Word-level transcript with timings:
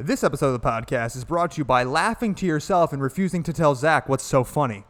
This 0.00 0.22
episode 0.22 0.54
of 0.54 0.62
the 0.62 0.64
podcast 0.64 1.16
is 1.16 1.24
brought 1.24 1.50
to 1.52 1.58
you 1.58 1.64
by 1.64 1.82
laughing 1.82 2.32
to 2.36 2.46
yourself 2.46 2.92
and 2.92 3.02
refusing 3.02 3.42
to 3.42 3.52
tell 3.52 3.74
Zach 3.74 4.08
what's 4.08 4.22
so 4.22 4.44
funny. 4.44 4.84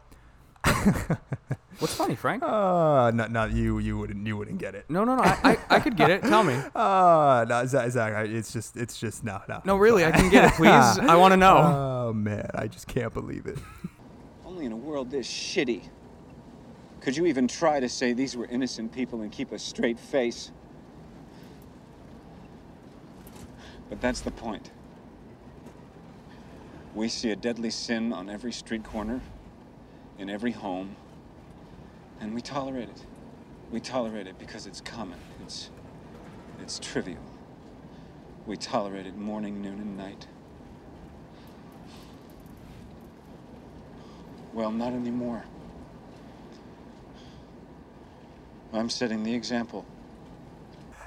What's 1.79 1.95
funny, 1.95 2.13
Frank? 2.13 2.43
Uh, 2.43 3.09
not, 3.15 3.31
not 3.31 3.51
you. 3.51 3.79
You 3.79 3.97
wouldn't. 3.97 4.27
You 4.27 4.37
wouldn't 4.37 4.59
get 4.59 4.75
it. 4.75 4.85
no, 4.89 5.03
no, 5.05 5.15
no. 5.15 5.23
I, 5.23 5.39
I, 5.43 5.57
I 5.77 5.79
could 5.79 5.95
get 5.95 6.11
it. 6.11 6.21
Tell 6.21 6.43
me. 6.43 6.61
Uh, 6.75 7.45
no, 7.49 7.65
Zach. 7.65 7.89
Zach 7.89 8.27
it's 8.27 8.53
just. 8.53 8.77
It's 8.77 8.99
just 8.99 9.23
no, 9.23 9.41
no. 9.47 9.61
No, 9.65 9.77
really, 9.77 10.05
I 10.05 10.11
can 10.11 10.29
get 10.29 10.45
it, 10.45 10.53
please. 10.53 10.69
I 10.99 11.15
want 11.15 11.31
to 11.31 11.37
know. 11.37 11.57
Oh 11.57 12.13
man, 12.13 12.49
I 12.53 12.67
just 12.67 12.87
can't 12.87 13.13
believe 13.13 13.45
it. 13.47 13.57
Only 14.45 14.65
in 14.65 14.73
a 14.73 14.77
world 14.77 15.09
this 15.09 15.27
shitty 15.27 15.83
could 17.01 17.15
you 17.15 17.25
even 17.25 17.47
try 17.47 17.79
to 17.79 17.89
say 17.89 18.13
these 18.13 18.35
were 18.35 18.45
innocent 18.45 18.91
people 18.91 19.21
and 19.21 19.31
keep 19.31 19.53
a 19.53 19.57
straight 19.57 19.97
face. 19.97 20.51
But 23.89 24.01
that's 24.01 24.21
the 24.21 24.31
point. 24.31 24.69
We 26.93 27.07
see 27.07 27.31
a 27.31 27.35
deadly 27.35 27.69
sin 27.69 28.11
on 28.13 28.29
every 28.29 28.51
street 28.51 28.83
corner, 28.83 29.21
in 30.17 30.29
every 30.29 30.51
home, 30.51 30.95
and 32.19 32.33
we 32.33 32.41
tolerate 32.41 32.89
it. 32.89 33.05
We 33.71 33.79
tolerate 33.79 34.27
it 34.27 34.39
because 34.39 34.65
it's 34.65 34.81
common. 34.81 35.19
It's 35.43 35.69
it's 36.61 36.79
trivial. 36.79 37.21
We 38.45 38.57
tolerate 38.57 39.05
it 39.05 39.15
morning, 39.15 39.61
noon, 39.61 39.79
and 39.79 39.97
night. 39.97 40.27
Well, 44.53 44.71
not 44.71 44.93
anymore. 44.93 45.43
I'm 48.73 48.89
setting 48.89 49.23
the 49.23 49.33
example. 49.33 49.85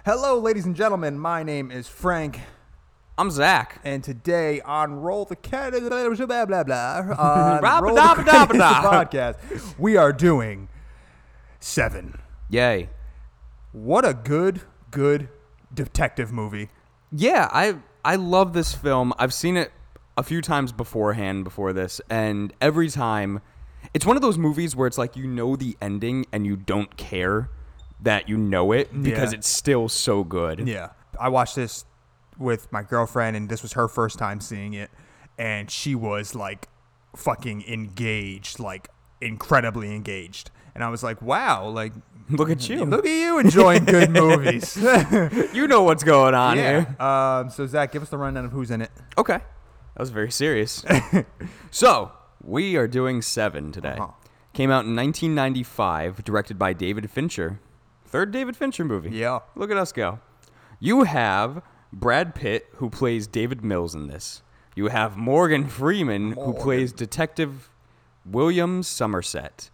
Hello, 0.04 0.38
ladies 0.38 0.64
and 0.64 0.74
gentlemen. 0.74 1.18
My 1.18 1.42
name 1.42 1.70
is 1.70 1.86
Frank, 1.86 2.40
I'm 3.18 3.30
Zach. 3.30 3.80
and 3.84 4.02
today 4.02 4.60
on 4.62 4.94
Roll 4.94 5.24
the 5.24 5.36
Cat, 5.36 5.72
blah 5.72 6.44
blah 6.46 6.64
blah, 6.64 7.14
on 7.18 7.62
Roll 7.82 7.94
the 7.94 8.00
dabba 8.00 8.24
dabba 8.24 8.46
Credits 8.48 8.58
da. 8.58 8.82
podcast, 8.90 9.74
we 9.78 9.96
are 9.96 10.12
doing 10.12 10.68
Seven. 11.60 12.18
Yay. 12.48 12.88
What 13.72 14.04
a 14.04 14.14
good, 14.14 14.62
good 14.90 15.28
detective 15.72 16.32
movie. 16.32 16.70
Yeah, 17.12 17.48
I 17.52 17.76
I 18.04 18.16
love 18.16 18.52
this 18.54 18.74
film. 18.74 19.12
I've 19.18 19.34
seen 19.34 19.56
it 19.56 19.70
a 20.16 20.22
few 20.22 20.40
times 20.40 20.72
beforehand 20.72 21.44
before 21.44 21.72
this, 21.72 22.00
and 22.10 22.52
every 22.60 22.88
time 22.88 23.40
it's 23.94 24.04
one 24.06 24.16
of 24.16 24.22
those 24.22 24.38
movies 24.38 24.74
where 24.74 24.86
it's 24.88 24.98
like 24.98 25.16
you 25.16 25.26
know 25.26 25.54
the 25.54 25.76
ending 25.80 26.26
and 26.32 26.46
you 26.46 26.56
don't 26.56 26.96
care 26.96 27.50
that 28.00 28.28
you 28.28 28.36
know 28.36 28.72
it 28.72 28.90
because 29.02 29.32
Yeah. 29.32 29.38
it's 29.38 29.48
still 29.48 29.88
so 29.88 30.24
good. 30.24 30.66
Yeah. 30.66 30.90
I 31.20 31.28
watched 31.28 31.54
this 31.56 31.84
with 32.42 32.70
my 32.72 32.82
girlfriend, 32.82 33.36
and 33.36 33.48
this 33.48 33.62
was 33.62 33.72
her 33.72 33.88
first 33.88 34.18
time 34.18 34.40
seeing 34.40 34.74
it. 34.74 34.90
And 35.38 35.70
she 35.70 35.94
was 35.94 36.34
like 36.34 36.68
fucking 37.16 37.62
engaged, 37.66 38.58
like 38.60 38.88
incredibly 39.20 39.94
engaged. 39.94 40.50
And 40.74 40.82
I 40.82 40.88
was 40.88 41.02
like, 41.02 41.20
wow, 41.22 41.68
like, 41.68 41.92
Look 42.30 42.48
at 42.50 42.66
you. 42.68 42.84
look 42.84 43.04
at 43.04 43.10
you 43.10 43.38
enjoying 43.38 43.84
good 43.84 44.10
movies. 44.22 44.76
You 45.52 45.66
know 45.68 45.82
what's 45.82 46.02
going 46.04 46.34
on 46.34 46.56
here. 46.56 46.96
Um, 46.98 47.50
so, 47.50 47.66
Zach, 47.66 47.92
give 47.92 48.02
us 48.02 48.08
the 48.08 48.16
rundown 48.16 48.44
of 48.46 48.52
who's 48.52 48.70
in 48.70 48.80
it. 48.80 48.90
Okay. 49.18 49.34
That 49.38 50.00
was 50.00 50.10
very 50.10 50.30
serious. 50.30 50.82
so, 51.70 52.12
we 52.42 52.76
are 52.76 52.88
doing 52.88 53.20
Seven 53.20 53.70
today. 53.70 53.96
Uh-huh. 53.98 54.12
Came 54.54 54.70
out 54.70 54.84
in 54.86 54.96
1995, 54.96 56.24
directed 56.24 56.58
by 56.58 56.72
David 56.72 57.10
Fincher. 57.10 57.60
Third 58.06 58.30
David 58.32 58.56
Fincher 58.56 58.84
movie. 58.84 59.10
Yeah. 59.10 59.40
Look 59.54 59.70
at 59.70 59.76
us 59.76 59.92
go. 59.92 60.20
You 60.80 61.02
have 61.04 61.62
Brad 61.92 62.34
Pitt, 62.34 62.68
who 62.76 62.88
plays 62.90 63.26
David 63.26 63.64
Mills 63.64 63.94
in 63.94 64.06
this. 64.08 64.42
You 64.74 64.88
have 64.88 65.16
Morgan 65.16 65.66
Freeman, 65.66 66.32
who 66.32 66.54
plays 66.54 66.92
Detective 66.92 67.68
William 68.24 68.82
Somerset. 68.82 69.70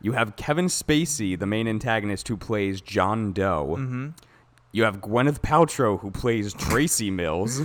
You 0.00 0.12
have 0.12 0.34
Kevin 0.34 0.66
Spacey, 0.66 1.38
the 1.38 1.46
main 1.46 1.68
antagonist, 1.68 2.26
who 2.26 2.36
plays 2.36 2.80
John 2.80 3.32
Doe. 3.32 3.76
Mm-hmm. 3.78 4.08
You 4.72 4.82
have 4.82 5.00
Gwyneth 5.00 5.40
Paltrow, 5.42 6.00
who 6.00 6.10
plays 6.10 6.52
Tracy 6.58 7.10
Mills. 7.10 7.62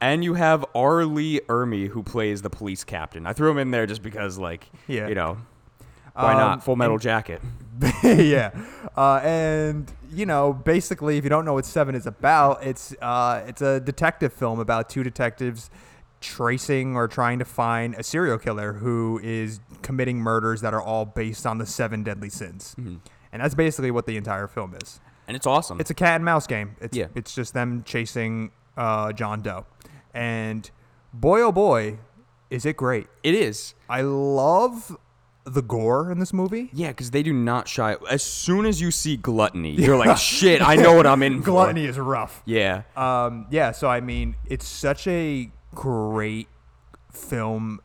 And 0.00 0.22
you 0.24 0.34
have 0.34 0.64
R. 0.74 1.04
Lee 1.04 1.40
Ermey, 1.48 1.88
who 1.88 2.02
plays 2.02 2.42
the 2.42 2.50
police 2.50 2.84
captain. 2.84 3.26
I 3.26 3.32
threw 3.32 3.50
him 3.50 3.58
in 3.58 3.70
there 3.70 3.86
just 3.86 4.02
because, 4.02 4.38
like, 4.38 4.68
Yeah. 4.86 5.08
you 5.08 5.14
know, 5.14 5.38
why 6.14 6.32
Um, 6.32 6.38
not? 6.38 6.64
Full 6.64 6.76
Metal 6.76 6.98
Jacket. 6.98 7.42
yeah. 8.04 8.50
Uh, 8.96 9.20
and 9.24 9.92
you 10.12 10.26
know, 10.26 10.52
basically, 10.52 11.18
if 11.18 11.24
you 11.24 11.30
don't 11.30 11.44
know 11.44 11.54
what 11.54 11.66
Seven 11.66 11.94
is 11.94 12.06
about, 12.06 12.64
it's 12.64 12.94
uh, 13.02 13.42
it's 13.46 13.60
a 13.62 13.80
detective 13.80 14.32
film 14.32 14.60
about 14.60 14.88
two 14.88 15.02
detectives 15.02 15.70
tracing 16.20 16.96
or 16.96 17.06
trying 17.08 17.38
to 17.38 17.44
find 17.44 17.94
a 17.96 18.02
serial 18.02 18.38
killer 18.38 18.74
who 18.74 19.20
is 19.22 19.60
committing 19.82 20.18
murders 20.18 20.60
that 20.62 20.72
are 20.72 20.80
all 20.80 21.04
based 21.04 21.44
on 21.46 21.58
the 21.58 21.66
seven 21.66 22.02
deadly 22.02 22.30
sins. 22.30 22.74
Mm-hmm. 22.78 22.96
And 23.32 23.42
that's 23.42 23.54
basically 23.54 23.90
what 23.90 24.06
the 24.06 24.16
entire 24.16 24.46
film 24.46 24.74
is. 24.82 25.00
And 25.28 25.36
it's 25.36 25.46
awesome. 25.46 25.80
It's 25.80 25.90
a 25.90 25.94
cat 25.94 26.16
and 26.16 26.24
mouse 26.24 26.46
game. 26.46 26.76
It's 26.80 26.96
Yeah. 26.96 27.08
it's 27.14 27.34
just 27.34 27.52
them 27.54 27.82
chasing 27.84 28.52
uh, 28.76 29.12
John 29.12 29.42
Doe. 29.42 29.66
And 30.14 30.70
boy 31.12 31.42
oh 31.42 31.52
boy, 31.52 31.98
is 32.50 32.64
it 32.64 32.76
great. 32.76 33.08
it 33.22 33.34
is. 33.34 33.74
I 33.88 34.00
love 34.02 34.96
the 35.44 35.62
gore 35.62 36.10
in 36.10 36.18
this 36.18 36.32
movie. 36.32 36.70
Yeah, 36.72 36.88
because 36.88 37.10
they 37.10 37.22
do 37.22 37.32
not 37.32 37.68
shy. 37.68 37.96
As 38.10 38.22
soon 38.22 38.66
as 38.66 38.80
you 38.80 38.90
see 38.90 39.16
gluttony, 39.16 39.70
you're 39.78 39.96
like, 39.96 40.16
shit, 40.16 40.62
I 40.62 40.76
know 40.76 40.94
what 40.94 41.06
I'm 41.06 41.22
in 41.22 41.40
for. 41.40 41.50
Gluttony 41.50 41.84
is 41.84 41.98
rough. 41.98 42.42
Yeah. 42.44 42.82
Um, 42.96 43.46
yeah, 43.50 43.72
so 43.72 43.88
I 43.88 44.00
mean, 44.00 44.36
it's 44.46 44.66
such 44.66 45.06
a 45.06 45.50
great 45.74 46.48
film. 47.12 47.80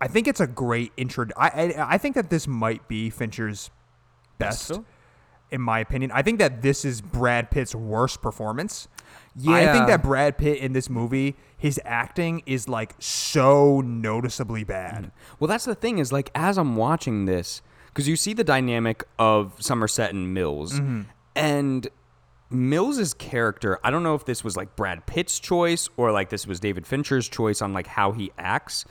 I 0.00 0.08
think 0.08 0.28
it's 0.28 0.40
a 0.40 0.46
great 0.46 0.92
intro. 0.96 1.26
I, 1.36 1.48
I 1.48 1.94
I 1.94 1.98
think 1.98 2.14
that 2.14 2.30
this 2.30 2.46
might 2.46 2.88
be 2.88 3.10
Fincher's 3.10 3.70
best, 4.38 4.72
in 5.50 5.60
my 5.60 5.78
opinion. 5.80 6.10
I 6.12 6.22
think 6.22 6.38
that 6.40 6.62
this 6.62 6.84
is 6.84 7.00
Brad 7.00 7.50
Pitt's 7.50 7.74
worst 7.74 8.20
performance. 8.20 8.88
I 9.48 9.72
think 9.72 9.86
that 9.88 10.02
Brad 10.02 10.38
Pitt 10.38 10.58
in 10.58 10.72
this 10.74 10.88
movie, 10.88 11.36
his 11.56 11.80
acting 11.84 12.42
is 12.46 12.68
like 12.68 12.94
so 12.98 13.80
noticeably 13.80 14.64
bad. 14.64 15.10
Well, 15.40 15.48
that's 15.48 15.64
the 15.64 15.74
thing 15.74 15.98
is 15.98 16.12
like 16.12 16.30
as 16.34 16.56
I'm 16.58 16.76
watching 16.76 17.24
this, 17.24 17.60
because 17.86 18.06
you 18.08 18.16
see 18.16 18.32
the 18.32 18.44
dynamic 18.44 19.02
of 19.18 19.54
Somerset 19.60 20.12
and 20.12 20.32
Mills, 20.34 20.74
Mm-hmm. 20.74 21.02
and 21.36 21.88
Mills's 22.50 23.14
character. 23.14 23.80
I 23.82 23.90
don't 23.90 24.02
know 24.04 24.14
if 24.14 24.24
this 24.26 24.44
was 24.44 24.56
like 24.56 24.76
Brad 24.76 25.06
Pitt's 25.06 25.40
choice 25.40 25.88
or 25.96 26.12
like 26.12 26.30
this 26.30 26.46
was 26.46 26.60
David 26.60 26.86
Fincher's 26.86 27.28
choice 27.28 27.60
on 27.60 27.72
like 27.72 27.86
how 27.88 28.12
he 28.12 28.30
acts, 28.38 28.84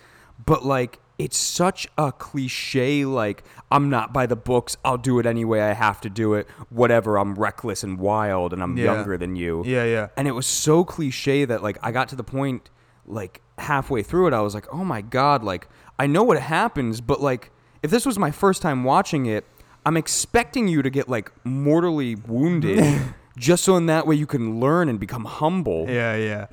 but 0.45 0.65
like 0.65 0.99
it's 1.23 1.37
such 1.37 1.87
a 1.97 2.11
cliche. 2.11 3.05
Like 3.05 3.43
I'm 3.71 3.89
not 3.89 4.11
by 4.13 4.25
the 4.25 4.35
books. 4.35 4.75
I'll 4.83 4.97
do 4.97 5.19
it 5.19 5.25
anyway. 5.25 5.61
I 5.61 5.73
have 5.73 6.01
to 6.01 6.09
do 6.09 6.33
it. 6.33 6.47
Whatever. 6.69 7.17
I'm 7.17 7.35
reckless 7.35 7.83
and 7.83 7.97
wild, 7.97 8.51
and 8.53 8.61
I'm 8.61 8.75
Yeah. 8.77 8.85
younger 8.85 9.17
than 9.17 9.35
you. 9.35 9.63
Yeah, 9.65 9.85
yeah. 9.85 10.07
And 10.17 10.27
it 10.27 10.31
was 10.31 10.45
so 10.45 10.83
cliche 10.83 11.45
that 11.45 11.63
like 11.63 11.77
I 11.81 11.91
got 11.91 12.07
to 12.09 12.15
the 12.15 12.23
point 12.23 12.69
like 13.05 13.41
halfway 13.57 14.01
through 14.03 14.27
it 14.27 14.33
I 14.33 14.41
was 14.41 14.53
like, 14.55 14.67
"Oh 14.73 14.83
my 14.83 15.01
god, 15.01 15.43
like 15.43 15.67
I 15.99 16.07
know 16.07 16.23
what 16.23 16.39
happens, 16.39 17.01
but 17.01 17.21
like 17.21 17.51
if 17.81 17.89
this 17.91 18.05
was 18.05 18.17
my 18.17 18.31
first 18.31 18.61
time 18.61 18.83
watching 18.83 19.25
it, 19.25 19.45
I'm 19.85 19.97
expecting 19.97 20.67
you 20.67 20.81
to 20.81 20.89
get 20.89 21.07
like 21.09 21.31
mortally 21.45 22.15
wounded 22.15 22.83
just 23.37 23.63
so 23.63 23.75
in 23.77 23.85
that 23.87 24.05
way 24.07 24.15
you 24.15 24.25
can 24.27 24.59
learn 24.59 24.89
and 24.89 24.99
become 24.99 25.25
humble." 25.25 25.85
Yeah, 25.89 26.15
yeah. 26.15 26.45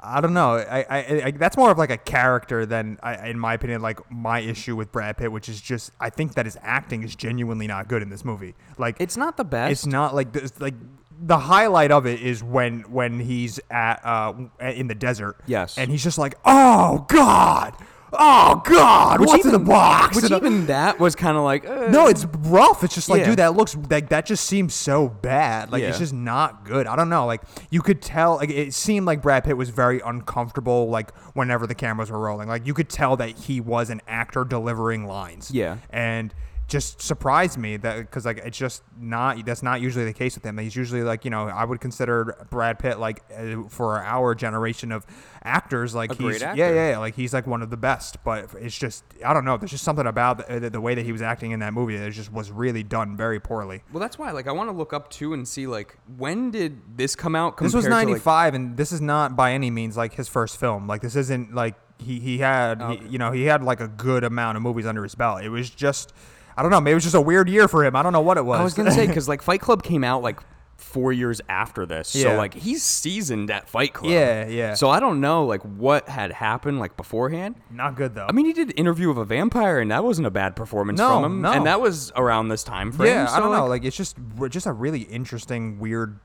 I 0.00 0.20
don't 0.20 0.34
know. 0.34 0.54
I, 0.56 0.86
I, 0.88 1.22
I 1.26 1.30
that's 1.32 1.56
more 1.56 1.70
of 1.70 1.78
like 1.78 1.90
a 1.90 1.96
character 1.96 2.64
than, 2.66 2.98
I, 3.02 3.28
in 3.28 3.38
my 3.38 3.54
opinion, 3.54 3.82
like 3.82 3.98
my 4.10 4.40
issue 4.40 4.76
with 4.76 4.92
Brad 4.92 5.16
Pitt, 5.16 5.32
which 5.32 5.48
is 5.48 5.60
just 5.60 5.90
I 6.00 6.10
think 6.10 6.34
that 6.34 6.46
his 6.46 6.56
acting 6.62 7.02
is 7.02 7.16
genuinely 7.16 7.66
not 7.66 7.88
good 7.88 8.02
in 8.02 8.08
this 8.10 8.24
movie. 8.24 8.54
Like 8.76 8.96
It's 9.00 9.16
not 9.16 9.36
the 9.36 9.44
best. 9.44 9.72
it's 9.72 9.86
not 9.86 10.14
like 10.14 10.32
this, 10.32 10.60
like 10.60 10.74
the 11.20 11.38
highlight 11.38 11.90
of 11.90 12.06
it 12.06 12.20
is 12.20 12.44
when 12.44 12.82
when 12.82 13.18
he's 13.18 13.58
at 13.70 14.04
uh 14.04 14.34
in 14.60 14.86
the 14.86 14.94
desert. 14.94 15.36
Yes. 15.46 15.76
and 15.76 15.90
he's 15.90 16.04
just 16.04 16.18
like, 16.18 16.36
oh 16.44 17.04
god, 17.08 17.74
oh 18.12 18.62
god, 18.64 19.20
what's 19.20 19.44
in 19.44 19.52
the 19.52 19.58
box? 19.58 20.16
Which 20.16 20.24
And, 20.26 20.34
uh, 20.34 20.36
even 20.38 20.66
that 20.66 20.98
was 20.98 21.14
kind 21.14 21.36
of 21.36 21.44
like 21.44 21.66
uh, 21.68 21.88
no, 21.88 22.06
it's 22.06 22.24
rough. 22.24 22.82
It's 22.84 22.94
just 22.94 23.08
like, 23.08 23.20
Yeah. 23.20 23.26
dude, 23.26 23.38
that 23.38 23.54
looks 23.56 23.76
like 23.90 24.08
that 24.08 24.26
just 24.26 24.44
seems 24.46 24.74
so 24.74 25.08
bad. 25.08 25.70
Like 25.72 25.82
it's 25.82 25.96
Yeah. 25.96 26.00
just 26.02 26.12
not 26.14 26.64
good. 26.64 26.86
I 26.86 26.96
don't 26.96 27.08
know. 27.08 27.26
Like 27.26 27.42
you 27.70 27.80
could 27.80 28.00
tell. 28.02 28.36
Like 28.36 28.50
it 28.50 28.74
seemed 28.74 29.06
like 29.06 29.22
Brad 29.22 29.44
Pitt 29.44 29.56
was 29.56 29.70
very 29.70 30.00
uncomfortable. 30.00 30.88
Like 30.88 31.14
whenever 31.34 31.66
the 31.66 31.74
cameras 31.74 32.10
were 32.10 32.18
rolling, 32.20 32.48
like 32.48 32.66
you 32.66 32.74
could 32.74 32.88
tell 32.88 33.16
that 33.16 33.30
he 33.38 33.60
was 33.60 33.90
an 33.90 34.00
actor 34.08 34.44
delivering 34.44 35.06
lines. 35.06 35.50
Yeah. 35.50 35.78
and 35.90 36.34
just 36.68 37.00
surprised 37.00 37.56
me 37.56 37.78
that 37.78 37.96
because 37.96 38.26
like 38.26 38.38
it's 38.44 38.58
just 38.58 38.82
not 39.00 39.42
that's 39.46 39.62
not 39.62 39.80
usually 39.80 40.04
the 40.04 40.12
case 40.12 40.34
with 40.34 40.44
him. 40.44 40.58
He's 40.58 40.76
usually 40.76 41.02
like 41.02 41.24
you 41.24 41.30
know 41.30 41.48
I 41.48 41.64
would 41.64 41.80
consider 41.80 42.46
Brad 42.50 42.78
Pitt 42.78 42.98
like 43.00 43.22
uh, 43.36 43.62
for 43.68 44.02
our 44.02 44.34
generation 44.34 44.92
of 44.92 45.06
actors 45.42 45.94
like 45.94 46.10
he's 46.12 46.18
great 46.18 46.40
yeah 46.42 46.48
actor. 46.50 46.60
yeah 46.74 46.90
yeah, 46.90 46.98
like 46.98 47.14
he's 47.14 47.32
like 47.32 47.46
one 47.46 47.62
of 47.62 47.70
the 47.70 47.78
best. 47.78 48.22
But 48.22 48.54
it's 48.60 48.76
just 48.76 49.02
I 49.24 49.32
don't 49.32 49.46
know. 49.46 49.56
There's 49.56 49.70
just 49.70 49.82
something 49.84 50.06
about 50.06 50.46
the, 50.46 50.60
the, 50.60 50.70
the 50.70 50.80
way 50.80 50.94
that 50.94 51.06
he 51.06 51.10
was 51.12 51.22
acting 51.22 51.52
in 51.52 51.60
that 51.60 51.72
movie 51.72 51.96
that 51.96 52.12
just 52.12 52.30
was 52.30 52.50
really 52.50 52.82
done 52.82 53.16
very 53.16 53.40
poorly. 53.40 53.82
Well, 53.90 54.00
that's 54.00 54.18
why 54.18 54.30
like 54.32 54.46
I 54.46 54.52
want 54.52 54.68
to 54.68 54.76
look 54.76 54.92
up 54.92 55.08
too 55.10 55.32
and 55.32 55.48
see 55.48 55.66
like 55.66 55.96
when 56.18 56.50
did 56.50 56.98
this 56.98 57.16
come 57.16 57.34
out? 57.34 57.56
This 57.56 57.72
was 57.72 57.86
compared 57.86 58.08
to, 58.08 58.12
like- 58.12 58.24
95 58.26 58.54
and 58.54 58.76
this 58.76 58.92
is 58.92 59.00
not 59.00 59.36
by 59.36 59.52
any 59.52 59.70
means 59.70 59.96
like 59.96 60.12
his 60.14 60.28
first 60.28 60.60
film. 60.60 60.86
Like 60.86 61.00
this 61.00 61.16
isn't 61.16 61.54
like 61.54 61.76
he 61.98 62.20
he 62.20 62.38
had 62.38 62.82
Okay. 62.82 63.02
he, 63.04 63.12
you 63.12 63.18
know, 63.18 63.32
he 63.32 63.44
had 63.44 63.64
like 63.64 63.80
a 63.80 63.88
good 63.88 64.22
amount 64.22 64.56
of 64.56 64.62
movies 64.62 64.84
under 64.84 65.02
his 65.02 65.14
belt. 65.14 65.42
It 65.42 65.48
was 65.48 65.70
just 65.70 66.12
I 66.58 66.62
don't 66.62 66.70
know, 66.70 66.80
maybe 66.80 66.92
it 66.92 66.96
was 66.96 67.04
just 67.04 67.14
a 67.14 67.20
weird 67.20 67.48
year 67.48 67.68
for 67.68 67.84
him. 67.84 67.94
I 67.96 68.02
don't 68.02 68.12
know 68.12 68.20
what 68.20 68.36
it 68.36 68.44
was. 68.44 68.58
I 68.60 68.64
was 68.64 68.74
gonna 68.74 68.90
say 68.92 69.06
because 69.08 69.28
like 69.28 69.40
Fight 69.42 69.60
Club 69.60 69.82
came 69.82 70.02
out 70.04 70.22
like 70.22 70.40
four 70.76 71.12
years 71.12 71.40
after 71.48 71.86
this, 71.86 72.08
so 72.08 72.18
Yeah. 72.30 72.36
like 72.36 72.54
he's 72.54 72.82
seasoned 72.84 73.50
at 73.50 73.68
Fight 73.68 73.92
Club. 73.94 74.12
Yeah, 74.12 74.46
yeah. 74.46 74.74
So 74.74 74.90
I 74.90 75.00
don't 75.00 75.20
know 75.20 75.44
like 75.46 75.62
what 75.62 76.08
had 76.08 76.30
happened 76.32 76.78
like 76.78 76.96
beforehand. 76.96 77.56
not 77.70 77.94
good 77.96 78.14
though. 78.14 78.26
I 78.28 78.32
mean, 78.32 78.46
he 78.46 78.52
did 78.52 78.72
Interview 78.78 79.10
of 79.10 79.18
a 79.18 79.24
Vampire, 79.24 79.80
and 79.80 79.90
that 79.90 80.04
wasn't 80.04 80.26
a 80.26 80.30
bad 80.30 80.54
performance 80.56 80.98
No, 80.98 81.08
from 81.20 81.24
him. 81.24 81.40
no. 81.42 81.52
And 81.52 81.66
that 81.66 81.80
was 81.80 82.12
around 82.16 82.48
this 82.48 82.62
time 82.64 82.92
frame. 82.92 83.08
yeah, 83.14 83.26
I 83.30 83.40
don't 83.40 83.52
know. 83.52 83.62
like- 83.62 83.82
Like 83.82 83.84
it's 83.86 83.96
just 83.96 84.16
just 84.50 84.66
a 84.66 84.72
really 84.72 85.00
interesting, 85.02 85.78
weird, 85.78 86.18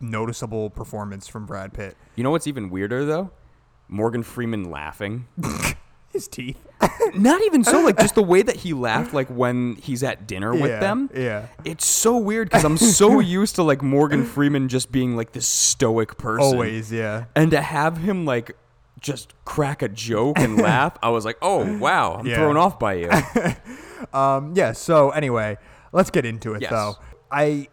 noticeable 0.00 0.70
performance 0.70 1.28
from 1.28 1.46
Brad 1.46 1.72
Pitt. 1.72 1.96
you 2.16 2.24
know 2.24 2.30
what's 2.30 2.46
even 2.46 2.70
weirder 2.70 3.04
though? 3.04 3.30
Morgan 3.88 4.22
Freeman 4.22 4.70
laughing. 4.70 5.26
His 6.12 6.28
teeth. 6.28 6.58
Not 7.14 7.40
even 7.42 7.64
so, 7.64 7.80
like 7.82 7.96
just 7.98 8.14
the 8.16 8.22
way 8.22 8.42
that 8.42 8.56
he 8.56 8.72
laughed, 8.88 9.14
like 9.14 9.28
when 9.28 9.76
he's 9.76 10.02
at 10.02 10.26
dinner 10.26 10.52
with 10.52 10.70
Yeah, 10.70 10.80
them. 10.80 11.10
yeah. 11.14 11.46
It's 11.64 11.86
so 11.86 12.16
weird 12.18 12.48
because 12.50 12.64
I'm 12.64 12.76
so 12.76 13.18
used 13.38 13.54
to 13.56 13.62
like 13.62 13.82
Morgan 13.82 14.24
Freeman 14.24 14.68
just 14.68 14.92
being 14.92 15.16
like 15.16 15.32
this 15.32 15.46
stoic 15.46 16.18
person. 16.18 16.44
Always, 16.44 16.92
yeah. 16.92 17.24
And 17.34 17.50
to 17.52 17.60
have 17.62 17.96
him 17.98 18.24
like 18.26 18.56
just 19.00 19.32
crack 19.44 19.80
a 19.82 19.88
joke 19.88 20.38
and 20.38 20.56
laugh, 20.58 20.96
I 21.02 21.08
was 21.10 21.24
like, 21.24 21.38
oh 21.40 21.78
wow, 21.78 22.14
I'm 22.14 22.26
Yeah. 22.26 22.36
thrown 22.36 22.56
off 22.56 22.78
by 22.78 22.94
you. 22.94 23.10
Um, 24.12 24.52
yeah. 24.56 24.72
So 24.72 25.10
anyway, 25.10 25.58
let's 25.92 26.10
get 26.10 26.24
into 26.26 26.54
it 26.54 26.62
Yes. 26.62 26.70
though. 26.70 26.94
I 27.30 27.68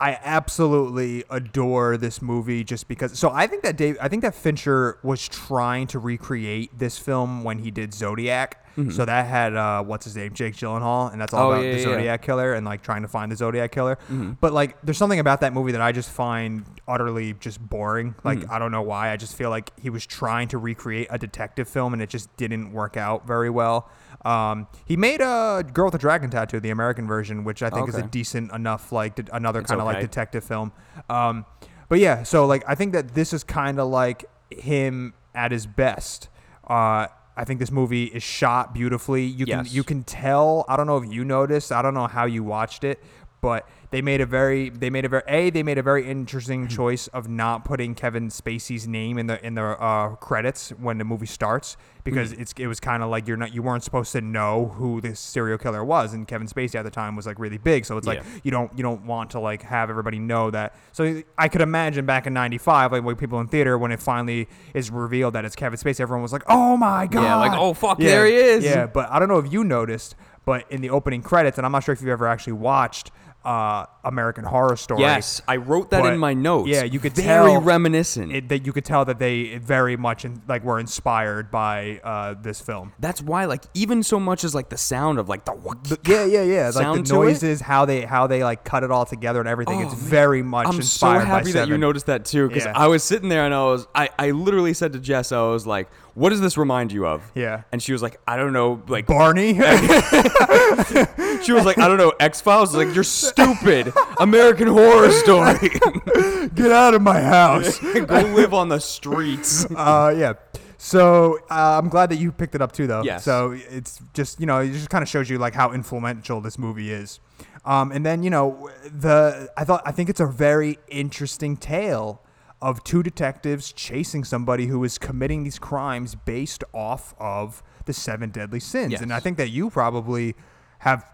I 0.00 0.18
absolutely 0.22 1.24
adore 1.28 1.96
this 1.98 2.22
movie 2.22 2.64
just 2.64 2.88
because. 2.88 3.18
So 3.18 3.30
I 3.30 3.46
think 3.46 3.62
that 3.64 3.76
Dave, 3.76 3.98
I 4.00 4.08
think 4.08 4.22
that 4.22 4.34
Fincher 4.34 4.98
was 5.02 5.28
trying 5.28 5.86
to 5.88 5.98
recreate 5.98 6.78
this 6.78 6.98
film 6.98 7.44
when 7.44 7.58
he 7.58 7.70
did 7.70 7.92
Zodiac. 7.94 8.64
So 8.92 9.04
that 9.04 9.26
had 9.26 9.54
uh, 9.54 9.82
what's 9.82 10.06
his 10.06 10.16
name, 10.16 10.32
Jake 10.32 10.54
Gyllenhaal, 10.54 11.12
and 11.12 11.20
that's 11.20 11.34
all 11.34 11.50
Mm-hmm. 11.50 11.50
Oh, 11.50 11.52
about 11.52 11.64
yeah, 11.66 11.72
the 11.72 11.80
yeah, 11.80 11.86
yeah. 11.88 11.94
Zodiac 11.96 12.22
killer 12.22 12.54
and 12.54 12.64
like 12.64 12.80
trying 12.82 13.02
to 13.02 13.08
find 13.08 13.30
the 13.30 13.36
Zodiac 13.36 13.72
killer. 13.72 13.96
Mm-hmm. 14.04 14.32
But 14.40 14.54
like, 14.54 14.80
there's 14.82 14.96
something 14.96 15.18
about 15.20 15.42
that 15.42 15.52
movie 15.52 15.72
that 15.72 15.82
I 15.82 15.92
just 15.92 16.08
find 16.10 16.64
utterly 16.88 17.34
just 17.34 17.60
boring. 17.60 18.14
Like 18.24 18.38
Mm-hmm. 18.38 18.50
I 18.50 18.58
don't 18.58 18.70
know 18.72 18.80
why. 18.80 19.10
I 19.10 19.18
just 19.18 19.36
feel 19.36 19.50
like 19.50 19.78
he 19.78 19.90
was 19.90 20.06
trying 20.06 20.48
to 20.48 20.56
recreate 20.58 21.08
a 21.10 21.18
detective 21.18 21.68
film 21.68 21.92
and 21.92 22.00
it 22.00 22.08
just 22.08 22.34
didn't 22.38 22.72
work 22.72 22.96
out 22.96 23.26
very 23.26 23.50
well. 23.50 23.90
Um, 24.24 24.66
he 24.84 24.96
made 24.96 25.20
a 25.20 25.64
Girl 25.72 25.86
with 25.86 25.94
a 25.94 25.98
Dragon 25.98 26.30
Tattoo, 26.30 26.60
the 26.60 26.70
American 26.70 27.06
version, 27.06 27.44
which 27.44 27.62
I 27.62 27.70
think 27.70 27.88
is 27.88 27.94
a 27.94 28.02
decent 28.02 28.52
enough 28.52 28.92
like 28.92 29.14
de- 29.14 29.34
another 29.34 29.62
kind 29.62 29.80
of 29.80 29.86
like 29.86 30.00
detective 30.00 30.44
film. 30.44 30.72
Um, 31.08 31.46
but 31.88 31.98
yeah, 31.98 32.22
so 32.22 32.46
like 32.46 32.62
I 32.68 32.74
think 32.74 32.92
that 32.92 33.14
this 33.14 33.32
is 33.32 33.44
kind 33.44 33.80
of 33.80 33.88
like 33.88 34.24
him 34.50 35.14
at 35.34 35.52
his 35.52 35.66
best. 35.66 36.28
Uh, 36.68 37.06
I 37.36 37.44
think 37.44 37.58
this 37.58 37.70
movie 37.70 38.04
is 38.04 38.22
shot 38.22 38.74
beautifully. 38.74 39.24
You 39.24 39.46
can 39.46 39.66
you 39.70 39.82
can 39.82 40.02
tell. 40.04 40.64
I 40.68 40.76
don't 40.76 40.86
know 40.86 40.98
if 40.98 41.10
you 41.10 41.24
noticed. 41.24 41.72
I 41.72 41.80
don't 41.80 41.94
know 41.94 42.06
how 42.06 42.26
you 42.26 42.44
watched 42.44 42.84
it, 42.84 43.02
but 43.40 43.68
they 43.90 44.02
made 44.02 44.20
a 44.20 44.26
very 44.26 44.68
they 44.70 44.90
made 44.90 45.04
a 45.04 45.08
very 45.08 45.22
a 45.26 45.50
they 45.50 45.62
made 45.62 45.78
a 45.78 45.82
very 45.82 46.06
interesting 46.08 46.62
Hmm. 46.62 46.68
choice 46.68 47.06
of 47.08 47.28
not 47.28 47.64
putting 47.64 47.94
Kevin 47.94 48.28
Spacey's 48.28 48.86
name 48.86 49.18
in 49.18 49.26
the 49.26 49.44
in 49.44 49.54
the 49.54 49.62
uh, 49.62 50.10
credits 50.16 50.70
when 50.70 50.98
the 50.98 51.04
movie 51.04 51.26
starts 51.26 51.76
because 52.04 52.32
Hmm. 52.32 52.40
it's 52.42 52.52
it 52.58 52.66
was 52.66 52.80
kind 52.80 53.02
of 53.02 53.08
like 53.10 53.26
you're 53.26 53.36
not 53.36 53.54
you 53.54 53.62
weren't 53.62 53.82
supposed 53.82 54.12
to 54.12 54.20
know 54.20 54.74
who 54.76 55.00
this 55.00 55.18
serial 55.18 55.58
killer 55.58 55.82
was 55.84 56.12
and 56.12 56.26
Kevin 56.28 56.46
Spacey 56.46 56.74
at 56.76 56.82
the 56.82 56.90
time 56.90 57.16
was 57.16 57.26
like 57.26 57.38
really 57.38 57.58
big 57.58 57.84
so 57.84 57.96
it's 57.96 58.06
like 58.06 58.18
Yeah. 58.18 58.40
you 58.44 58.50
don't 58.50 58.70
you 58.76 58.82
don't 58.82 59.04
want 59.06 59.30
to 59.30 59.40
like 59.40 59.62
have 59.62 59.90
everybody 59.90 60.18
know 60.18 60.50
that 60.50 60.74
so 60.92 61.22
I 61.38 61.48
could 61.48 61.60
imagine 61.62 62.06
back 62.06 62.26
in 62.26 62.32
95 62.34 62.92
like 62.92 63.02
when 63.04 63.16
people 63.16 63.40
in 63.40 63.48
theater 63.48 63.76
when 63.78 63.90
it 63.92 64.00
finally 64.00 64.48
is 64.74 64.90
revealed 64.90 65.34
that 65.34 65.44
it's 65.44 65.56
Kevin 65.56 65.78
Spacey 65.78 66.00
everyone 66.00 66.22
was 66.22 66.32
like 66.32 66.44
oh 66.48 66.76
my 66.76 67.06
god 67.06 67.22
Yeah, 67.22 67.36
like, 67.36 67.52
oh, 67.54 67.72
fuck, 67.74 67.98
there 67.98 68.26
he 68.26 68.34
is. 68.34 68.64
yeah 68.64 68.86
but 68.86 69.10
I 69.10 69.18
don't 69.18 69.28
know 69.28 69.38
if 69.38 69.52
you 69.52 69.64
noticed 69.64 70.14
but 70.46 70.70
in 70.70 70.80
the 70.80 70.90
opening 70.90 71.20
credits 71.22 71.58
and 71.58 71.66
I'm 71.66 71.72
not 71.72 71.84
sure 71.84 71.92
if 71.92 72.00
you've 72.00 72.08
ever 72.10 72.26
actually 72.26 72.54
watched 72.54 73.10
uh, 73.44 73.86
American 74.04 74.44
Horror 74.44 74.76
Story 74.76 75.00
yes, 75.00 75.40
I 75.48 75.56
wrote 75.56 75.90
that 75.90 76.02
But, 76.02 76.12
in 76.12 76.18
my 76.18 76.34
notes. 76.34 76.68
yeah, 76.68 76.84
you 76.84 76.98
could 77.00 77.14
tell. 77.14 77.24
very 77.44 77.52
tell 77.52 77.60
reminiscent. 77.62 78.32
it, 78.32 78.48
that 78.50 78.66
you 78.66 78.72
could 78.72 78.84
tell 78.84 79.04
that 79.06 79.18
they 79.18 79.56
very 79.58 79.96
much 79.96 80.24
in, 80.24 80.42
like 80.46 80.62
were 80.62 80.78
inspired 80.78 81.50
by 81.50 82.00
uh, 82.04 82.34
this 82.40 82.60
film. 82.60 82.92
That's 82.98 83.22
why, 83.22 83.46
like, 83.46 83.64
even 83.74 84.02
so 84.02 84.20
much 84.20 84.44
as 84.44 84.54
like 84.54 84.68
the 84.68 84.76
sound 84.76 85.18
of 85.18 85.28
like 85.28 85.44
the, 85.46 85.98
Yeah, 86.06 86.24
yeah, 86.26 86.42
yeah. 86.42 86.70
Like 86.74 87.04
the 87.04 87.14
noises, 87.14 87.60
how 87.60 87.84
they 87.86 88.02
how 88.02 88.26
they 88.26 88.44
like 88.44 88.64
cut 88.64 88.84
it 88.84 88.90
all 88.90 89.06
together 89.06 89.40
and 89.40 89.48
everything. 89.48 89.82
Oh, 89.82 89.86
it's 89.86 90.00
man. 90.00 90.10
very 90.10 90.42
much 90.42 90.66
I'm 90.66 90.82
so 90.82 91.08
happy 91.18 91.52
by 91.52 91.60
that 91.60 91.68
you 91.68 91.78
noticed 91.78 92.06
that 92.06 92.24
too, 92.26 92.48
because 92.48 92.64
Yeah. 92.64 92.72
I 92.76 92.88
was 92.88 93.02
sitting 93.02 93.28
there 93.28 93.44
and 93.46 93.54
I 93.54 93.64
was, 93.64 93.86
I, 93.94 94.10
I 94.18 94.30
literally 94.32 94.74
said 94.74 94.92
to 94.92 94.98
Jess, 95.00 95.32
I 95.32 95.40
was 95.42 95.66
like, 95.66 95.88
"What 96.20 96.30
does 96.30 96.40
this 96.40 96.56
remind 96.58 96.92
you 96.92 97.06
of?" 97.06 97.22
Yeah. 97.34 97.62
and 97.72 97.82
she 97.82 97.92
was 97.92 98.02
like, 98.02 98.20
"I 98.26 98.36
don't 98.36 98.52
know." 98.52 98.82
Like, 98.86 99.06
Barney. 99.06 99.54
she 101.42 101.52
was 101.52 101.64
like, 101.64 101.78
"I 101.78 101.88
don't 101.88 101.96
know." 101.96 102.12
X 102.20 102.40
Files. 102.40 102.74
Like, 102.74 102.94
you're 102.94 103.04
stupid. 103.04 103.92
American 104.18 104.68
Horror 104.68 105.10
Story. 105.10 105.68
Get 106.54 106.70
out 106.70 106.94
of 106.94 107.02
my 107.02 107.20
house. 107.20 107.78
Go 107.94 108.20
live 108.34 108.52
on 108.54 108.68
the 108.68 108.78
streets. 108.80 109.66
uh, 109.74 110.14
yeah. 110.16 110.34
So 110.78 111.38
uh, 111.50 111.78
I'm 111.82 111.88
glad 111.88 112.10
that 112.10 112.16
you 112.16 112.32
picked 112.32 112.54
it 112.54 112.62
up 112.62 112.72
too, 112.72 112.86
though. 112.86 113.02
Yes. 113.02 113.24
So 113.24 113.52
it's 113.52 114.00
just 114.14 114.40
you 114.40 114.46
know 114.46 114.60
it 114.60 114.72
just 114.72 114.90
kind 114.90 115.02
of 115.02 115.08
shows 115.08 115.28
you 115.28 115.38
like 115.38 115.54
how 115.54 115.72
influential 115.72 116.40
this 116.40 116.58
movie 116.58 116.90
is. 116.92 117.20
Um, 117.64 117.92
and 117.92 118.04
then 118.04 118.22
you 118.22 118.30
know 118.30 118.70
the 118.84 119.50
I 119.56 119.64
thought 119.64 119.82
I 119.84 119.92
think 119.92 120.08
it's 120.08 120.20
a 120.20 120.26
very 120.26 120.78
interesting 120.88 121.56
tale 121.56 122.22
of 122.62 122.84
two 122.84 123.02
detectives 123.02 123.72
chasing 123.72 124.24
somebody 124.24 124.66
who 124.66 124.82
is 124.84 124.98
committing 124.98 125.44
these 125.44 125.58
crimes 125.58 126.14
based 126.14 126.62
off 126.74 127.14
of 127.18 127.62
the 127.86 127.92
seven 127.92 128.30
deadly 128.30 128.60
sins. 128.60 128.92
Yes. 128.92 129.00
And 129.00 129.12
I 129.12 129.20
think 129.20 129.38
that 129.38 129.48
you 129.48 129.70
probably 129.70 130.34
have. 130.80 131.04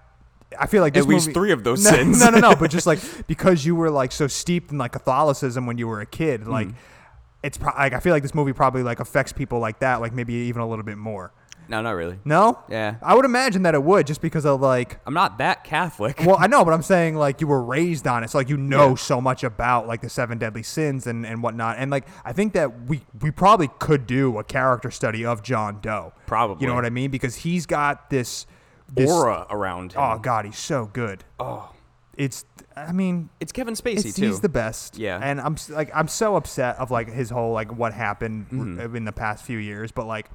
I 0.58 0.66
feel 0.66 0.80
like 0.80 0.94
this 0.94 1.04
At 1.04 1.08
least 1.08 1.26
movie- 1.26 1.34
three 1.34 1.52
of 1.52 1.64
those 1.64 1.84
no, 1.84 1.90
sins. 1.90 2.20
No, 2.20 2.30
no, 2.30 2.38
no. 2.38 2.56
But 2.56 2.70
just 2.70 2.86
like 2.86 3.00
because 3.26 3.64
you 3.64 3.74
were 3.74 3.90
like 3.90 4.12
so 4.12 4.26
steeped 4.26 4.70
in 4.70 4.78
like 4.78 4.92
Catholicism 4.92 5.66
when 5.66 5.78
you 5.78 5.88
were 5.88 6.00
a 6.00 6.06
kid, 6.06 6.46
like 6.46 6.68
mm. 6.68 6.74
it's 7.42 7.58
pro- 7.58 7.74
like 7.76 7.92
I 7.92 8.00
feel 8.00 8.12
like 8.12 8.22
this 8.22 8.34
movie 8.34 8.52
probably 8.52 8.82
like 8.82 9.00
affects 9.00 9.32
people 9.32 9.58
like 9.58 9.80
that, 9.80 10.00
like 10.00 10.12
maybe 10.12 10.34
even 10.34 10.62
a 10.62 10.68
little 10.68 10.84
bit 10.84 10.98
more. 10.98 11.32
No, 11.68 11.82
not 11.82 11.92
really. 11.92 12.18
No. 12.24 12.58
Yeah. 12.68 12.96
I 13.02 13.14
would 13.14 13.24
imagine 13.24 13.62
that 13.64 13.74
it 13.74 13.82
would, 13.82 14.06
just 14.06 14.20
because 14.20 14.44
of 14.46 14.60
like. 14.60 14.98
I'm 15.06 15.14
not 15.14 15.38
that 15.38 15.64
Catholic. 15.64 16.20
Well, 16.24 16.36
I 16.38 16.46
know, 16.46 16.64
but 16.64 16.72
I'm 16.74 16.82
saying 16.82 17.16
like 17.16 17.40
you 17.40 17.46
were 17.46 17.62
raised 17.62 18.06
on 18.06 18.22
it, 18.24 18.30
so 18.30 18.38
like 18.38 18.48
you 18.48 18.56
know 18.56 18.90
Yeah. 18.90 18.94
so 18.96 19.20
much 19.20 19.44
about 19.44 19.86
like 19.86 20.00
the 20.00 20.08
seven 20.10 20.38
deadly 20.38 20.62
sins 20.62 21.06
and 21.06 21.24
and 21.26 21.42
whatnot, 21.42 21.76
and 21.78 21.90
like 21.90 22.06
I 22.24 22.32
think 22.32 22.52
that 22.54 22.86
we 22.86 23.02
we 23.20 23.30
probably 23.30 23.68
could 23.78 24.06
do 24.06 24.38
a 24.38 24.44
character 24.44 24.90
study 24.90 25.24
of 25.24 25.42
John 25.42 25.80
Doe. 25.80 26.12
Probably. 26.26 26.62
You 26.62 26.68
know 26.68 26.74
what 26.74 26.84
I 26.86 26.90
mean? 26.90 27.10
Because 27.10 27.36
he's 27.36 27.66
got 27.66 28.10
this, 28.10 28.46
this 28.92 29.10
Aura 29.10 29.46
around 29.50 29.92
him. 29.92 30.00
Oh 30.02 30.18
God, 30.18 30.44
he's 30.44 30.58
so 30.58 30.86
good. 30.92 31.24
Oh. 31.38 31.72
It's. 32.16 32.44
I 32.74 32.92
mean, 32.92 33.30
It's 33.40 33.52
Kevin 33.52 33.74
Spacey 33.74 34.06
it's, 34.06 34.16
too. 34.16 34.26
he's 34.26 34.40
the 34.40 34.48
best. 34.50 34.98
Yeah. 34.98 35.18
And 35.22 35.40
I'm 35.40 35.56
like 35.70 35.90
I'm 35.94 36.08
so 36.08 36.36
upset 36.36 36.76
of 36.76 36.90
like 36.90 37.10
his 37.10 37.30
whole 37.30 37.52
like 37.52 37.74
what 37.74 37.92
happened 37.94 38.48
Mm-hmm. 38.50 38.96
in 38.96 39.04
the 39.04 39.12
past 39.12 39.44
few 39.44 39.58
years, 39.58 39.92
but 39.92 40.06
like 40.06 40.28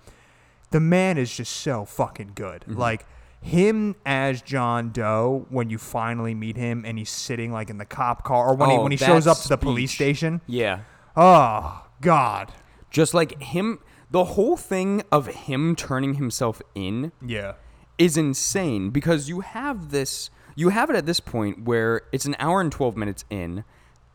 the 0.72 0.80
man 0.80 1.18
is 1.18 1.36
just 1.36 1.52
so 1.54 1.86
fucking 1.86 2.32
good. 2.36 2.62
Mm-hmm. 2.62 2.78
Like 2.80 3.06
him 3.42 3.96
as 4.06 4.42
John 4.42 4.92
Doe 4.92 5.46
when 5.50 5.70
you 5.70 5.78
finally 5.78 6.34
meet 6.34 6.58
him 6.58 6.84
and 6.86 6.98
he's 6.98 7.10
sitting 7.10 7.52
like 7.52 7.70
in 7.70 7.78
the 7.78 7.86
cop 7.86 8.24
car 8.24 8.48
or 8.50 8.56
when 8.56 8.70
he 8.70 8.78
Oh, 8.78 8.84
when 8.84 8.92
he 8.92 8.98
shows 8.98 9.26
up 9.28 9.38
to 9.40 9.48
the 9.50 9.58
police 9.58 9.92
station. 9.92 10.42
yeah. 10.48 10.82
Oh 11.16 11.86
God. 12.02 12.52
Just 12.90 13.14
like 13.14 13.42
him, 13.42 13.80
the 14.10 14.24
whole 14.26 14.58
thing 14.58 15.02
of 15.12 15.28
him 15.28 15.76
turning 15.76 16.16
himself 16.16 16.62
in 16.76 17.12
Yeah. 17.26 17.54
is 17.98 18.16
insane 18.18 18.90
because 18.92 19.28
you 19.30 19.40
have 19.42 19.92
this 19.92 20.30
you 20.56 20.70
have 20.70 20.90
it 20.90 20.96
at 20.98 21.06
this 21.06 21.20
point 21.22 21.64
where 21.64 22.02
it's 22.12 22.26
an 22.26 22.36
hour 22.38 22.60
and 22.62 22.72
12 22.72 22.96
minutes 22.98 23.24
in 23.30 23.64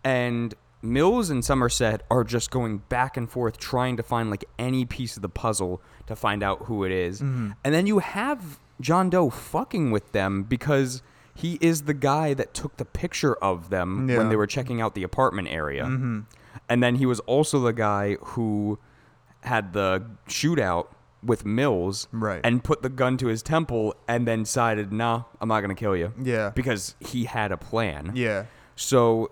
and 0.05 0.55
Mills 0.83 1.31
and 1.31 1.45
Somerset 1.45 2.03
are 2.11 2.23
just 2.25 2.51
going 2.51 2.79
back 2.89 3.17
and 3.17 3.31
forth 3.31 3.59
trying 3.59 3.97
to 3.97 4.03
find 4.03 4.31
like 4.31 4.45
any 4.59 4.85
piece 4.85 5.17
of 5.17 5.23
the 5.23 5.29
puzzle 5.29 5.81
to 6.07 6.15
find 6.15 6.43
out 6.43 6.65
who 6.67 6.85
it 6.85 6.93
is. 6.93 7.21
Mm-hmm. 7.21 7.53
And 7.65 7.75
then 7.75 7.87
you 7.87 7.99
have 8.01 8.59
John 8.81 9.11
Doe 9.11 9.31
fucking 9.31 9.91
with 9.91 10.13
them 10.13 10.43
because 10.45 11.03
he 11.35 11.59
is 11.61 11.83
the 11.83 11.95
guy 11.95 12.35
that 12.35 12.55
took 12.55 12.77
the 12.77 12.85
picture 12.85 13.35
of 13.37 13.71
them 13.71 14.09
Yeah. 14.09 14.19
when 14.19 14.29
they 14.29 14.37
were 14.37 14.47
checking 14.47 14.81
out 14.81 14.95
the 14.95 15.03
apartment 15.03 15.49
area. 15.49 15.85
And 16.69 16.83
then 16.83 16.97
he 16.97 17.07
was 17.07 17.21
also 17.21 17.59
the 17.61 17.73
guy 17.73 18.17
who 18.21 18.79
had 19.43 19.73
the 19.73 20.05
shootout 20.29 20.89
with 21.23 21.45
Mills 21.45 22.07
Right. 22.13 22.41
and 22.45 22.63
put 22.63 22.83
the 22.83 22.89
gun 22.89 23.17
to 23.19 23.27
his 23.27 23.43
temple 23.43 23.95
and 24.07 24.27
then 24.27 24.45
decided, 24.45 24.93
nah, 24.93 25.25
I'm 25.41 25.49
not 25.49 25.61
going 25.61 25.75
to 25.75 25.79
kill 25.79 25.97
you. 25.97 26.13
Yeah. 26.23 26.51
Because 26.55 26.95
he 27.01 27.25
had 27.25 27.51
a 27.53 27.57
plan. 27.57 28.13
Yeah. 28.15 28.45
So 28.77 29.31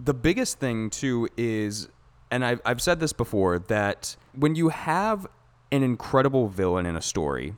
the 0.00 0.14
biggest 0.14 0.58
thing 0.58 0.90
too 0.90 1.28
is, 1.36 1.88
and 2.30 2.44
I've, 2.44 2.60
I've 2.64 2.82
said 2.82 3.00
this 3.00 3.12
before, 3.12 3.58
that 3.58 4.16
when 4.34 4.54
you 4.54 4.68
have 4.70 5.26
an 5.70 5.82
incredible 5.82 6.48
villain 6.48 6.86
in 6.86 6.96
a 6.96 7.02
story, 7.02 7.54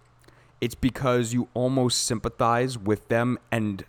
it's 0.60 0.74
because 0.74 1.32
you 1.32 1.48
almost 1.54 2.04
sympathize 2.04 2.78
with 2.78 3.08
them 3.08 3.38
and 3.50 3.84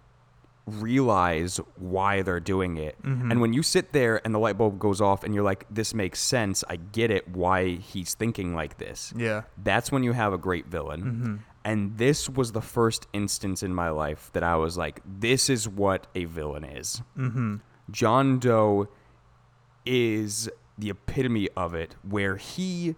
realize 0.65 1.61
why 1.77 2.21
they're 2.21 2.41
doing 2.41 2.75
it. 2.75 2.97
And 3.01 3.39
when 3.39 3.53
you 3.53 3.63
sit 3.63 3.93
there 3.93 4.19
and 4.25 4.35
the 4.35 4.39
light 4.39 4.57
bulb 4.57 4.77
goes 4.79 4.99
off 4.99 5.23
and 5.23 5.33
you're 5.33 5.45
like, 5.45 5.65
this 5.69 5.93
makes 5.93 6.19
sense, 6.19 6.65
I 6.67 6.75
get 6.75 7.09
it 7.09 7.29
why 7.29 7.75
he's 7.75 8.15
thinking 8.15 8.53
like 8.53 8.77
this. 8.77 9.13
Yeah. 9.15 9.43
That's 9.63 9.93
when 9.93 10.03
you 10.03 10.11
have 10.11 10.33
a 10.33 10.37
great 10.37 10.65
villain. 10.65 11.41
And 11.63 11.97
this 11.97 12.29
was 12.29 12.51
the 12.51 12.61
first 12.61 13.07
instance 13.13 13.63
in 13.63 13.73
my 13.73 13.89
life 13.91 14.29
that 14.33 14.43
I 14.43 14.57
was 14.57 14.77
like, 14.77 15.01
this 15.05 15.49
is 15.49 15.69
what 15.69 16.07
a 16.15 16.25
villain 16.25 16.65
is. 16.65 17.01
Mm-hmm. 17.17 17.55
John 17.89 18.39
Doe 18.39 18.87
is 19.85 20.49
the 20.77 20.89
epitome 20.89 21.49
of 21.55 21.73
it, 21.73 21.95
where 22.03 22.37
he 22.37 22.95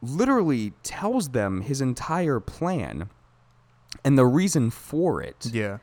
literally 0.00 0.72
tells 0.82 1.30
them 1.30 1.62
his 1.62 1.80
entire 1.80 2.40
plan 2.40 3.08
and 4.04 4.18
the 4.18 4.26
reason 4.26 4.70
for 4.70 5.22
it. 5.22 5.46
Yeah. 5.52 5.78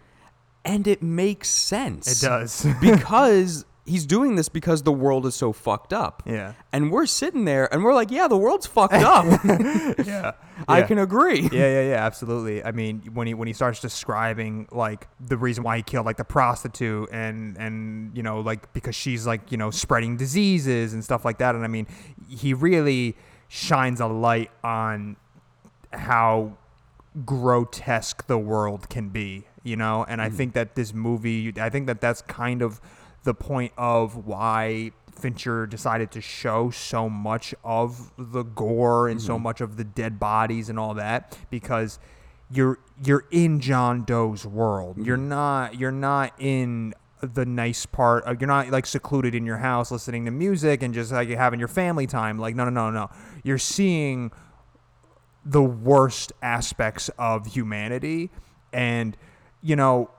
And 0.63 0.87
it 0.87 1.01
makes 1.01 1.49
sense. 1.49 2.21
It 2.21 2.25
does. 2.25 2.65
because 2.81 3.65
he's 3.91 4.05
doing 4.05 4.35
this 4.35 4.47
because 4.47 4.83
the 4.83 4.91
world 4.91 5.25
is 5.25 5.35
so 5.35 5.51
fucked 5.51 5.91
up. 5.91 6.23
Yeah. 6.25 6.53
And 6.71 6.91
we're 6.91 7.05
sitting 7.05 7.43
there 7.43 7.71
and 7.73 7.83
we're 7.83 7.93
like, 7.93 8.09
yeah, 8.09 8.29
the 8.29 8.37
world's 8.37 8.65
fucked 8.65 8.93
up. 8.93 9.25
yeah. 10.05 10.31
I 10.65 10.83
can 10.83 10.97
agree. 10.97 11.41
yeah, 11.51 11.67
yeah, 11.67 11.89
yeah, 11.89 12.05
absolutely. 12.05 12.63
I 12.63 12.71
mean, 12.71 13.01
when 13.13 13.27
he 13.27 13.33
when 13.33 13.47
he 13.47 13.53
starts 13.53 13.81
describing 13.81 14.69
like 14.71 15.07
the 15.19 15.35
reason 15.35 15.63
why 15.63 15.77
he 15.77 15.83
killed 15.83 16.05
like 16.05 16.17
the 16.17 16.23
prostitute 16.23 17.09
and 17.11 17.57
and 17.57 18.15
you 18.15 18.23
know 18.23 18.39
like 18.39 18.71
because 18.71 18.95
she's 18.95 19.27
like 19.27 19.51
you 19.51 19.57
know 19.57 19.71
spreading 19.71 20.15
diseases 20.17 20.93
and 20.93 21.03
stuff 21.03 21.25
like 21.25 21.39
that, 21.39 21.55
and 21.55 21.63
I 21.65 21.67
mean, 21.67 21.87
he 22.29 22.53
really 22.53 23.17
shines 23.49 23.99
a 23.99 24.07
light 24.07 24.51
on 24.63 25.17
how 25.91 26.53
grotesque 27.25 28.27
the 28.27 28.37
world 28.37 28.87
can 28.87 29.09
be, 29.09 29.45
you 29.63 29.75
know. 29.75 30.05
And 30.07 30.21
I 30.21 30.27
mm-hmm. 30.27 30.37
think 30.37 30.53
that 30.53 30.75
this 30.75 30.93
movie, 30.93 31.51
I 31.59 31.69
think 31.69 31.87
that 31.87 31.99
that's 31.99 32.21
kind 32.21 32.61
of 32.61 32.79
the 33.23 33.33
point 33.33 33.71
of 33.77 34.25
why 34.25 34.91
Fincher 35.11 35.67
decided 35.67 36.11
to 36.11 36.21
show 36.21 36.71
so 36.71 37.09
much 37.09 37.53
of 37.63 38.11
the 38.17 38.43
gore 38.43 39.07
and 39.07 39.21
so 39.21 39.35
mm-hmm. 39.35 39.43
much 39.43 39.61
of 39.61 39.77
the 39.77 39.83
dead 39.83 40.19
bodies 40.19 40.69
and 40.69 40.79
all 40.79 40.95
that 40.95 41.37
because 41.49 41.99
you're 42.49 42.79
you're 43.03 43.25
in 43.31 43.59
John 43.59 44.03
Doe's 44.03 44.45
world. 44.45 44.97
Mm-hmm. 44.97 45.05
You're 45.05 45.17
not 45.17 45.79
you're 45.79 45.91
not 45.91 46.33
in 46.39 46.93
the 47.21 47.45
nice 47.45 47.85
part 47.85 48.23
of 48.23 48.41
you're 48.41 48.47
not 48.47 48.69
like 48.69 48.85
secluded 48.85 49.35
in 49.35 49.45
your 49.45 49.57
house 49.57 49.91
listening 49.91 50.25
to 50.25 50.31
music 50.31 50.81
and 50.81 50.93
just 50.93 51.11
like 51.11 51.29
having 51.29 51.59
your 51.59 51.67
family 51.67 52.07
time. 52.07 52.39
Like 52.39 52.55
no 52.55 52.65
no 52.65 52.71
no 52.71 52.89
no. 52.89 53.09
You're 53.43 53.57
seeing 53.57 54.31
the 55.45 55.61
worst 55.61 56.33
aspects 56.41 57.09
of 57.17 57.47
humanity. 57.47 58.31
And 58.73 59.15
you 59.61 59.75
know 59.75 60.09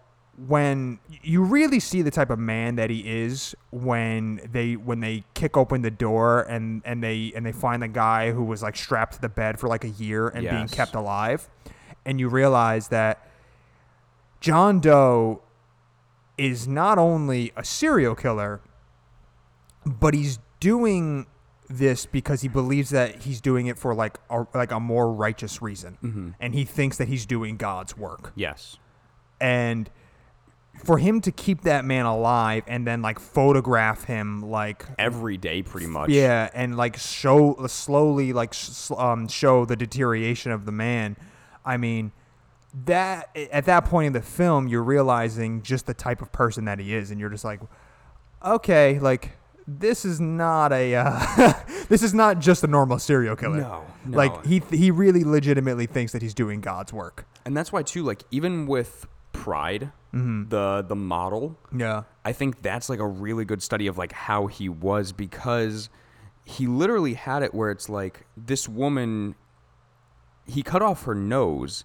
when 0.49 0.99
you 1.23 1.43
really 1.43 1.79
see 1.79 2.03
the 2.03 2.11
type 2.11 2.31
of 2.31 2.39
man 2.39 2.77
that 2.77 2.91
he 2.91 3.01
is 3.01 3.55
when 3.71 4.41
they 4.51 4.75
when 4.75 5.01
they 5.01 5.25
kick 5.35 5.57
open 5.57 5.83
the 5.83 5.91
door 5.91 6.43
and 6.43 6.83
and 6.85 7.03
they 7.03 7.33
and 7.37 7.47
they 7.47 7.53
find 7.53 7.83
the 7.83 7.89
guy 7.89 8.33
who 8.33 8.43
was 8.43 8.63
like 8.63 8.77
strapped 8.77 9.15
to 9.15 9.21
the 9.21 9.29
bed 9.29 9.61
for 9.61 9.69
like 9.69 9.85
a 9.85 9.91
year 9.91 10.29
and 10.29 10.49
being 10.49 10.69
kept 10.69 10.95
alive. 10.95 11.49
And 12.05 12.19
you 12.19 12.29
realize 12.29 12.89
that 12.89 13.29
John 14.41 14.81
Doe 14.81 15.43
is 16.37 16.67
not 16.67 16.99
only 16.99 17.53
a 17.57 17.65
serial 17.65 18.15
killer 18.15 18.61
but 19.85 20.15
he's 20.15 20.39
doing 20.61 21.27
this 21.69 22.07
because 22.07 22.43
he 22.43 22.49
believes 22.49 22.91
that 22.91 23.23
he's 23.23 23.41
doing 23.41 23.67
it 23.67 23.79
for 23.79 23.95
like 23.95 24.19
a, 24.31 24.47
like 24.55 24.71
a 24.71 24.79
more 24.81 25.13
righteous 25.13 25.61
reason. 25.61 25.99
Mm-hmm. 26.03 26.31
And 26.39 26.55
he 26.55 26.65
thinks 26.65 26.99
that 26.99 27.09
he's 27.09 27.27
doing 27.27 27.57
God's 27.57 27.97
work. 27.97 28.33
Yes. 28.35 28.79
and 29.41 29.91
for 30.85 30.99
him 30.99 31.21
to 31.21 31.31
keep 31.31 31.62
that 31.62 31.85
man 31.85 32.07
alive 32.07 32.64
and 32.67 32.87
then 32.87 33.02
like 33.02 33.19
photograph 33.21 34.05
him 34.05 34.41
like 34.43 34.85
Every 34.99 35.37
day, 35.37 35.62
pretty 35.62 35.87
much. 35.87 36.11
yeah 36.11 36.50
and 36.55 36.76
like 36.76 36.97
show 36.97 37.57
slowly 37.69 38.33
like 38.33 38.55
um, 38.97 39.29
show 39.29 39.64
the 39.64 39.76
deterioration 39.76 40.50
of 40.52 40.64
the 40.64 40.73
man 40.73 41.17
i 41.64 41.76
mean 41.76 42.11
that 42.87 43.29
at 43.52 43.67
that 43.67 43.85
point 43.85 44.07
in 44.09 44.12
the 44.12 44.23
film 44.23 44.67
you're 44.67 44.83
realizing 44.83 45.62
just 45.62 45.87
the 45.87 45.95
type 45.95 46.23
of 46.23 46.33
person 46.33 46.64
that 46.64 46.79
he 46.79 46.95
is 46.95 47.11
and 47.11 47.21
you're 47.21 47.29
just 47.31 47.45
like 47.45 47.61
okay 48.45 48.99
like 48.99 49.33
this 49.69 50.05
is 50.05 50.21
not 50.21 50.73
a 50.73 50.95
uh, 50.97 51.52
this 51.88 52.02
is 52.02 52.12
not 52.12 52.41
just 52.41 52.64
a 52.64 52.67
normal 52.67 52.99
serial 52.99 53.37
killer 53.37 53.61
No, 53.61 53.85
no. 54.07 54.17
like 54.17 54.45
he 54.47 54.61
he 54.71 54.91
really 54.91 55.23
legitimately 55.23 55.87
thinks 55.87 56.11
that 56.12 56.23
he's 56.23 56.35
doing 56.35 56.61
god's 56.61 56.93
work 56.93 57.26
And 57.45 57.57
that's 57.57 57.71
why 57.73 57.83
too, 57.83 58.02
like 58.02 58.23
even 58.33 58.67
with 58.67 59.07
Pride, 59.33 59.93
Mm-hmm. 60.14 60.50
the 60.50 60.85
the 60.87 60.95
model, 60.97 61.59
yeah 61.75 62.02
I 62.25 62.33
think 62.33 62.61
that's 62.61 62.88
like 62.90 62.99
a 63.00 63.07
really 63.07 63.45
good 63.47 63.62
study 63.62 63.87
of 63.87 63.97
like 63.97 64.12
how 64.12 64.47
he 64.47 64.69
was 64.69 65.11
because 65.12 65.88
he 66.45 66.66
literally 66.66 67.14
had 67.14 67.42
it 67.42 67.54
where 67.54 67.71
it's 67.71 67.88
like 67.88 68.26
this 68.37 68.69
woman 68.69 69.35
he 70.47 70.62
cut 70.62 70.83
off 70.83 71.04
her 71.04 71.14
nose 71.14 71.85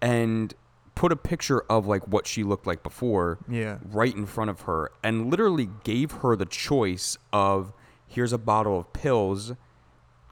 and 0.00 0.54
put 0.94 1.12
a 1.12 1.16
picture 1.16 1.60
of 1.70 1.86
like 1.86 2.08
what 2.08 2.26
she 2.26 2.42
looked 2.42 2.66
like 2.66 2.82
before 2.82 3.38
Yeah. 3.48 3.78
right 3.84 4.14
in 4.14 4.26
front 4.26 4.50
of 4.50 4.62
her 4.62 4.90
and 5.04 5.30
literally 5.30 5.68
gave 5.84 6.10
her 6.10 6.34
the 6.34 6.46
choice 6.46 7.16
of 7.32 7.72
here's 8.08 8.32
a 8.32 8.38
bottle 8.38 8.80
of 8.80 8.92
pills 8.92 9.52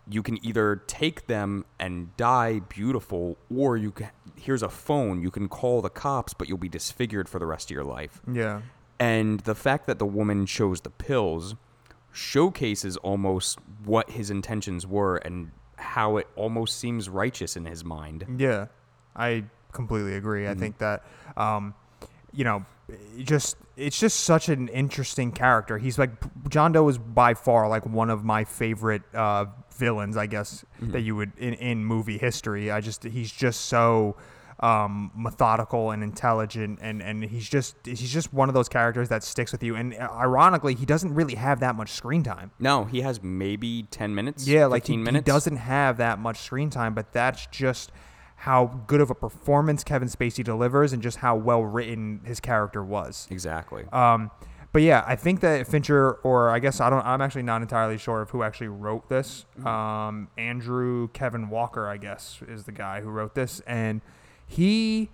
you 0.09 0.23
can 0.23 0.45
either 0.45 0.77
take 0.87 1.27
them 1.27 1.65
and 1.81 2.17
die 2.17 2.61
beautiful 2.61 3.37
or 3.55 3.77
you 3.77 3.91
can 3.91 4.11
here's 4.37 4.63
a 4.63 4.69
phone 4.69 5.21
you 5.21 5.31
can 5.31 5.49
call 5.49 5.83
the 5.83 5.91
cops 5.91 6.33
but 6.35 6.49
you'll 6.49 6.59
be 6.59 6.69
disfigured 6.69 7.29
for 7.29 7.39
the 7.39 7.47
rest 7.47 7.71
of 7.71 7.75
your 7.75 7.85
life 7.85 8.21
yeah 8.33 8.61
and 8.99 9.41
the 9.41 9.55
fact 9.55 9.87
that 9.87 9.99
the 9.99 10.07
woman 10.07 10.47
chose 10.47 10.81
the 10.83 10.91
pills 10.91 11.55
showcases 12.13 12.97
almost 12.99 13.59
what 13.85 14.11
his 14.11 14.31
intentions 14.31 14.87
were 14.87 15.17
and 15.17 15.51
how 15.77 16.17
it 16.17 16.27
almost 16.35 16.79
seems 16.79 17.09
righteous 17.09 17.57
in 17.57 17.67
his 17.67 17.85
mind. 17.85 18.25
Yeah, 18.39 18.67
I 19.15 19.45
completely 19.73 20.15
agree. 20.15 20.49
I 20.49 20.55
think 20.55 20.79
that, 20.79 21.05
um, 21.37 21.75
you 22.37 22.45
know, 22.45 22.65
just 23.19 23.57
it's 23.77 23.99
just 23.99 24.21
such 24.21 24.49
an 24.49 24.69
interesting 24.69 25.33
character. 25.33 25.79
He's 25.79 25.99
like 25.99 26.11
John 26.49 26.73
Doe 26.73 26.89
is 26.89 26.99
by 26.99 27.35
far 27.35 27.69
like 27.69 27.85
one 27.87 28.11
of 28.11 28.25
my 28.25 28.45
favorite 28.45 29.03
uh, 29.15 29.47
villains, 29.75 30.17
I 30.17 30.27
guess 30.27 30.65
that 30.81 31.01
you 31.01 31.17
would 31.17 31.33
in, 31.39 31.55
in 31.55 31.85
movie 31.85 32.19
history. 32.19 32.71
I 32.71 32.81
just 32.81 33.03
he's 33.03 33.33
just 33.33 33.63
so 33.63 34.17
um, 34.61 35.11
methodical 35.15 35.91
and 35.91 36.03
intelligent, 36.03 36.79
and 36.81 37.03
and 37.03 37.25
he's 37.25 37.49
just 37.49 37.77
he's 37.85 38.13
just 38.13 38.33
one 38.33 38.49
of 38.49 38.55
those 38.55 38.69
characters 38.69 39.09
that 39.09 39.23
sticks 39.23 39.53
with 39.53 39.63
you. 39.63 39.75
And 39.75 39.95
uh, 39.95 40.09
ironically, 40.13 40.75
he 40.75 40.87
doesn't 40.87 41.15
really 41.15 41.35
have 41.35 41.61
that 41.61 41.75
much 41.75 41.91
screen 41.91 42.23
time. 42.23 42.53
No, 42.59 42.85
he 42.85 43.01
has 43.01 43.23
maybe 43.23 43.85
10 43.91 44.15
minutes. 44.15 44.47
Yeah, 44.47 44.67
like 44.67 44.87
he, 44.87 44.97
15 44.97 45.15
he 45.15 45.21
doesn't 45.23 45.57
have 45.57 45.99
that 45.99 46.19
much 46.19 46.39
screen 46.39 46.71
time, 46.71 46.95
but 46.95 47.13
that's 47.13 47.47
just 47.47 47.93
how 48.37 48.67
good 48.87 49.01
of 49.01 49.11
a 49.11 49.15
performance 49.15 49.83
Kevin 49.83 50.09
Spacey 50.09 50.45
delivers 50.45 50.93
and 50.93 51.03
just 51.03 51.19
how 51.19 51.35
well 51.37 51.65
written 51.65 52.21
his 52.25 52.39
character 52.41 52.85
was. 52.85 53.27
Exactly. 53.31 53.85
Um, 53.93 54.31
but 54.73 54.83
yeah, 54.83 55.03
I 55.07 55.17
think 55.17 55.41
that 55.41 55.67
Fincher, 55.67 56.13
or 56.23 56.51
I 56.51 56.59
guess 56.59 56.81
I 56.81 56.91
don't, 56.91 57.05
I'm 57.07 57.23
actually 57.23 57.45
not 57.45 57.63
entirely 57.63 57.97
sure 57.97 58.21
of 58.21 58.31
who 58.31 58.43
actually 58.43 58.69
wrote 58.69 59.09
this. 59.09 59.47
Um, 59.65 60.29
Andrew 60.37 61.09
Kevin 61.09 61.49
Walker, 61.49 61.89
I 61.89 61.97
guess, 61.97 62.41
is 62.47 62.65
the 62.65 62.73
guy 62.73 63.01
who 63.01 63.09
wrote 63.09 63.35
this, 63.35 63.61
and 63.67 64.03
he 64.47 65.09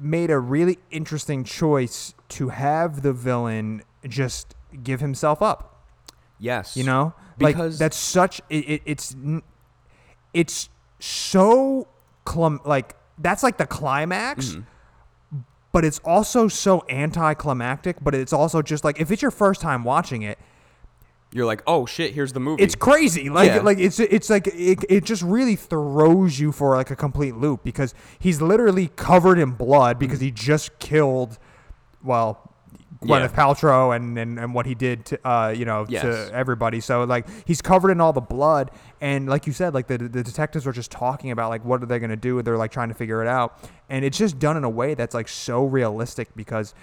made 0.00 0.30
a 0.30 0.38
really 0.38 0.78
interesting 0.90 1.44
choice 1.44 2.12
to 2.28 2.50
have 2.50 3.00
the 3.02 3.12
villain 3.14 3.82
just 4.06 4.54
give 4.82 5.00
himself 5.00 5.40
up. 5.40 5.82
yes. 6.38 6.76
You 6.76 6.84
know, 6.84 7.14
like 7.40 7.54
Because- 7.54 7.78
that's 7.78 7.96
such 7.96 8.40
it, 8.50 8.68
it, 8.68 8.82
it's 8.84 9.16
it's 10.34 10.68
so 10.98 11.86
clim- 12.24 12.60
like 12.64 12.96
that's 13.18 13.42
like 13.42 13.56
the 13.58 13.66
climax, 13.66 14.48
Mm-hmm. 14.50 15.40
but 15.72 15.84
it's 15.84 15.98
also 16.00 16.48
so 16.48 16.84
anticlimactic. 16.88 17.96
But 18.02 18.14
it's 18.14 18.32
also 18.32 18.62
just 18.62 18.84
like 18.84 19.00
if 19.00 19.10
it's 19.10 19.22
your 19.22 19.30
first 19.30 19.60
time 19.60 19.84
watching 19.84 20.22
it, 20.22 20.38
You're 21.32 21.46
like, 21.46 21.62
oh 21.66 21.84
shit, 21.86 22.14
here's 22.14 22.32
the 22.32 22.40
movie. 22.40 22.62
it's 22.62 22.74
crazy. 22.74 23.28
Like 23.30 23.48
Yeah. 23.50 23.60
like 23.60 23.78
it's 23.78 23.98
it's 24.00 24.30
like 24.30 24.46
it, 24.48 24.84
it 24.88 25.04
just 25.04 25.22
really 25.22 25.56
throws 25.56 26.38
you 26.38 26.52
for 26.52 26.76
like 26.76 26.90
a 26.90 26.96
complete 26.96 27.36
loop 27.36 27.62
because 27.64 27.94
he's 28.18 28.40
literally 28.40 28.88
covered 28.96 29.38
in 29.38 29.50
blood 29.52 29.98
because 29.98 30.20
he 30.20 30.30
just 30.30 30.78
killed, 30.78 31.38
well, 32.02 32.53
Gwyneth 33.04 33.30
Yeah. 33.30 33.44
Paltrow 33.44 33.94
and, 33.94 34.18
and, 34.18 34.38
and 34.38 34.54
what 34.54 34.66
he 34.66 34.74
did 34.74 35.04
to 35.06 35.28
uh 35.28 35.48
you 35.48 35.64
know 35.64 35.86
Yes. 35.88 36.02
to 36.02 36.34
everybody. 36.34 36.80
So 36.80 37.04
like 37.04 37.26
he's 37.46 37.62
covered 37.62 37.90
in 37.90 38.00
all 38.00 38.12
the 38.12 38.20
blood, 38.20 38.70
and 39.00 39.28
like 39.28 39.46
you 39.46 39.52
said, 39.52 39.74
like 39.74 39.86
the 39.86 39.98
the 39.98 40.22
detectives 40.22 40.66
are 40.66 40.72
just 40.72 40.90
talking 40.90 41.30
about 41.30 41.50
like 41.50 41.64
what 41.64 41.82
are 41.82 41.86
they 41.86 41.98
gonna 41.98 42.16
do? 42.16 42.42
They're 42.42 42.56
like 42.56 42.70
trying 42.72 42.88
to 42.88 42.94
figure 42.94 43.22
it 43.22 43.28
out, 43.28 43.58
and 43.88 44.04
it's 44.04 44.18
just 44.18 44.38
done 44.38 44.56
in 44.56 44.64
a 44.64 44.70
way 44.70 44.94
that's 44.94 45.14
like 45.14 45.28
so 45.28 45.64
realistic 45.64 46.28
because. 46.34 46.74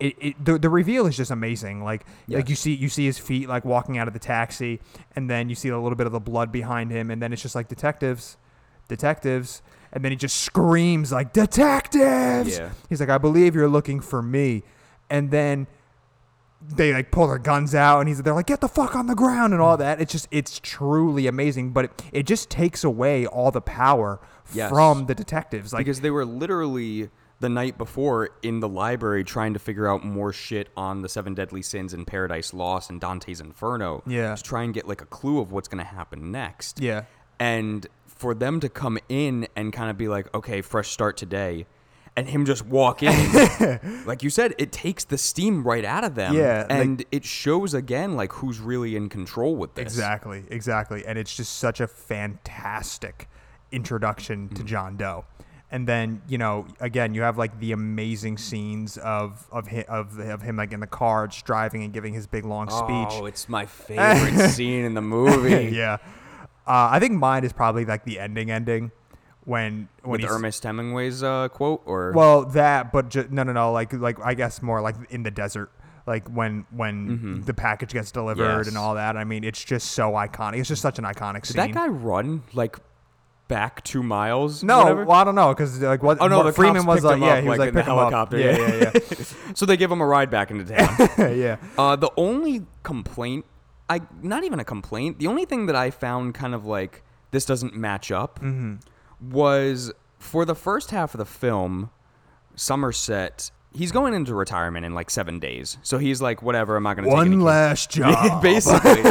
It, 0.00 0.16
it, 0.20 0.44
the, 0.44 0.58
the 0.58 0.68
reveal 0.68 1.06
is 1.06 1.16
just 1.16 1.30
amazing. 1.30 1.84
Like 1.84 2.04
like 2.26 2.48
you 2.48 2.56
see 2.56 2.74
you 2.74 2.88
see 2.88 3.04
his 3.06 3.20
feet 3.20 3.48
like 3.48 3.64
walking 3.64 3.98
out 3.98 4.08
of 4.08 4.14
the 4.14 4.18
taxi, 4.18 4.80
and 5.14 5.30
then 5.30 5.48
you 5.48 5.54
see 5.54 5.68
a 5.68 5.78
little 5.78 5.94
bit 5.94 6.06
of 6.06 6.12
the 6.12 6.18
blood 6.18 6.50
behind 6.50 6.90
him, 6.90 7.08
and 7.08 7.22
then 7.22 7.32
it's 7.32 7.40
just 7.40 7.54
like 7.54 7.68
detectives, 7.68 8.36
detectives, 8.88 9.62
and 9.92 10.04
then 10.04 10.10
he 10.10 10.16
just 10.16 10.36
screams 10.42 11.12
like 11.12 11.32
detectives. 11.32 12.58
Yeah. 12.58 12.70
He's 12.88 12.98
like, 12.98 13.10
I 13.10 13.18
believe 13.18 13.54
you're 13.54 13.68
looking 13.68 14.00
for 14.00 14.22
me, 14.22 14.64
and 15.12 15.30
then 15.30 15.66
they 16.76 16.92
like 16.92 17.10
pull 17.10 17.26
their 17.26 17.38
guns 17.38 17.74
out, 17.74 18.00
and 18.00 18.08
he's 18.08 18.22
they're 18.22 18.34
like, 18.34 18.46
get 18.46 18.60
the 18.60 18.68
fuck 18.68 18.94
on 18.94 19.06
the 19.08 19.14
ground 19.14 19.52
and 19.52 19.60
all 19.60 19.76
that. 19.76 20.00
It's 20.00 20.12
just 20.12 20.28
it's 20.30 20.58
truly 20.60 21.26
amazing, 21.26 21.70
but 21.72 21.86
it, 21.86 22.02
it 22.12 22.26
just 22.26 22.50
takes 22.50 22.84
away 22.84 23.26
all 23.26 23.50
the 23.50 23.60
power 23.60 24.20
Yes. 24.54 24.70
from 24.70 25.06
the 25.06 25.14
detectives. 25.14 25.72
Like 25.72 25.86
because 25.86 26.00
they 26.02 26.10
were 26.10 26.24
literally 26.24 27.10
the 27.40 27.48
night 27.48 27.76
before 27.78 28.30
in 28.42 28.60
the 28.60 28.68
library 28.68 29.24
trying 29.24 29.52
to 29.54 29.58
figure 29.58 29.88
out 29.88 30.04
more 30.04 30.32
shit 30.32 30.68
on 30.76 31.02
the 31.02 31.08
seven 31.08 31.34
deadly 31.34 31.62
sins 31.62 31.92
and 31.94 32.06
paradise 32.06 32.54
lost 32.54 32.88
and 32.90 33.00
dante's 33.00 33.40
inferno 33.40 34.00
Yeah. 34.06 34.34
to 34.36 34.42
try 34.42 34.62
and 34.62 34.72
get 34.72 34.86
like 34.86 35.00
a 35.00 35.06
clue 35.06 35.40
of 35.40 35.50
what's 35.50 35.66
going 35.68 35.82
to 35.82 35.90
happen 35.90 36.30
next 36.30 36.80
Yeah. 36.80 37.02
and 37.40 37.84
for 38.06 38.32
them 38.34 38.60
to 38.60 38.68
come 38.68 38.98
in 39.08 39.48
and 39.56 39.72
kind 39.72 39.90
of 39.90 39.96
be 39.98 40.06
like 40.06 40.32
okay 40.36 40.60
fresh 40.62 40.90
start 40.90 41.16
today 41.16 41.66
and 42.16 42.28
him 42.28 42.44
just 42.44 42.66
walk 42.66 43.02
in 43.02 44.02
like 44.06 44.22
you 44.22 44.28
said 44.28 44.54
it 44.58 44.70
takes 44.70 45.04
the 45.04 45.16
steam 45.16 45.62
right 45.64 45.84
out 45.84 46.04
of 46.04 46.14
them 46.14 46.34
Yeah, 46.34 46.66
like- 46.68 46.70
and 46.70 47.04
it 47.10 47.24
shows 47.24 47.72
again 47.74 48.16
like 48.16 48.32
who's 48.34 48.60
really 48.60 48.96
in 48.96 49.08
control 49.08 49.56
with 49.56 49.74
this 49.74 49.82
Exactly, 49.84 50.44
exactly. 50.50 51.06
And 51.06 51.18
it's 51.18 51.34
just 51.34 51.56
such 51.58 51.80
a 51.80 51.86
fantastic 51.86 53.28
introduction 53.70 54.48
to 54.50 54.62
John 54.62 54.96
Doe. 54.96 55.24
And 55.70 55.88
then, 55.88 56.20
you 56.28 56.36
know, 56.36 56.66
again, 56.80 57.14
you 57.14 57.22
have 57.22 57.38
like 57.38 57.58
the 57.58 57.72
amazing 57.72 58.36
scenes 58.36 58.98
of 58.98 59.46
of 59.50 59.68
him, 59.68 59.84
of, 59.88 60.18
of 60.18 60.42
him 60.42 60.56
like 60.58 60.72
in 60.72 60.80
the 60.80 60.86
car 60.86 61.28
just 61.28 61.46
driving 61.46 61.82
and 61.82 61.94
giving 61.94 62.12
his 62.12 62.26
big 62.26 62.44
long 62.44 62.68
speech. 62.68 63.08
oh 63.22 63.24
it's 63.24 63.48
my 63.48 63.64
favorite 63.64 64.48
scene 64.50 64.84
in 64.84 64.92
the 64.92 65.00
movie 65.00 65.74
yeah. 65.74 65.96
Uh, 66.66 66.90
I 66.92 67.00
think 67.00 67.12
mine 67.14 67.42
is 67.44 67.52
probably 67.54 67.84
like 67.86 68.04
the 68.04 68.20
ending 68.20 68.50
ending 68.50 68.92
when 69.44 69.88
when 70.02 70.12
with 70.12 70.20
he's 70.20 70.30
Ernest 70.30 70.62
Hemingway's 70.62 71.22
uh, 71.22 71.48
quote 71.48 71.82
or 71.84 72.12
well 72.12 72.44
that 72.46 72.92
but 72.92 73.08
ju- 73.10 73.26
no 73.30 73.42
no 73.42 73.52
no 73.52 73.72
like 73.72 73.92
like 73.92 74.18
I 74.24 74.34
guess 74.34 74.62
more 74.62 74.80
like 74.80 74.94
in 75.10 75.22
the 75.24 75.30
desert 75.30 75.70
like 76.06 76.28
when 76.28 76.64
when 76.70 77.42
the 77.46 77.54
package 77.54 77.92
gets 77.92 78.10
delivered. 78.10 78.58
Yes. 78.58 78.68
and 78.68 78.76
all 78.76 78.94
that. 78.96 79.16
I 79.16 79.22
mean, 79.24 79.44
it's 79.44 79.62
just 79.64 79.92
so 79.92 80.12
iconic. 80.12 80.58
It's 80.58 80.68
just 80.68 80.82
such 80.82 80.98
an 80.98 81.04
iconic 81.04 81.42
Did 81.42 81.46
scene. 81.46 81.56
that 81.58 81.72
guy 81.72 81.86
run 81.86 82.42
like 82.54 82.76
back 83.48 83.84
two 83.84 84.02
miles? 84.02 84.64
No, 84.64 84.78
whatever? 84.78 85.04
well, 85.04 85.16
I 85.18 85.24
don't 85.24 85.34
know 85.36 85.54
because 85.54 85.80
like 85.80 86.02
what 86.02 86.18
Oh 86.20 86.26
no, 86.26 86.36
Mar- 86.36 86.44
the 86.46 86.52
Freeman 86.52 86.82
cops 86.82 86.86
was 86.86 86.96
picked 86.96 87.04
like 87.04 87.16
him 87.16 87.22
yeah 87.22 87.32
up, 87.34 87.42
he 87.42 87.48
was 87.48 87.58
like, 87.58 87.58
like 87.58 87.68
in 87.68 87.74
the 87.74 87.80
him 87.82 87.86
helicopter. 87.86 88.38
Yeah, 88.38 88.58
yeah, 88.58 88.90
yeah. 88.94 89.24
so 89.54 89.64
they 89.66 89.76
give 89.76 89.92
him 89.92 90.00
a 90.00 90.06
ride 90.06 90.30
back 90.30 90.50
into 90.50 90.64
town. 90.64 90.96
yeah, 91.18 91.28
yeah. 91.30 91.56
uh, 91.78 91.94
the 91.96 92.10
only 92.16 92.66
complaint, 92.82 93.44
I 93.88 94.00
not 94.22 94.42
even 94.44 94.58
a 94.58 94.64
complaint. 94.64 95.18
The 95.20 95.26
only 95.28 95.44
thing 95.44 95.66
that 95.66 95.76
I 95.76 95.90
found 95.90 96.34
kind 96.34 96.54
of 96.54 96.64
like 96.66 97.02
this 97.30 97.44
doesn't 97.44 97.74
match 97.76 98.10
up 98.10 98.40
Mm-hmm. 98.40 98.76
Was 99.30 99.92
for 100.18 100.44
the 100.44 100.54
first 100.54 100.90
half 100.90 101.14
of 101.14 101.18
the 101.18 101.24
film, 101.24 101.90
Somerset. 102.56 103.50
He's 103.74 103.90
going 103.90 104.12
into 104.12 104.34
retirement 104.34 104.84
in 104.84 104.94
like 104.94 105.08
seven 105.08 105.38
days, 105.38 105.78
so 105.82 105.96
he's 105.96 106.20
like, 106.20 106.42
whatever. 106.42 106.76
I'm 106.76 106.82
not 106.82 106.94
going 106.96 107.08
to 107.08 107.10
take 107.16 107.20
any 107.26 107.36
One 107.36 107.40
last 107.40 107.90
job. 107.98 108.42
Basically, 108.42 109.02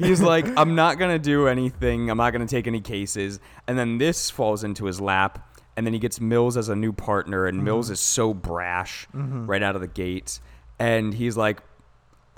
he's 0.08 0.20
like, 0.20 0.46
I'm 0.56 0.74
not 0.74 0.98
gonna 0.98 1.18
do 1.20 1.46
anything. 1.46 2.10
I'm 2.10 2.16
not 2.18 2.32
gonna 2.32 2.46
take 2.48 2.66
any 2.66 2.80
cases. 2.80 3.38
And 3.68 3.78
then 3.78 3.98
this 3.98 4.28
falls 4.28 4.64
into 4.64 4.86
his 4.86 5.00
lap, 5.00 5.60
and 5.76 5.86
then 5.86 5.92
he 5.94 6.00
gets 6.00 6.20
Mills 6.20 6.56
as 6.56 6.68
a 6.68 6.74
new 6.74 6.92
partner, 6.92 7.46
and 7.46 7.62
Mills 7.62 7.86
Mm-hmm. 7.86 7.92
is 7.92 8.00
so 8.00 8.34
brash 8.34 9.06
right 9.14 9.62
out 9.62 9.76
of 9.76 9.80
the 9.80 9.86
gate, 9.86 10.40
and 10.80 11.14
he's 11.14 11.36
like, 11.36 11.62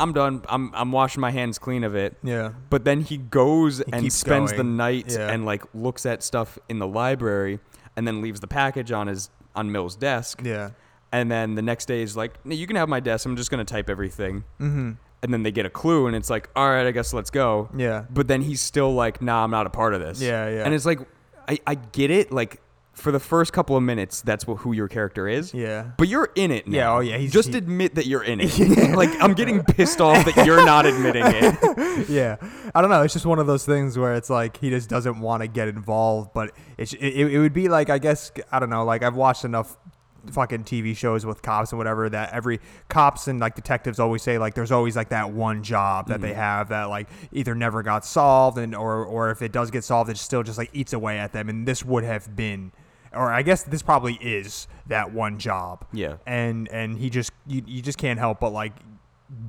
I'm 0.03 0.13
done. 0.13 0.43
I'm 0.49 0.71
I'm 0.75 0.93
washing 0.93 1.21
my 1.21 1.31
hands 1.31 1.59
clean 1.59 1.85
of 1.85 1.95
it. 1.95 2.17
Yeah. 2.23 2.53
But 2.71 2.85
then 2.85 3.01
he 3.03 3.17
goes 3.19 3.81
and 3.81 4.03
keeps 4.03 4.17
spends 4.17 4.51
the 4.51 4.59
going. 4.59 4.77
night 4.77 5.07
Yeah. 5.13 5.31
and 5.31 5.45
like 5.47 5.63
looks 5.75 6.05
at 6.07 6.23
stuff 6.23 6.59
in 6.69 6.79
the 6.79 6.87
library, 6.87 7.61
and 7.97 8.07
then 8.07 8.21
leaves 8.21 8.41
the 8.41 8.49
package 8.49 8.91
on 8.93 9.07
his 9.07 9.31
on 9.55 9.71
Mills' 9.71 9.97
desk. 9.97 10.43
Yeah. 10.45 10.71
And 11.13 11.31
then 11.31 11.55
the 11.55 11.63
next 11.63 11.87
day 11.87 12.03
is 12.03 12.17
like, 12.17 12.45
"No, 12.45 12.55
you 12.55 12.67
can 12.67 12.77
have 12.77 12.89
my 12.89 13.01
desk. 13.01 13.27
I'm 13.27 13.37
just 13.37 13.51
gonna 13.51 13.65
type 13.65 13.89
everything. 13.91 14.45
Mm-hmm. 14.61 14.93
And 15.25 15.33
then 15.33 15.43
they 15.45 15.53
get 15.53 15.67
a 15.67 15.71
clue, 15.71 16.07
and 16.09 16.17
it's 16.17 16.31
like, 16.31 16.49
all 16.57 16.69
right, 16.69 16.87
I 16.87 16.91
guess 16.91 17.13
let's 17.13 17.31
go. 17.31 17.69
Yeah. 17.77 18.07
But 18.11 18.27
then 18.27 18.43
he's 18.43 18.61
still 18.61 18.93
like, 18.93 19.23
nah, 19.23 19.45
I'm 19.45 19.51
not 19.53 19.67
a 19.67 19.71
part 19.71 19.95
of 19.95 20.01
this. 20.01 20.21
Yeah, 20.21 20.49
yeah. 20.49 20.65
And 20.65 20.75
it's 20.75 20.85
like, 20.85 20.99
I, 21.47 21.61
I 21.67 21.75
get 21.77 22.11
it. 22.11 22.33
Like 22.33 22.61
for 22.93 23.11
the 23.11 23.21
first 23.21 23.53
couple 23.53 23.77
of 23.77 23.83
minutes, 23.83 24.21
that's 24.21 24.47
what 24.47 24.59
who 24.59 24.73
your 24.73 24.87
character 24.87 25.27
is. 25.27 25.55
Yeah. 25.55 25.93
But 25.97 26.09
you're 26.09 26.31
in 26.35 26.51
it 26.51 26.67
now. 26.67 26.77
Yeah, 26.77 26.93
oh, 26.93 27.01
yeah, 27.01 27.17
he's- 27.17 27.33
just 27.33 27.51
he- 27.51 27.59
admit 27.59 27.95
that 27.95 28.07
you're 28.07 28.23
in 28.23 28.41
it. 28.41 28.59
like 28.95 29.11
I'm 29.21 29.35
getting 29.35 29.63
pissed 29.65 30.01
off 30.01 30.25
that 30.27 30.47
you're 30.47 30.65
not 30.65 30.85
admitting 30.87 31.25
it. 31.27 32.09
yeah, 32.09 32.37
I 32.75 32.81
don't 32.81 32.91
know. 32.91 33.03
It's 33.03 33.15
just 33.15 33.27
one 33.27 33.39
of 33.39 33.47
those 33.47 33.65
things 33.65 33.99
where 33.99 34.15
it's 34.15 34.31
like 34.31 34.59
he 34.59 34.71
just 34.71 34.89
doesn't 34.89 35.21
want 35.21 35.43
to 35.43 35.49
get 35.49 35.69
involved, 35.69 36.33
but 36.35 36.53
it's, 36.77 36.93
it, 36.93 37.33
it 37.33 37.39
would 37.39 37.55
be 37.55 37.69
like 37.69 37.89
I 37.89 37.99
guess 37.99 38.31
I 38.51 38.59
don't 38.59 38.71
know. 38.71 38.85
Like 38.85 39.03
I've 39.03 39.17
watched 39.17 39.45
enough 39.45 39.77
fucking 40.31 40.65
TV 40.65 40.97
shows 40.97 41.27
with 41.27 41.43
cops 41.43 41.73
and 41.73 41.79
whatever 41.79 42.09
that 42.09 42.33
every 42.33 42.61
cops 42.89 43.27
and 43.27 43.41
like 43.41 43.57
detectives 43.57 43.99
always 43.99 44.23
say 44.23 44.39
like 44.39 44.55
there's 44.55 44.71
always 44.71 44.95
like 44.95 45.09
that 45.09 45.33
one 45.33 45.63
job 45.65 46.07
that 46.09 46.21
they 46.21 46.29
mm-hmm. 46.29 46.39
have 46.39 46.69
that 46.69 46.85
like 46.85 47.09
either 47.33 47.55
never 47.57 47.83
got 47.83 48.05
solved 48.05 48.57
and 48.57 48.73
or 48.75 49.05
or 49.05 49.31
if 49.31 49.43
it 49.43 49.51
does 49.51 49.71
get 49.73 49.83
solved 49.83 50.09
it 50.09 50.17
still 50.17 50.45
just 50.45 50.59
like 50.59 50.71
eats 50.73 50.93
away 50.93 51.19
at 51.19 51.33
them 51.33 51.49
and 51.49 51.67
this 51.67 51.85
would 51.85 52.05
have 52.05 52.37
been 52.37 52.71
or 53.15 53.33
I 53.33 53.43
guess 53.43 53.63
this 53.63 53.83
probably 53.83 54.15
is 54.15 54.67
that 54.87 55.13
one 55.13 55.39
job 55.39 55.85
Yeah. 55.93 56.17
and 56.27 56.69
and 56.69 56.99
he 56.99 57.11
just 57.11 57.33
you, 57.47 57.63
you 57.67 57.83
just 57.83 57.99
can't 57.99 58.19
help 58.19 58.41
but 58.41 58.51
like 58.51 58.73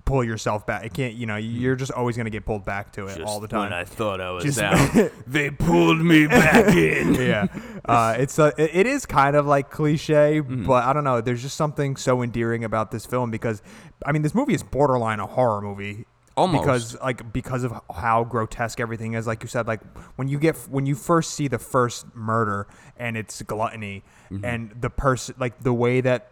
pull 0.05 0.23
yourself 0.23 0.65
back. 0.65 0.85
It 0.85 0.93
can't, 0.93 1.13
you 1.13 1.25
know, 1.25 1.35
you're 1.35 1.75
just 1.75 1.91
always 1.91 2.15
going 2.15 2.23
to 2.23 2.29
get 2.31 2.45
pulled 2.45 2.63
back 2.63 2.93
to 2.93 3.07
it 3.07 3.21
all 3.21 3.41
the 3.41 3.49
time. 3.49 3.63
When 3.63 3.73
I 3.73 3.83
thought 3.83 4.21
I 4.21 4.31
was 4.31 4.45
Just- 4.45 5.11
they 5.27 5.49
pulled 5.49 5.99
me 5.99 6.25
back 6.25 6.67
in. 6.73 7.15
yeah, 7.15 7.47
uh, 7.83 8.15
it's 8.17 8.39
a, 8.39 8.53
it 8.57 8.71
it 8.73 8.87
is 8.87 9.05
kind 9.05 9.35
of 9.35 9.45
like 9.45 9.69
cliche, 9.71 10.39
Mm-hmm. 10.41 10.65
but 10.65 10.85
I 10.85 10.93
don't 10.93 11.03
know. 11.03 11.19
There's 11.19 11.41
just 11.41 11.57
something 11.57 11.97
so 11.97 12.21
endearing 12.21 12.63
about 12.63 12.91
this 12.91 13.05
film 13.05 13.29
because, 13.29 13.61
I 14.05 14.13
mean, 14.13 14.21
this 14.21 14.33
movie 14.33 14.53
is 14.53 14.63
borderline 14.63 15.19
a 15.19 15.27
horror 15.27 15.61
movie. 15.61 16.05
Almost. 16.35 16.63
because 16.63 16.99
like 17.01 17.31
because 17.31 17.63
of 17.63 17.73
how 17.95 18.23
grotesque 18.23 18.79
everything 18.79 19.13
is. 19.13 19.27
Like 19.27 19.43
you 19.43 19.47
said, 19.49 19.67
like 19.67 19.81
when 20.15 20.27
you 20.27 20.39
get 20.39 20.55
when 20.69 20.85
you 20.85 20.95
first 20.95 21.33
see 21.35 21.47
the 21.47 21.59
first 21.59 22.05
murder 22.15 22.67
and 22.97 23.15
it's 23.17 23.41
gluttony 23.43 24.03
Mm-hmm. 24.31 24.45
and 24.45 24.73
the 24.81 24.89
person 24.89 25.35
like 25.37 25.59
the 25.61 25.73
way 25.73 26.01
that 26.01 26.31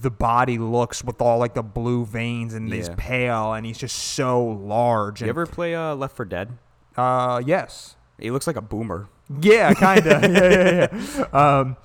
the 0.00 0.10
body 0.10 0.56
looks 0.56 1.04
with 1.04 1.20
all 1.20 1.38
like 1.38 1.52
the 1.52 1.62
blue 1.62 2.06
veins 2.06 2.54
and 2.54 2.72
he's 2.72 2.88
pale 2.90 3.52
and 3.52 3.66
he's 3.66 3.76
just 3.76 3.96
so 3.96 4.42
large. 4.42 5.20
You 5.20 5.24
And, 5.24 5.30
ever 5.30 5.44
play 5.46 5.74
uh, 5.74 5.94
Left 5.94 6.16
4 6.16 6.24
Dead? 6.26 6.56
uh, 6.96 7.42
yes. 7.44 7.96
He 8.18 8.30
looks 8.30 8.46
like 8.46 8.56
a 8.56 8.62
boomer. 8.62 9.08
Yeah, 9.40 9.74
kind 9.74 10.06
of. 10.06 10.22
yeah, 10.32 10.48
yeah, 10.48 10.86
yeah. 10.94 11.24
Um, 11.60 11.76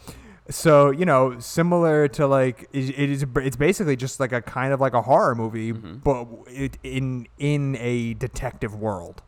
so 0.50 0.90
you 0.92 1.06
know, 1.06 1.40
similar 1.40 2.08
to 2.10 2.28
like 2.28 2.68
it, 2.74 2.90
it 2.90 3.10
is. 3.10 3.26
It's 3.38 3.56
basically 3.58 3.96
just 3.96 4.20
like 4.20 4.32
a 4.32 4.42
kind 4.42 4.74
of 4.74 4.80
like 4.82 4.94
a 4.94 5.02
horror 5.02 5.36
movie, 5.36 5.72
but 5.72 6.28
it, 6.48 6.78
in 6.84 7.28
in 7.38 7.76
a 7.78 8.14
detective 8.16 8.76
world. 8.76 9.22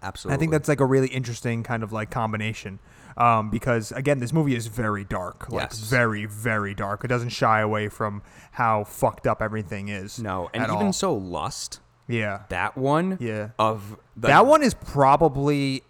Absolutely. 0.00 0.36
I 0.36 0.38
think 0.38 0.52
that's 0.52 0.68
like 0.68 0.78
a 0.80 0.84
really 0.86 1.08
interesting 1.08 1.64
kind 1.64 1.82
of 1.82 1.92
like 1.92 2.10
combination. 2.10 2.78
Um, 3.16 3.50
because 3.50 3.90
again, 3.90 4.20
this 4.20 4.32
movie 4.32 4.54
is 4.54 4.68
very 4.68 5.02
dark, 5.02 5.50
like 5.50 5.70
Yes. 5.70 5.80
very, 5.80 6.24
very 6.26 6.72
dark. 6.72 7.02
It 7.02 7.08
doesn't 7.08 7.30
shy 7.30 7.58
away 7.60 7.88
from 7.88 8.22
how 8.52 8.84
fucked 8.84 9.26
up 9.26 9.42
everything 9.42 9.88
is. 9.88 10.20
no, 10.20 10.50
and 10.54 10.62
even 10.62 10.74
all. 10.86 10.92
so, 10.92 11.14
Lust. 11.14 11.80
yeah, 12.06 12.42
That 12.50 12.76
one. 12.78 13.16
Yeah. 13.20 13.48
Of 13.58 13.96
the, 14.16 14.28
that 14.28 14.46
one 14.46 14.62
is 14.62 14.74
probably 14.74 15.82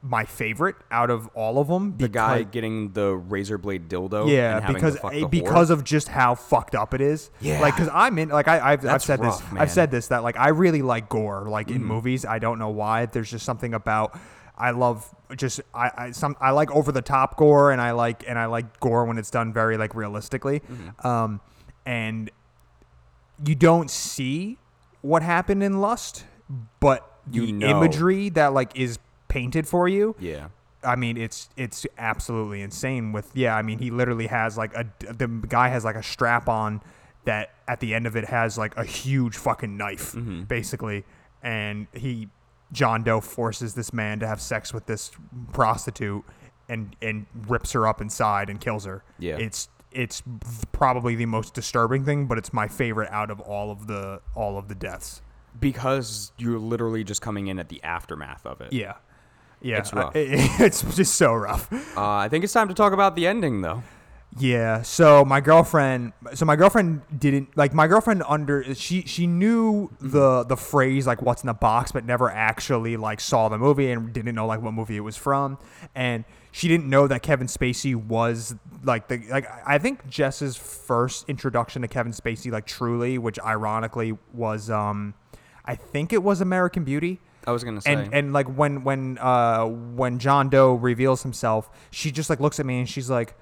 my 0.00 0.24
favorite 0.24 0.76
out 0.92 1.10
of 1.10 1.26
all 1.34 1.58
of 1.58 1.66
them. 1.68 1.96
The 1.96 2.08
guy 2.08 2.44
getting 2.44 2.92
the 2.92 3.16
razor 3.16 3.58
blade 3.58 3.88
dildo. 3.88 4.30
Yeah, 4.30 4.56
and 4.56 4.64
having 4.64 4.74
because 4.76 4.94
to 4.94 5.00
fuck 5.00 5.12
the 5.12 5.24
because 5.26 5.70
of 5.70 5.82
just 5.82 6.06
how 6.08 6.34
fucked 6.36 6.74
up 6.76 6.94
it 6.94 7.00
is. 7.00 7.30
Yeah. 7.40 7.60
like 7.60 7.74
because 7.74 7.90
I'm 7.92 8.16
in 8.18 8.28
like 8.28 8.46
I, 8.46 8.56
I've 8.58 8.62
I've 8.64 8.82
That's 8.82 9.04
said 9.04 9.20
rough, 9.20 9.42
this 9.42 9.52
man. 9.52 9.62
I've 9.62 9.70
said 9.72 9.90
this 9.90 10.08
that 10.08 10.22
like 10.22 10.36
I 10.36 10.48
really 10.50 10.82
like 10.82 11.08
gore 11.08 11.46
like 11.48 11.66
Mm. 11.68 11.76
in 11.76 11.84
movies. 11.84 12.24
I 12.24 12.38
don't 12.38 12.58
know 12.60 12.68
why. 12.70 13.06
There's 13.06 13.30
just 13.30 13.44
something 13.44 13.74
about 13.74 14.16
I 14.56 14.70
love 14.70 15.12
just 15.36 15.60
I, 15.74 15.90
I 15.96 16.10
some 16.12 16.36
I 16.40 16.50
like 16.52 16.70
over 16.70 16.92
the 16.92 17.02
top 17.02 17.36
gore 17.36 17.72
and 17.72 17.80
I 17.80 17.90
like 17.90 18.24
and 18.28 18.38
I 18.38 18.46
like 18.46 18.78
gore 18.80 19.04
when 19.04 19.18
it's 19.18 19.30
done 19.30 19.52
very 19.52 19.76
like 19.76 19.94
realistically. 19.96 20.60
Mm-hmm. 20.60 21.06
Um, 21.06 21.40
and 21.84 22.30
you 23.44 23.54
don't 23.54 23.90
see 23.90 24.58
what 25.00 25.22
happened 25.22 25.62
in 25.62 25.80
Lust, 25.80 26.24
but 26.80 27.18
You 27.30 27.46
the 27.46 27.52
know. 27.52 27.66
imagery 27.80 28.28
that 28.30 28.52
like 28.52 28.76
is 28.78 28.98
painted 29.28 29.68
for 29.68 29.88
you 29.88 30.14
Yeah. 30.18 30.48
I 30.84 30.94
mean, 30.96 31.16
it's 31.16 31.48
it's 31.56 31.86
absolutely 31.98 32.62
insane. 32.62 33.12
With 33.12 33.30
yeah, 33.34 33.56
I 33.56 33.62
mean, 33.62 33.78
he 33.80 33.90
literally 33.90 34.28
has 34.28 34.56
like 34.56 34.72
a 34.74 34.86
the 35.12 35.26
guy 35.26 35.68
has 35.70 35.84
like 35.84 35.96
a 35.96 36.02
strap 36.04 36.48
on 36.48 36.80
that 37.24 37.50
at 37.66 37.80
the 37.80 37.94
end 37.94 38.06
of 38.06 38.14
it 38.16 38.24
has 38.26 38.56
like 38.56 38.76
a 38.76 38.84
huge 38.84 39.36
fucking 39.36 39.76
knife, 39.76 40.12
Mm-hmm. 40.12 40.42
basically, 40.44 41.04
and 41.42 41.88
he 41.92 42.28
John 42.70 43.02
Doe 43.02 43.20
forces 43.20 43.74
this 43.74 43.92
man 43.92 44.20
to 44.20 44.26
have 44.28 44.40
sex 44.40 44.72
with 44.72 44.86
this 44.86 45.10
prostitute 45.52 46.24
and 46.68 46.94
and 47.02 47.26
rips 47.48 47.72
her 47.72 47.88
up 47.88 48.00
inside 48.00 48.48
and 48.48 48.60
kills 48.60 48.84
her. 48.84 49.02
Yeah. 49.18 49.36
it's 49.36 49.68
it's 49.90 50.22
probably 50.70 51.16
the 51.16 51.26
most 51.26 51.54
disturbing 51.54 52.04
thing, 52.04 52.26
but 52.26 52.38
it's 52.38 52.52
my 52.52 52.68
favorite 52.68 53.10
out 53.10 53.30
of 53.32 53.40
all 53.40 53.72
of 53.72 53.88
the 53.88 54.20
all 54.36 54.56
of 54.58 54.68
the 54.68 54.74
deaths. 54.76 55.22
because 55.58 56.30
you're 56.38 56.58
literally 56.60 57.02
just 57.02 57.20
coming 57.20 57.48
in 57.48 57.58
at 57.58 57.68
the 57.68 57.82
aftermath 57.82 58.46
of 58.46 58.60
it. 58.60 58.72
Yeah, 58.72 58.94
yeah, 59.60 59.78
It's 59.78 59.92
rough. 59.92 60.14
I- 60.16 60.18
it's 60.60 60.82
just 60.96 61.14
so 61.14 61.34
rough. 61.34 61.72
Uh, 61.96 62.00
I 62.16 62.28
think 62.28 62.44
it's 62.44 62.52
time 62.52 62.68
to 62.68 62.74
talk 62.74 62.92
about 62.92 63.16
the 63.16 63.26
ending, 63.26 63.60
though. 63.60 63.82
Yeah. 64.38 64.82
So 64.82 65.24
my 65.24 65.40
girlfriend, 65.40 66.12
so 66.34 66.44
my 66.44 66.54
girlfriend 66.54 67.00
didn't 67.18 67.56
like 67.56 67.72
my 67.72 67.86
girlfriend 67.86 68.22
under 68.28 68.74
she 68.74 69.00
she 69.02 69.26
knew 69.26 69.90
the 70.00 70.44
the 70.44 70.56
phrase 70.56 71.06
like 71.06 71.22
what's 71.22 71.42
in 71.42 71.46
the 71.46 71.54
box, 71.54 71.92
but 71.92 72.04
never 72.04 72.30
actually 72.30 72.96
like 72.98 73.20
saw 73.20 73.48
the 73.48 73.56
movie 73.58 73.90
and 73.90 74.12
didn't 74.12 74.34
know 74.34 74.46
like 74.46 74.60
what 74.60 74.74
movie 74.74 74.96
it 74.96 75.00
was 75.00 75.16
from, 75.16 75.56
and 75.94 76.24
she 76.52 76.68
didn't 76.68 76.88
know 76.90 77.06
that 77.08 77.22
Kevin 77.22 77.46
Spacey 77.46 77.96
was 77.96 78.54
like 78.84 79.08
the 79.08 79.22
like 79.30 79.48
I 79.66 79.78
think 79.78 80.06
Jess's 80.08 80.56
first 80.56 81.28
introduction 81.28 81.80
to 81.82 81.88
Kevin 81.88 82.12
Spacey 82.12 82.52
like 82.52 82.66
truly, 82.66 83.16
which 83.16 83.38
ironically 83.40 84.16
was 84.34 84.68
um 84.68 85.14
I 85.64 85.74
think 85.74 86.12
it 86.12 86.22
was 86.22 86.42
American 86.42 86.84
Beauty 86.84 87.18
I 87.48 87.52
was 87.52 87.64
gonna 87.64 87.80
say. 87.80 87.92
and 87.94 88.12
and 88.14 88.32
like 88.32 88.46
when 88.46 88.84
when 88.84 89.18
uh 89.18 89.64
when 89.66 90.18
John 90.18 90.48
Doe 90.50 90.74
reveals 90.74 91.22
himself, 91.22 91.70
she 91.90 92.10
just 92.12 92.28
like 92.30 92.40
looks 92.40 92.60
at 92.60 92.66
me 92.66 92.78
and 92.78 92.88
she's 92.88 93.08
like, 93.08 93.34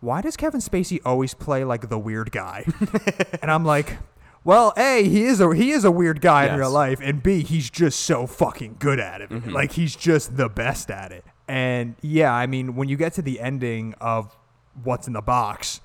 "Why 0.00 0.20
does 0.22 0.36
Kevin 0.36 0.60
Spacey 0.60 1.00
always 1.04 1.34
play 1.34 1.62
like 1.64 1.88
the 1.90 1.98
weird 1.98 2.32
guy?" 2.32 2.64
and 3.42 3.50
I'm 3.50 3.64
like, 3.64 3.98
"Well, 4.44 4.72
a 4.76 5.02
he 5.04 5.24
is 5.24 5.40
a 5.40 5.54
he 5.54 5.72
is 5.72 5.84
a 5.84 5.90
weird 5.90 6.20
guy 6.20 6.44
in 6.44 6.52
Yes. 6.52 6.58
real 6.58 6.70
life, 6.70 7.00
and 7.02 7.22
b 7.22 7.42
he's 7.42 7.68
just 7.70 8.00
so 8.00 8.26
fucking 8.26 8.76
good 8.78 8.98
at 8.98 9.20
it. 9.20 9.30
Like 9.52 9.72
he's 9.72 9.94
just 9.94 10.36
the 10.36 10.48
best 10.48 10.90
at 10.90 11.12
it." 11.12 11.24
And 11.46 11.96
yeah, 12.00 12.32
I 12.32 12.46
mean, 12.46 12.74
when 12.74 12.88
you 12.88 12.96
get 12.96 13.12
to 13.14 13.22
the 13.22 13.38
ending 13.40 13.94
of 14.00 14.34
what's 14.82 15.06
in 15.06 15.12
the 15.12 15.20
box, 15.20 15.80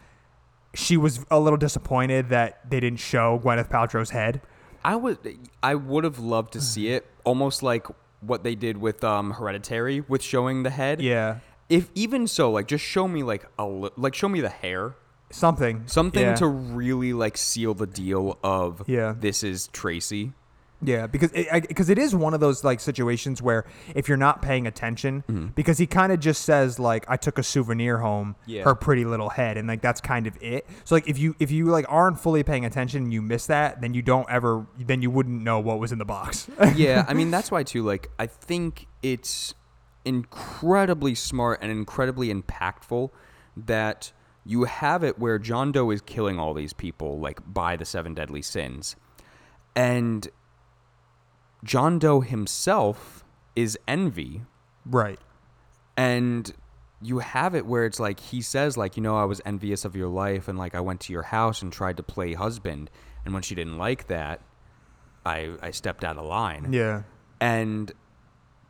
she 0.74 0.96
was 0.96 1.26
a 1.30 1.40
little 1.40 1.58
disappointed 1.58 2.30
that 2.30 2.70
they 2.70 2.80
didn't 2.80 3.00
show 3.00 3.38
Gwyneth 3.44 3.70
Paltrow's 3.70 4.12
head. 4.12 4.40
I 4.86 4.96
would 4.96 5.18
I 5.62 5.76
would 5.76 6.06
have 6.06 6.20
loved 6.20 6.54
to 6.54 6.62
see 6.62 6.88
it, 6.90 7.06
almost 7.24 7.64
like 7.64 7.88
what 8.22 8.44
they 8.44 8.56
did 8.56 8.78
with 8.78 9.04
um, 9.04 9.32
Hereditary, 9.32 10.02
with 10.02 10.22
showing 10.22 10.64
the 10.64 10.70
head. 10.70 11.02
Yeah, 11.02 11.40
If 11.70 11.90
even 11.96 12.28
so, 12.28 12.52
like 12.52 12.68
just 12.68 12.84
show 12.84 13.08
me 13.08 13.24
like 13.24 13.46
a 13.58 13.66
li- 13.68 13.90
like 13.96 14.14
show 14.16 14.28
me 14.30 14.42
the 14.42 14.50
hair, 14.50 14.96
something, 15.32 15.84
something 15.86 16.22
Yeah. 16.22 16.36
to 16.36 16.48
really 16.48 17.14
like 17.14 17.38
seal 17.38 17.74
the 17.74 17.88
deal 17.88 18.38
of 18.44 18.84
Yeah. 18.88 19.14
this 19.18 19.44
is 19.44 19.68
Tracy. 19.68 20.34
Yeah, 20.82 21.08
because 21.08 21.32
it, 21.34 21.68
because 21.68 21.90
it 21.90 21.98
is 21.98 22.16
one 22.16 22.34
of 22.34 22.40
those 22.40 22.64
like 22.64 22.80
situations 22.80 23.42
where 23.42 23.66
if 23.96 24.08
you're 24.08 24.18
not 24.18 24.42
paying 24.42 24.66
attention, 24.66 25.24
Mm-hmm. 25.28 25.48
because 25.48 25.78
he 25.78 25.86
kind 25.86 26.14
of 26.14 26.22
just 26.22 26.44
says 26.44 26.80
like 26.80 27.04
I 27.10 27.18
took 27.18 27.38
a 27.38 27.44
souvenir 27.44 27.98
home, 27.98 28.36
Yeah. 28.46 28.64
her 28.64 28.76
pretty 28.76 29.04
little 29.04 29.28
head, 29.30 29.58
and 29.58 29.68
like 29.68 29.82
that's 29.82 30.00
kind 30.00 30.26
of 30.26 30.38
it. 30.42 30.66
So 30.86 30.96
like 30.96 31.08
if 31.10 31.18
you 31.20 31.36
if 31.40 31.52
you 31.52 31.66
like 31.66 31.86
aren't 31.90 32.20
fully 32.20 32.44
paying 32.44 32.64
attention 32.64 33.04
and 33.04 33.14
you 33.14 33.22
miss 33.22 33.48
that, 33.48 33.82
then 33.82 33.94
you 33.94 34.02
don't 34.02 34.30
ever 34.30 34.66
then 34.78 35.02
you 35.02 35.12
wouldn't 35.12 35.42
know 35.44 35.60
what 35.60 35.80
was 35.80 35.92
in 35.92 35.98
the 36.00 36.06
box. 36.06 36.50
yeah, 36.76 37.04
I 37.08 37.14
mean 37.14 37.30
that's 37.30 37.52
why 37.52 37.64
too. 37.64 37.84
Like 37.84 38.10
I 38.18 38.28
think 38.28 38.88
it's 39.04 39.54
incredibly 40.06 41.14
smart 41.16 41.60
and 41.62 41.72
incredibly 41.72 42.34
impactful 42.34 43.10
that 43.58 44.12
you 44.46 44.64
have 44.64 45.04
it 45.04 45.20
where 45.20 45.38
John 45.38 45.72
Doe 45.74 45.90
is 45.92 46.02
killing 46.02 46.40
all 46.40 46.54
these 46.54 46.74
people 46.74 47.20
like 47.20 47.42
by 47.54 47.76
the 47.76 47.84
seven 47.86 48.14
deadly 48.14 48.42
sins, 48.42 48.96
and 49.76 50.28
John 51.64 52.00
Doe 52.00 52.22
himself 52.22 53.24
is 53.56 53.78
envy, 53.88 54.42
right. 54.86 55.20
and 55.98 56.54
you 57.02 57.20
have 57.20 57.56
it 57.56 57.66
where 57.66 57.86
it's 57.86 58.00
like 58.00 58.20
he 58.20 58.42
says 58.42 58.76
like 58.76 58.98
you 58.98 59.04
know 59.04 59.18
I 59.18 59.24
was 59.24 59.40
envious 59.46 59.86
of 59.86 59.96
your 59.96 60.10
life 60.10 60.48
and 60.50 60.58
like 60.58 60.76
I 60.76 60.82
went 60.82 61.00
to 61.02 61.14
your 61.14 61.24
house 61.24 61.62
and 61.62 61.72
tried 61.72 61.98
to 61.98 62.04
play 62.04 62.34
husband, 62.34 62.90
and 63.26 63.34
when 63.34 63.44
she 63.44 63.56
didn't 63.56 63.78
like 63.78 64.08
that, 64.08 64.42
I 65.26 65.56
I 65.62 65.72
stepped 65.72 66.04
out 66.04 66.18
of 66.18 66.26
line 66.26 66.72
Yeah. 66.72 67.04
and 67.42 67.92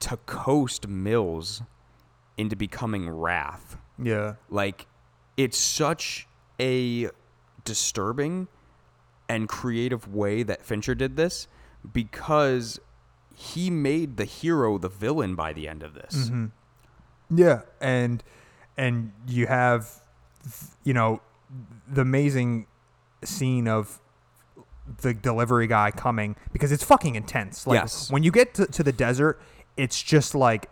to 0.02 0.18
coast 0.26 0.88
Mills 0.88 1.62
into 2.38 2.56
becoming 2.56 3.10
Wrath. 3.10 3.76
Yeah. 4.02 4.36
Like, 4.50 4.88
it's 5.36 5.58
such 5.58 6.26
a 6.58 7.10
disturbing 7.66 8.48
and 9.28 9.50
creative 9.50 10.08
way 10.14 10.44
that 10.44 10.64
Fincher 10.66 10.96
did 10.96 11.18
this 11.18 11.48
because 11.94 12.80
he 13.36 13.70
made 13.70 14.18
the 14.18 14.26
hero 14.26 14.78
the 14.78 14.90
villain 14.90 15.36
by 15.36 15.54
the 15.54 15.68
end 15.68 15.84
of 15.84 15.94
this. 15.94 16.30
Mm-hmm. 16.30 17.38
Yeah, 17.38 17.62
and 17.80 18.24
and 18.78 19.12
you 19.28 19.48
have 19.48 19.90
you 20.84 20.94
know 20.94 21.22
the 21.88 22.02
amazing 22.02 22.68
scene 23.24 23.68
of 23.68 24.00
the 25.02 25.14
delivery 25.14 25.68
guy 25.68 25.92
coming 25.92 26.36
because 26.52 26.72
it's 26.72 26.84
fucking 26.84 27.16
intense. 27.16 27.68
Like 27.68 27.82
Yes. 27.82 28.12
when 28.12 28.24
you 28.24 28.32
get 28.32 28.54
to, 28.56 28.66
to 28.66 28.84
the 28.84 28.92
desert, 28.92 29.40
it's 29.78 30.02
just 30.02 30.34
like 30.36 30.70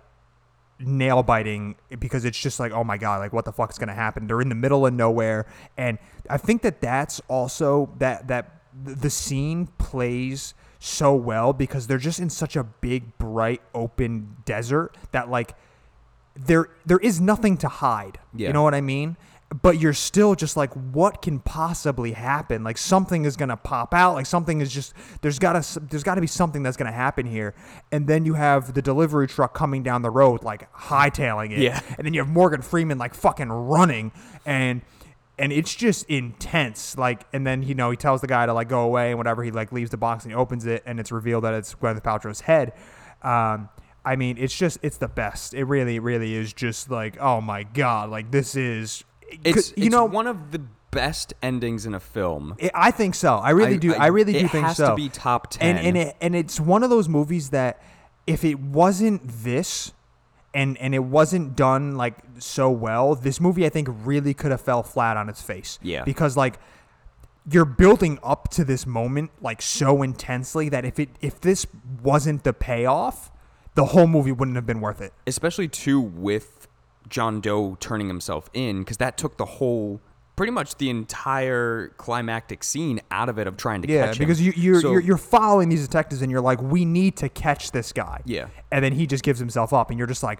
nail 0.79 1.23
biting 1.23 1.75
because 1.99 2.23
it's 2.23 2.39
just 2.39 2.59
like 2.59 2.71
oh 2.71 2.83
my 2.83 2.97
god 2.99 3.19
like 3.19 3.33
what 3.33 3.45
the 3.45 3.51
fuck's 3.51 3.79
gonna 3.79 3.95
happen 3.95 4.27
they're 4.27 4.41
in 4.41 4.49
the 4.49 4.53
middle 4.53 4.85
of 4.85 4.93
nowhere 4.93 5.47
and 5.75 5.97
i 6.29 6.37
think 6.37 6.61
that 6.61 6.79
that's 6.81 7.19
also 7.27 7.89
that 7.97 8.27
that 8.27 8.61
the 8.85 9.09
scene 9.09 9.65
plays 9.79 10.53
so 10.79 11.13
well 11.13 11.53
because 11.53 11.87
they're 11.87 11.97
just 11.97 12.19
in 12.19 12.29
such 12.29 12.55
a 12.55 12.63
big 12.63 13.17
bright 13.17 13.61
open 13.73 14.37
desert 14.45 14.95
that 15.11 15.29
like 15.29 15.55
there 16.35 16.69
there 16.85 16.99
is 16.99 17.19
nothing 17.19 17.57
to 17.57 17.67
hide. 17.67 18.19
Yeah. 18.35 18.47
You 18.47 18.53
know 18.53 18.63
what 18.63 18.73
I 18.73 18.81
mean? 18.81 19.17
But 19.61 19.79
you're 19.79 19.93
still 19.93 20.35
just 20.35 20.57
like, 20.57 20.73
what 20.73 21.21
can 21.21 21.39
possibly 21.39 22.11
happen? 22.11 22.65
Like 22.65 22.77
something 22.77 23.23
is 23.23 23.37
gonna 23.37 23.55
pop 23.55 23.93
out. 23.93 24.13
Like 24.13 24.25
something 24.25 24.59
is 24.59 24.73
just 24.73 24.93
there's 25.21 25.39
gotta 25.39 25.65
there's 25.79 26.03
gotta 26.03 26.21
be 26.21 26.27
something 26.27 26.63
that's 26.63 26.77
gonna 26.77 26.91
happen 26.91 27.25
here. 27.25 27.55
And 27.91 28.07
then 28.07 28.25
you 28.25 28.33
have 28.33 28.73
the 28.73 28.81
delivery 28.81 29.27
truck 29.27 29.53
coming 29.53 29.83
down 29.83 30.01
the 30.01 30.09
road, 30.09 30.43
like 30.43 30.71
hightailing 30.73 31.51
it. 31.51 31.59
Yeah. 31.59 31.79
And 31.97 32.05
then 32.05 32.13
you 32.13 32.19
have 32.19 32.29
Morgan 32.29 32.61
Freeman 32.61 32.97
like 32.97 33.13
fucking 33.13 33.49
running, 33.49 34.11
and 34.45 34.81
and 35.39 35.51
it's 35.51 35.73
just 35.75 36.05
intense. 36.09 36.97
Like, 36.97 37.25
and 37.33 37.45
then 37.45 37.63
you 37.63 37.75
know 37.75 37.91
he 37.91 37.97
tells 37.97 38.21
the 38.21 38.27
guy 38.27 38.45
to 38.45 38.53
like 38.53 38.69
go 38.69 38.81
away 38.81 39.09
and 39.09 39.17
whatever. 39.17 39.43
He 39.43 39.51
like 39.51 39.71
leaves 39.71 39.91
the 39.91 39.97
box 39.97 40.23
and 40.23 40.31
he 40.31 40.35
opens 40.35 40.65
it, 40.65 40.83
and 40.85 40.99
it's 40.99 41.11
revealed 41.11 41.43
that 41.43 41.53
it's 41.53 41.73
Gwyneth 41.75 42.01
Paltrow's 42.03 42.41
head. 42.41 42.73
Um, 43.21 43.69
I 44.05 44.15
mean, 44.15 44.37
it's 44.37 44.55
just 44.55 44.79
it's 44.81 44.97
the 44.97 45.07
best. 45.07 45.53
It 45.53 45.65
really, 45.65 45.99
really 45.99 46.33
is 46.35 46.53
just 46.53 46.89
like, 46.89 47.17
oh 47.19 47.41
my 47.41 47.63
god, 47.63 48.09
like 48.09 48.31
this 48.31 48.55
is 48.55 49.03
It's, 49.43 49.73
you 49.75 49.85
it's 49.85 49.91
know, 49.91 50.05
one 50.05 50.27
of 50.27 50.51
the 50.51 50.61
best 50.91 51.33
endings 51.43 51.85
in 51.85 51.93
a 51.93 51.99
film. 51.99 52.55
it- 52.57 52.71
I 52.73 52.91
think 52.91 53.13
so. 53.15 53.35
I 53.35 53.49
really 53.49 53.73
I- 53.75 53.77
do. 53.77 53.93
I- 53.93 54.05
I, 54.05 54.07
really 54.07 54.31
do 54.33 54.39
it 54.45 54.51
think 54.51 54.65
has 54.65 54.77
so. 54.77 54.89
to 54.91 54.95
be 54.95 55.09
top 55.09 55.47
And 55.59 55.77
10. 55.77 55.85
and 55.85 55.97
it, 55.97 56.15
and 56.21 56.35
it's 56.35 56.59
one 56.59 56.81
of 56.83 56.89
those 56.89 57.09
movies 57.09 57.49
that 57.49 57.81
if 58.25 58.45
it 58.45 58.59
wasn't 58.59 59.21
this, 59.27 59.91
and 60.57 60.75
and 60.79 60.95
it 60.95 61.03
wasn't 61.03 61.55
done 61.55 61.95
like 61.95 62.15
so 62.39 62.69
well, 62.71 63.13
this 63.13 63.39
movie 63.39 63.65
I 63.65 63.69
think 63.69 63.87
really 64.03 64.33
could 64.33 64.49
have 64.49 64.59
fell 64.59 64.81
flat 64.81 65.15
on 65.15 65.29
its 65.29 65.41
face. 65.41 65.77
Yeah. 65.83 66.03
Because 66.03 66.35
like 66.35 66.59
you're 67.49 67.63
building 67.63 68.17
up 68.23 68.49
to 68.49 68.65
this 68.65 68.85
moment 68.85 69.29
like 69.39 69.61
so 69.61 70.01
intensely 70.01 70.67
that 70.69 70.83
if 70.83 70.99
it 70.99 71.09
if 71.21 71.39
this 71.39 71.67
wasn't 72.01 72.43
the 72.43 72.53
payoff, 72.53 73.31
the 73.75 73.85
whole 73.85 74.07
movie 74.07 74.31
wouldn't 74.31 74.55
have 74.55 74.65
been 74.65 74.81
worth 74.81 74.99
it. 74.99 75.13
especially 75.27 75.67
too 75.67 76.01
with 76.01 76.67
John 77.07 77.39
Doe 77.39 77.77
turning 77.79 78.07
himself 78.07 78.49
in 78.53 78.79
because 78.79 78.97
that 78.97 79.17
took 79.17 79.37
the 79.37 79.45
whole 79.45 80.01
pretty 80.37 80.51
much 80.51 80.75
the 80.77 80.89
entire 80.89 81.89
climactic 81.97 82.63
scene 82.63 83.01
out 83.11 83.27
of 83.27 83.37
it 83.37 83.47
of 83.47 83.57
trying 83.57 83.81
to 83.81 83.91
Yeah, 83.91 84.05
catch 84.05 84.15
him. 84.15 84.19
because 84.19 84.39
you, 84.39 84.53
you're, 84.55 84.79
So- 84.79 84.91
you're 84.93 85.01
you're 85.01 85.17
following 85.17 85.67
these 85.67 85.85
detectives 85.85 86.21
and 86.21 86.31
you're 86.31 86.39
like, 86.41 86.61
we 86.61 86.85
need 86.85 87.17
to 87.17 87.27
catch 87.27 87.71
this 87.71 87.91
guy. 87.91 88.21
Yeah. 88.25 88.47
and 88.71 88.85
then 88.85 88.93
he 88.93 89.05
just 89.07 89.23
gives 89.23 89.39
himself 89.39 89.73
up, 89.73 89.89
and 89.89 89.97
you're 89.97 90.07
just 90.07 90.23
like, 90.23 90.39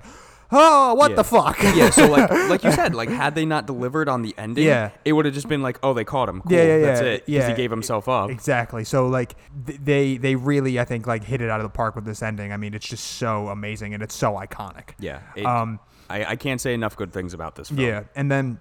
oh, 0.51 0.93
what 0.93 1.10
Yeah. 1.12 1.15
the 1.17 1.23
fuck? 1.25 1.62
yeah, 1.62 1.89
so 1.89 2.07
like 2.10 2.29
like 2.49 2.63
you 2.63 2.71
said, 2.71 2.95
like 2.95 3.10
had 3.10 3.36
they 3.36 3.43
not 3.45 3.65
delivered 3.67 4.07
on 4.07 4.21
the 4.21 4.33
ending, 4.38 4.65
Yeah. 4.65 4.91
it 5.03 5.13
would 5.13 5.25
have 5.25 5.33
just 5.33 5.49
been 5.49 5.62
like, 5.62 5.77
oh, 5.83 5.93
they 5.93 6.03
caught 6.05 6.29
him. 6.29 6.41
Cool, 6.41 6.51
Yeah, 6.53 6.63
yeah, 6.63 6.77
that's 6.79 7.01
yeah, 7.01 7.07
it. 7.07 7.25
Because 7.25 7.43
yeah. 7.43 7.49
he 7.49 7.55
gave 7.55 7.71
himself 7.71 8.07
up. 8.07 8.29
Exactly. 8.29 8.83
So 8.86 9.07
like 9.07 9.36
they 9.65 10.17
they 10.17 10.36
really 10.36 10.79
I 10.79 10.86
think 10.86 11.07
like 11.07 11.23
hit 11.23 11.41
it 11.41 11.49
out 11.49 11.60
of 11.60 11.63
the 11.65 11.75
park 11.75 11.95
with 11.95 12.05
this 12.05 12.21
ending. 12.21 12.53
I 12.53 12.57
mean, 12.57 12.73
it's 12.73 12.88
just 12.88 13.03
so 13.17 13.47
amazing 13.49 13.93
and 13.93 14.01
it's 14.03 14.15
so 14.15 14.33
iconic. 14.36 14.89
Yeah. 14.99 15.21
it- 15.36 15.45
Um, 15.45 15.79
I, 16.10 16.23
I 16.23 16.36
can't 16.38 16.62
say 16.62 16.73
enough 16.73 16.95
good 16.95 17.12
things 17.12 17.33
about 17.33 17.55
this 17.55 17.67
film. 17.67 17.81
Yeah, 17.81 18.03
and 18.15 18.31
then 18.31 18.60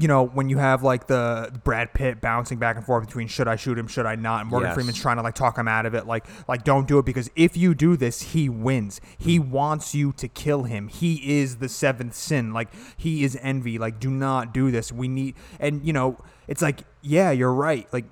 you 0.00 0.08
know 0.08 0.24
when 0.24 0.48
you 0.48 0.58
have 0.58 0.82
like 0.82 1.06
the 1.06 1.52
Brad 1.62 1.92
Pitt 1.92 2.20
bouncing 2.20 2.58
back 2.58 2.76
and 2.76 2.84
forth 2.84 3.06
between 3.06 3.28
should 3.28 3.46
I 3.46 3.56
shoot 3.56 3.78
him, 3.78 3.86
should 3.86 4.06
I 4.06 4.16
not? 4.16 4.40
And 4.40 4.50
Morgan 4.50 4.68
Yes. 4.68 4.74
Freeman's 4.74 5.00
trying 5.00 5.16
to 5.16 5.22
like 5.22 5.34
talk 5.34 5.58
him 5.58 5.68
out 5.68 5.86
of 5.86 5.94
it, 5.94 6.06
like 6.06 6.24
like 6.48 6.64
don't 6.64 6.88
do 6.88 6.98
it 6.98 7.04
because 7.04 7.30
if 7.36 7.56
you 7.56 7.74
do 7.74 7.96
this, 7.96 8.22
he 8.32 8.48
wins. 8.48 9.00
He 9.18 9.38
wants 9.38 9.94
you 9.94 10.12
to 10.12 10.26
kill 10.26 10.64
him. 10.64 10.88
He 10.88 11.38
is 11.40 11.56
the 11.56 11.68
seventh 11.68 12.14
sin. 12.14 12.52
Like 12.52 12.68
he 12.96 13.24
is 13.24 13.38
envy. 13.42 13.78
Like 13.78 14.00
do 14.00 14.10
not 14.10 14.54
do 14.54 14.70
this. 14.70 14.90
We 14.90 15.06
need 15.06 15.34
and 15.60 15.84
you 15.86 15.92
know 15.92 16.18
it's 16.48 16.62
like 16.62 16.80
yeah, 17.02 17.30
you're 17.30 17.52
right. 17.52 17.86
Like 17.92 18.06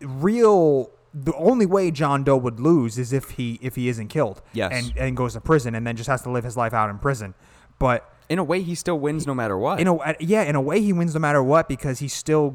real 0.00 0.90
the 1.14 1.34
only 1.34 1.66
way 1.66 1.90
John 1.90 2.22
Doe 2.22 2.36
would 2.36 2.60
lose 2.60 2.98
is 2.98 3.12
if 3.12 3.30
he 3.30 3.58
if 3.62 3.76
he 3.76 3.88
isn't 3.88 4.08
killed. 4.08 4.42
Yes. 4.52 4.72
And 4.74 4.92
and 4.98 5.16
goes 5.16 5.34
to 5.34 5.40
prison 5.40 5.74
and 5.74 5.86
then 5.86 5.96
just 5.96 6.08
has 6.08 6.22
to 6.22 6.30
live 6.30 6.44
his 6.44 6.56
life 6.56 6.74
out 6.74 6.90
in 6.90 6.98
prison. 6.98 7.34
But 7.78 8.12
In 8.28 8.38
a 8.38 8.44
way, 8.44 8.62
he 8.62 8.74
still 8.74 8.98
wins 8.98 9.26
no 9.26 9.34
matter 9.34 9.56
what. 9.56 9.80
in 9.80 9.86
a 9.86 9.94
uh, 9.96 10.12
yeah, 10.20 10.42
in 10.42 10.54
a 10.54 10.60
way 10.60 10.80
he 10.80 10.92
wins 10.92 11.14
no 11.14 11.20
matter 11.20 11.42
what 11.42 11.68
because 11.68 11.98
he 12.00 12.08
still 12.08 12.54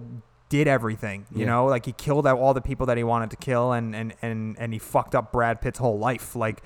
did 0.49 0.67
everything. 0.67 1.25
You 1.31 1.41
Yeah. 1.41 1.45
know, 1.47 1.65
like 1.65 1.85
he 1.87 1.93
killed 1.93 2.27
out 2.27 2.37
all 2.37 2.53
the 2.53 2.61
people 2.61 2.85
that 2.85 2.97
he 2.97 3.03
wanted 3.03 3.31
to 3.31 3.37
kill 3.37 3.71
and 3.71 3.95
and 3.95 4.13
and 4.21 4.55
and 4.59 4.71
he 4.73 4.77
fucked 4.79 5.15
up 5.15 5.31
Brad 5.31 5.61
Pitt's 5.61 5.79
whole 5.79 5.97
life. 5.97 6.35
Like 6.35 6.61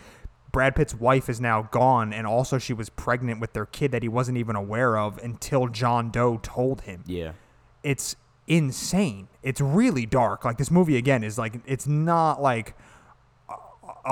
Brad 0.51 0.75
Pitt's 0.75 0.93
wife 0.95 1.29
is 1.29 1.39
now 1.39 1.61
gone 1.71 2.11
and 2.11 2.27
also 2.27 2.57
she 2.57 2.73
was 2.73 2.89
pregnant 2.89 3.39
with 3.39 3.53
their 3.53 3.65
kid 3.65 3.91
that 3.91 4.01
he 4.03 4.09
wasn't 4.09 4.37
even 4.37 4.55
aware 4.57 4.97
of 4.97 5.17
until 5.19 5.67
John 5.67 6.09
Doe 6.09 6.37
told 6.41 6.81
him 6.81 7.03
yeah. 7.05 7.33
it's 7.83 8.15
insane. 8.47 9.27
It's 9.43 9.61
really 9.61 10.05
dark. 10.05 10.43
Like 10.45 10.57
this 10.57 10.71
movie 10.71 10.97
again 10.97 11.23
is 11.23 11.37
like 11.37 11.59
it's 11.65 11.87
not 11.87 12.41
like 12.41 12.75
a- 13.49 13.55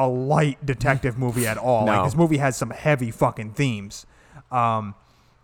a 0.03 0.07
light 0.07 0.65
detective 0.65 1.17
movie 1.17 1.47
at 1.47 1.57
all. 1.57 1.85
Like 1.85 2.05
this 2.05 2.15
movie 2.15 2.37
has 2.37 2.55
some 2.55 2.69
heavy 2.69 3.11
fucking 3.11 3.51
themes. 3.53 4.05
Um, 4.51 4.95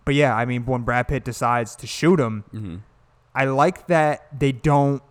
but 0.05 0.15
yeah, 0.15 0.35
I 0.35 0.45
mean 0.45 0.65
when 0.65 0.81
Brad 0.83 1.07
Pitt 1.07 1.23
decides 1.23 1.75
to 1.77 1.87
shoot 1.87 2.19
him, 2.19 2.43
Mm-hmm. 2.53 2.75
I 3.33 3.45
like 3.45 3.87
that 3.87 4.27
they 4.37 4.51
don't 4.51 5.01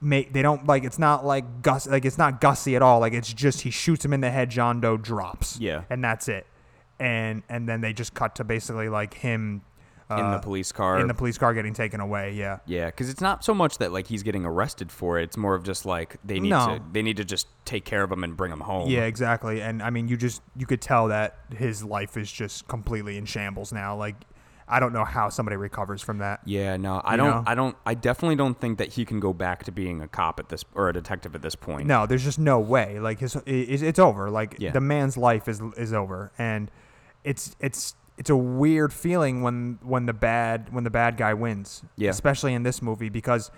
make 0.00 0.32
they 0.32 0.42
don't 0.42 0.66
like 0.66 0.82
it's 0.82 0.98
not 0.98 1.24
like 1.24 1.62
Gus 1.62 1.86
like 1.86 2.04
it's 2.04 2.18
not 2.18 2.40
gussy 2.40 2.74
at 2.74 2.82
all. 2.82 2.98
Like 3.00 3.12
it's 3.12 3.32
just 3.32 3.60
he 3.62 3.70
shoots 3.70 4.04
him 4.04 4.12
in 4.12 4.20
the 4.20 4.30
head, 4.30 4.50
John 4.50 4.80
Doe 4.80 4.96
drops. 4.96 5.58
Yeah. 5.60 5.82
and 5.88 6.02
that's 6.02 6.26
it. 6.28 6.46
And 6.98 7.42
and 7.48 7.68
then 7.68 7.80
they 7.80 7.92
just 7.92 8.12
cut 8.14 8.34
to 8.36 8.44
basically 8.44 8.88
like 8.88 9.14
him 9.14 9.62
in 10.10 10.16
the 10.30 10.36
uh, 10.36 10.38
police 10.40 10.72
car. 10.72 10.98
in 11.00 11.06
the 11.08 11.14
police 11.14 11.38
car 11.38 11.54
getting 11.54 11.74
taken 11.74 12.00
away. 12.00 12.32
Yeah. 12.32 12.58
yeah, 12.66 12.86
because 12.86 13.08
it's 13.08 13.20
not 13.20 13.44
so 13.44 13.54
much 13.54 13.78
that 13.78 13.92
like 13.92 14.06
he's 14.06 14.22
getting 14.22 14.44
arrested 14.44 14.90
for 14.90 15.18
it. 15.18 15.24
It's 15.24 15.36
more 15.36 15.54
of 15.54 15.62
just 15.64 15.86
like 15.86 16.16
they 16.24 16.40
need 16.40 16.50
No. 16.50 16.76
to 16.78 16.82
they 16.92 17.02
need 17.02 17.16
to 17.18 17.24
just 17.24 17.46
take 17.64 17.84
care 17.84 18.02
of 18.02 18.10
him 18.12 18.24
and 18.24 18.36
bring 18.36 18.52
him 18.52 18.60
home. 18.60 18.90
Yeah, 18.90 19.04
exactly. 19.04 19.60
And 19.62 19.82
I 19.82 19.90
mean, 19.90 20.08
you 20.08 20.16
just 20.16 20.42
you 20.56 20.66
could 20.66 20.80
tell 20.80 21.08
that 21.08 21.36
his 21.56 21.84
life 21.84 22.16
is 22.16 22.30
just 22.30 22.66
completely 22.68 23.16
in 23.16 23.24
shambles 23.24 23.72
now. 23.72 23.96
Like, 23.96 24.16
I 24.72 24.78
don't 24.78 24.92
know 24.92 25.04
how 25.04 25.28
somebody 25.30 25.56
recovers 25.56 26.00
from 26.00 26.18
that. 26.18 26.40
Yeah, 26.44 26.76
no, 26.76 27.00
I 27.04 27.12
You 27.12 27.16
don't. 27.18 27.26
know? 27.30 27.42
I 27.46 27.54
don't. 27.56 27.76
I 27.84 27.94
definitely 27.94 28.36
don't 28.36 28.58
think 28.60 28.78
that 28.78 28.92
he 28.92 29.04
can 29.04 29.18
go 29.18 29.32
back 29.32 29.64
to 29.64 29.72
being 29.72 30.00
a 30.00 30.06
cop 30.08 30.38
at 30.38 30.48
this 30.48 30.64
or 30.74 30.88
a 30.88 30.92
detective 30.92 31.34
at 31.34 31.42
this 31.42 31.54
point. 31.56 31.86
No, 31.88 32.06
there's 32.06 32.22
just 32.24 32.38
no 32.38 32.60
way. 32.60 33.00
Like 33.00 33.18
his, 33.20 33.36
it's, 33.46 33.82
it's 33.82 33.98
over. 33.98 34.30
Like 34.30 34.56
Yeah. 34.58 34.70
the 34.70 34.80
man's 34.80 35.16
life 35.16 35.48
is 35.48 35.60
is 35.76 35.92
over, 35.92 36.30
and 36.38 36.70
it's 37.24 37.56
it's 37.60 37.94
it's 38.20 38.28
a 38.28 38.36
weird 38.36 38.92
feeling 38.92 39.40
when 39.40 39.78
when 39.82 40.04
the 40.04 40.12
bad 40.12 40.72
when 40.74 40.84
the 40.84 40.90
bad 40.90 41.16
guy 41.16 41.32
wins. 41.32 41.82
Yeah. 41.96 42.10
Especially 42.10 42.52
in 42.52 42.62
this 42.64 42.82
movie 42.82 43.08
because 43.08 43.50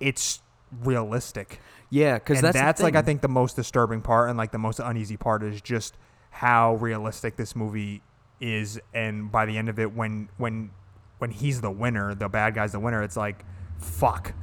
it's 0.00 0.42
realistic. 0.82 1.60
Yeah, 1.88 2.14
because 2.14 2.40
that's 2.40 2.56
that's, 2.56 2.82
like 2.82 2.96
I 2.96 3.02
think 3.02 3.20
the 3.20 3.28
most 3.28 3.54
disturbing 3.54 4.02
part 4.02 4.28
and 4.30 4.36
like 4.36 4.50
the 4.50 4.58
most 4.58 4.80
uneasy 4.80 5.16
part 5.16 5.44
is 5.44 5.60
just 5.60 5.96
how 6.30 6.74
realistic 6.74 7.36
this 7.36 7.54
movie 7.54 8.02
is 8.40 8.80
and 8.92 9.30
by 9.30 9.46
the 9.46 9.56
end 9.56 9.68
of 9.68 9.78
it 9.78 9.94
when 9.94 10.28
when 10.38 10.70
when 11.18 11.30
he's 11.30 11.60
the 11.60 11.70
winner 11.70 12.16
the 12.16 12.28
bad 12.28 12.54
guy's 12.54 12.72
the 12.72 12.80
winner 12.80 13.00
it's 13.00 13.16
like 13.16 13.44
fuck 13.78 14.34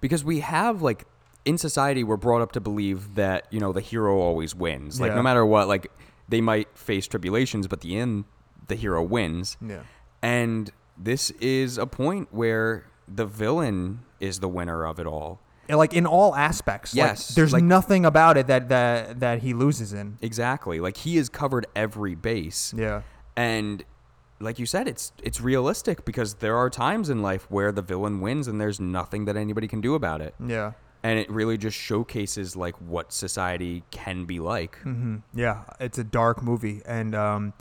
because 0.00 0.24
we 0.24 0.40
have 0.40 0.80
like 0.80 1.04
in 1.44 1.58
society 1.58 2.02
we're 2.04 2.16
brought 2.16 2.40
up 2.40 2.52
to 2.52 2.60
believe 2.60 3.16
that 3.16 3.46
you 3.50 3.60
know 3.60 3.72
the 3.72 3.80
hero 3.82 4.18
always 4.18 4.54
wins. 4.54 5.00
Like 5.00 5.10
Yeah. 5.10 5.16
no 5.16 5.22
matter 5.22 5.44
what, 5.44 5.68
like 5.68 5.90
they 6.28 6.40
might 6.40 6.68
face 6.76 7.06
tribulations, 7.06 7.66
but 7.66 7.80
the 7.80 7.96
end 7.96 8.24
the 8.66 8.74
hero 8.74 9.02
wins. 9.02 9.56
yeah 9.64 9.82
And 10.22 10.70
this 10.96 11.30
is 11.40 11.78
a 11.78 11.86
point 11.86 12.28
where 12.32 12.84
the 13.06 13.24
villain 13.24 14.00
is 14.20 14.40
the 14.40 14.48
winner 14.48 14.84
of 14.84 14.98
it 14.98 15.06
all. 15.06 15.40
And, 15.70 15.76
like 15.78 15.92
in 15.94 16.06
all 16.06 16.34
aspects 16.34 16.94
like, 16.94 17.06
Yes, 17.08 17.34
there's 17.34 17.52
like- 17.52 17.62
nothing 17.64 18.04
about 18.06 18.36
it 18.36 18.46
that 18.46 18.68
that 18.68 19.20
that 19.20 19.40
he 19.42 19.52
loses 19.54 19.92
in 19.92 20.18
Exactly. 20.22 20.80
Like 20.80 20.96
he 20.98 21.16
has 21.16 21.28
covered 21.28 21.66
every 21.76 22.14
base. 22.14 22.74
yeah 22.76 23.02
And 23.36 23.84
like 24.40 24.58
you 24.58 24.66
said, 24.66 24.86
it's 24.88 25.12
it's 25.22 25.40
realistic 25.40 26.04
because 26.04 26.34
there 26.34 26.56
are 26.56 26.70
times 26.70 27.10
in 27.10 27.22
life 27.22 27.46
where 27.50 27.72
the 27.72 27.82
villain 27.82 28.20
wins 28.20 28.48
and 28.48 28.60
there's 28.60 28.78
nothing 28.80 29.24
that 29.26 29.36
anybody 29.36 29.66
can 29.68 29.80
do 29.80 29.94
about 29.94 30.20
it. 30.20 30.34
yeah 30.44 30.72
And 31.02 31.18
it 31.18 31.30
really 31.30 31.56
just 31.56 31.76
showcases 31.76 32.56
like 32.56 32.74
what 32.76 33.12
society 33.12 33.84
can 33.90 34.24
be 34.24 34.40
like. 34.40 34.76
hmm 34.78 35.18
Yeah, 35.32 35.62
it's 35.78 35.98
a 35.98 36.04
dark 36.04 36.42
movie, 36.42 36.82
and 36.84 37.14
um, 37.14 37.52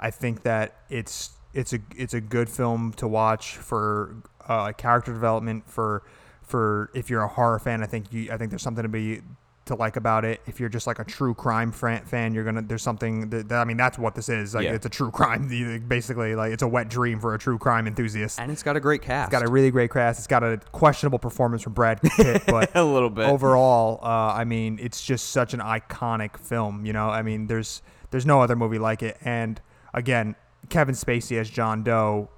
I 0.00 0.10
think 0.10 0.42
that 0.44 0.76
it's 0.88 1.32
it's 1.52 1.72
a 1.72 1.78
it's 1.96 2.14
a 2.14 2.20
good 2.20 2.48
film 2.48 2.92
to 2.94 3.06
watch 3.08 3.56
for 3.56 4.16
uh, 4.48 4.72
character 4.72 5.12
development 5.12 5.68
for 5.70 6.02
for 6.42 6.90
if 6.94 7.10
you're 7.10 7.22
a 7.22 7.28
horror 7.28 7.58
fan. 7.58 7.82
I 7.82 7.86
think 7.86 8.12
you 8.12 8.30
I 8.32 8.36
think 8.38 8.50
there's 8.50 8.62
something 8.62 8.82
to 8.82 8.88
be 8.88 9.20
to 9.66 9.74
like 9.74 9.96
about 9.96 10.24
it. 10.24 10.40
If 10.46 10.58
you're 10.60 10.68
just 10.68 10.86
like 10.86 10.98
a 10.98 11.04
true 11.04 11.34
crime 11.34 11.70
fan, 11.72 12.04
fan 12.04 12.32
you're 12.34 12.44
gonna 12.44 12.62
there's 12.62 12.82
something 12.82 13.28
that, 13.30 13.48
that 13.48 13.58
I 13.60 13.64
mean 13.64 13.76
that's 13.76 13.98
what 13.98 14.14
this 14.14 14.28
is. 14.28 14.54
Like 14.54 14.64
Yeah. 14.64 14.72
it's 14.72 14.86
a 14.86 14.88
true 14.88 15.10
crime. 15.12 15.48
Basically, 15.86 16.34
like 16.34 16.52
it's 16.52 16.62
a 16.62 16.68
wet 16.68 16.88
dream 16.88 17.20
for 17.20 17.34
a 17.34 17.38
true 17.38 17.58
crime 17.58 17.86
enthusiast. 17.86 18.40
And 18.40 18.50
it's 18.50 18.62
got 18.62 18.76
a 18.76 18.80
great 18.80 19.02
cast. 19.02 19.28
It's 19.32 19.40
got 19.40 19.46
a 19.46 19.50
really 19.50 19.70
great 19.70 19.90
cast. 19.92 20.18
It's 20.18 20.26
got 20.26 20.42
a 20.42 20.58
questionable 20.72 21.18
performance 21.18 21.62
from 21.62 21.74
Brad 21.74 22.00
Pitt, 22.16 22.42
but 22.46 22.70
a 22.74 22.84
little 22.84 23.10
bit. 23.10 23.28
overall, 23.28 23.98
uh, 24.02 24.34
I 24.34 24.44
mean, 24.44 24.78
it's 24.80 25.04
just 25.04 25.30
such 25.30 25.52
an 25.54 25.60
iconic 25.60 26.36
film. 26.38 26.86
You 26.86 26.92
know, 26.92 27.08
I 27.08 27.22
mean, 27.22 27.46
there's 27.46 27.82
there's 28.10 28.26
no 28.26 28.40
other 28.40 28.56
movie 28.56 28.78
like 28.78 29.02
it. 29.02 29.16
And 29.22 29.60
again, 29.92 30.36
Kevin 30.68 30.94
Spacey 30.94 31.38
as 31.38 31.50
John 31.50 31.82
Doe 31.82 32.28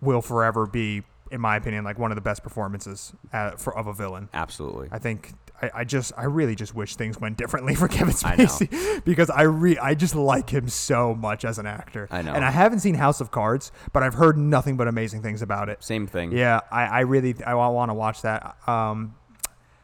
will 0.00 0.20
forever 0.22 0.66
be, 0.66 1.02
in 1.30 1.40
my 1.40 1.54
opinion, 1.56 1.84
like 1.84 1.98
one 1.98 2.10
of 2.10 2.16
the 2.16 2.20
best 2.22 2.42
performances 2.42 3.12
uh, 3.32 3.52
for, 3.52 3.76
of 3.78 3.86
a 3.86 3.92
villain. 3.92 4.28
Absolutely. 4.34 4.88
I 4.90 4.98
think 4.98 5.32
I, 5.62 5.70
I 5.74 5.84
just 5.84 6.12
I 6.16 6.24
really 6.24 6.54
just 6.54 6.74
wish 6.74 6.96
things 6.96 7.20
went 7.20 7.38
differently 7.38 7.74
for 7.76 7.88
Kevin 7.88 8.14
I. 8.24 8.36
Spacey 8.36 9.04
because 9.04 9.30
I 9.30 9.42
re 9.42 9.78
I 9.78 9.94
just 9.94 10.14
like 10.14 10.50
him 10.50 10.68
so 10.68 11.14
much 11.14 11.44
as 11.44 11.58
an 11.58 11.66
actor. 11.66 12.08
I 12.10 12.22
know. 12.22 12.32
And 12.32 12.44
I 12.44 12.50
haven't 12.50 12.80
seen 12.80 12.96
House 12.96 13.20
of 13.20 13.30
Cards, 13.30 13.70
but 13.92 14.02
I've 14.02 14.14
heard 14.14 14.36
nothing 14.36 14.76
but 14.76 14.88
amazing 14.88 15.22
things 15.22 15.40
about 15.42 15.68
it. 15.68 15.82
Same 15.82 16.06
thing. 16.06 16.32
Yeah, 16.32 16.60
I, 16.70 16.84
I 16.84 17.00
really 17.00 17.34
I 17.46 17.54
want 17.54 17.90
to 17.90 17.94
watch 17.94 18.22
that. 18.22 18.56
Um, 18.68 19.14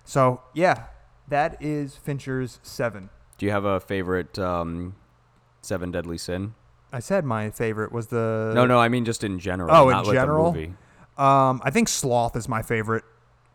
so 0.05 0.43
yeah, 0.55 0.87
that 1.29 1.63
is 1.63 1.95
Fincher's 1.95 2.59
Seven. 2.63 3.11
Do 3.37 3.47
you 3.47 3.53
have 3.53 3.65
a 3.65 3.79
favorite 3.79 4.39
um, 4.39 4.97
Seven 5.63 5.93
Deadly 5.93 6.19
Sin? 6.19 6.55
I 6.93 7.01
said 7.01 7.25
my 7.25 7.51
favorite 7.51 7.93
was 7.93 8.09
the 8.09 8.53
no, 8.55 8.67
no, 8.67 8.79
I 8.79 8.89
mean 8.89 9.05
just 9.05 9.23
in 9.23 9.39
general. 9.39 9.75
Oh, 9.75 9.89
in 9.89 9.93
not 9.93 10.07
like 10.07 10.15
the 10.15 10.21
general? 10.21 10.53
movie. 10.53 10.75
Um, 11.19 11.61
I 11.65 11.71
think 11.71 11.89
Sloth 11.89 12.37
is 12.37 12.49
my 12.49 12.63
favorite 12.63 13.05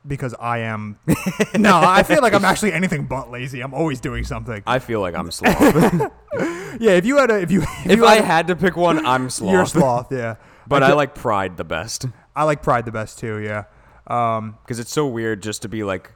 because 0.05 0.33
I 0.35 0.59
am. 0.59 0.97
no, 1.57 1.79
I 1.79 2.03
feel 2.03 2.21
like 2.21 2.33
I'm 2.33 2.45
actually 2.45 2.73
anything 2.73 3.05
but 3.05 3.31
lazy. 3.31 3.61
I'm 3.61 3.73
always 3.73 3.99
doing 3.99 4.23
something. 4.23 4.63
I 4.67 4.79
feel 4.79 5.01
like 5.01 5.15
I'm 5.15 5.31
sloth. 5.31 5.59
yeah, 6.79 6.91
if 6.91 7.05
you 7.05 7.17
had 7.17 7.31
a 7.31 7.41
if 7.41 7.51
you 7.51 7.61
if, 7.61 7.85
if 7.85 7.97
you 7.97 8.05
I 8.05 8.15
had 8.15 8.23
a- 8.23 8.25
had 8.25 8.47
to 8.47 8.55
pick 8.55 8.75
one, 8.75 9.05
I'm 9.05 9.29
sloth. 9.29 9.51
you're 9.53 9.65
Sloth, 9.65 10.11
yeah. 10.11 10.35
But 10.67 10.83
I, 10.83 10.89
ju- 10.89 10.95
like 10.95 11.15
Pride 11.15 11.57
the 11.57 11.63
best 11.63 12.05
I 12.35 12.43
like 12.43 12.61
Pride 12.61 12.85
the 12.85 12.91
best 12.91 13.19
too. 13.19 13.39
Yeah. 13.39 13.65
Um, 14.07 14.57
because 14.63 14.79
it's 14.79 14.91
so 14.91 15.07
weird 15.07 15.41
just 15.41 15.61
to 15.61 15.69
be 15.69 15.83
like 15.83 16.11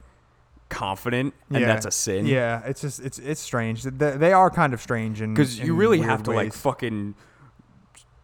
confident, 0.68 1.34
and 1.50 1.60
yeah. 1.60 1.66
that's 1.66 1.86
a 1.86 1.90
sin. 1.90 2.26
Yeah, 2.26 2.62
it's 2.64 2.80
just 2.80 3.00
it's 3.00 3.18
it's 3.18 3.40
strange. 3.40 3.82
They, 3.82 4.16
they 4.16 4.32
are 4.32 4.50
kind 4.50 4.74
of 4.74 4.80
strange 4.82 5.20
and 5.20 5.34
because 5.34 5.58
you 5.58 5.74
really 5.74 6.00
have 6.00 6.22
to 6.24 6.32
like 6.32 6.52
fucking 6.52 7.14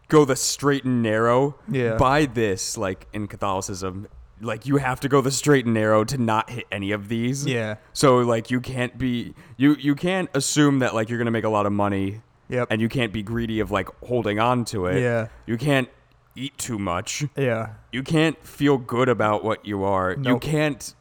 go 0.09 0.25
the 0.25 0.37
straight 0.37 0.85
and 0.85 1.03
narrow. 1.03 1.57
Yeah. 1.71 1.97
By 1.97 2.27
this, 2.27 2.77
like 2.77 3.07
in 3.13 3.27
Catholicism, 3.27 4.09
like 4.45 4.67
you 4.67 4.77
have 4.77 5.01
to 5.01 5.09
go 5.09 5.21
the 5.21 5.31
straight 5.31 5.65
and 5.65 5.75
narrow 5.75 6.05
to 6.05 6.19
not 6.19 6.51
hit 6.51 6.67
any 6.71 6.93
of 6.93 7.09
these. 7.09 7.47
Yeah. 7.47 7.77
So 7.93 8.19
like 8.19 8.51
you 8.51 8.61
can't 8.61 8.97
be 8.99 9.35
you 9.57 9.75
you 9.79 9.95
can't 9.95 10.29
assume 10.35 10.79
that 10.81 10.95
like 10.95 11.09
you're 11.09 11.19
gonna 11.19 11.31
make 11.31 11.45
a 11.45 11.49
lot 11.49 11.67
of 11.67 11.73
money. 11.73 12.21
Yep. 12.49 12.69
And 12.71 12.81
you 12.81 12.89
can't 12.89 13.13
be 13.13 13.23
greedy 13.23 13.61
of 13.61 13.71
like 13.71 13.89
holding 14.05 14.39
on 14.39 14.65
to 14.67 14.87
it. 14.87 15.01
Yeah. 15.01 15.29
You 15.47 15.57
can't 15.57 15.89
eat 16.37 16.57
too 16.59 16.79
much. 16.79 17.25
Yeah. 17.37 17.71
You 17.91 18.03
can't 18.03 18.37
feel 18.47 18.77
good 18.77 19.09
about 19.09 19.45
what 19.45 19.65
you 19.65 19.85
are. 19.85 20.13
You 20.21 20.39
can't 20.39 20.95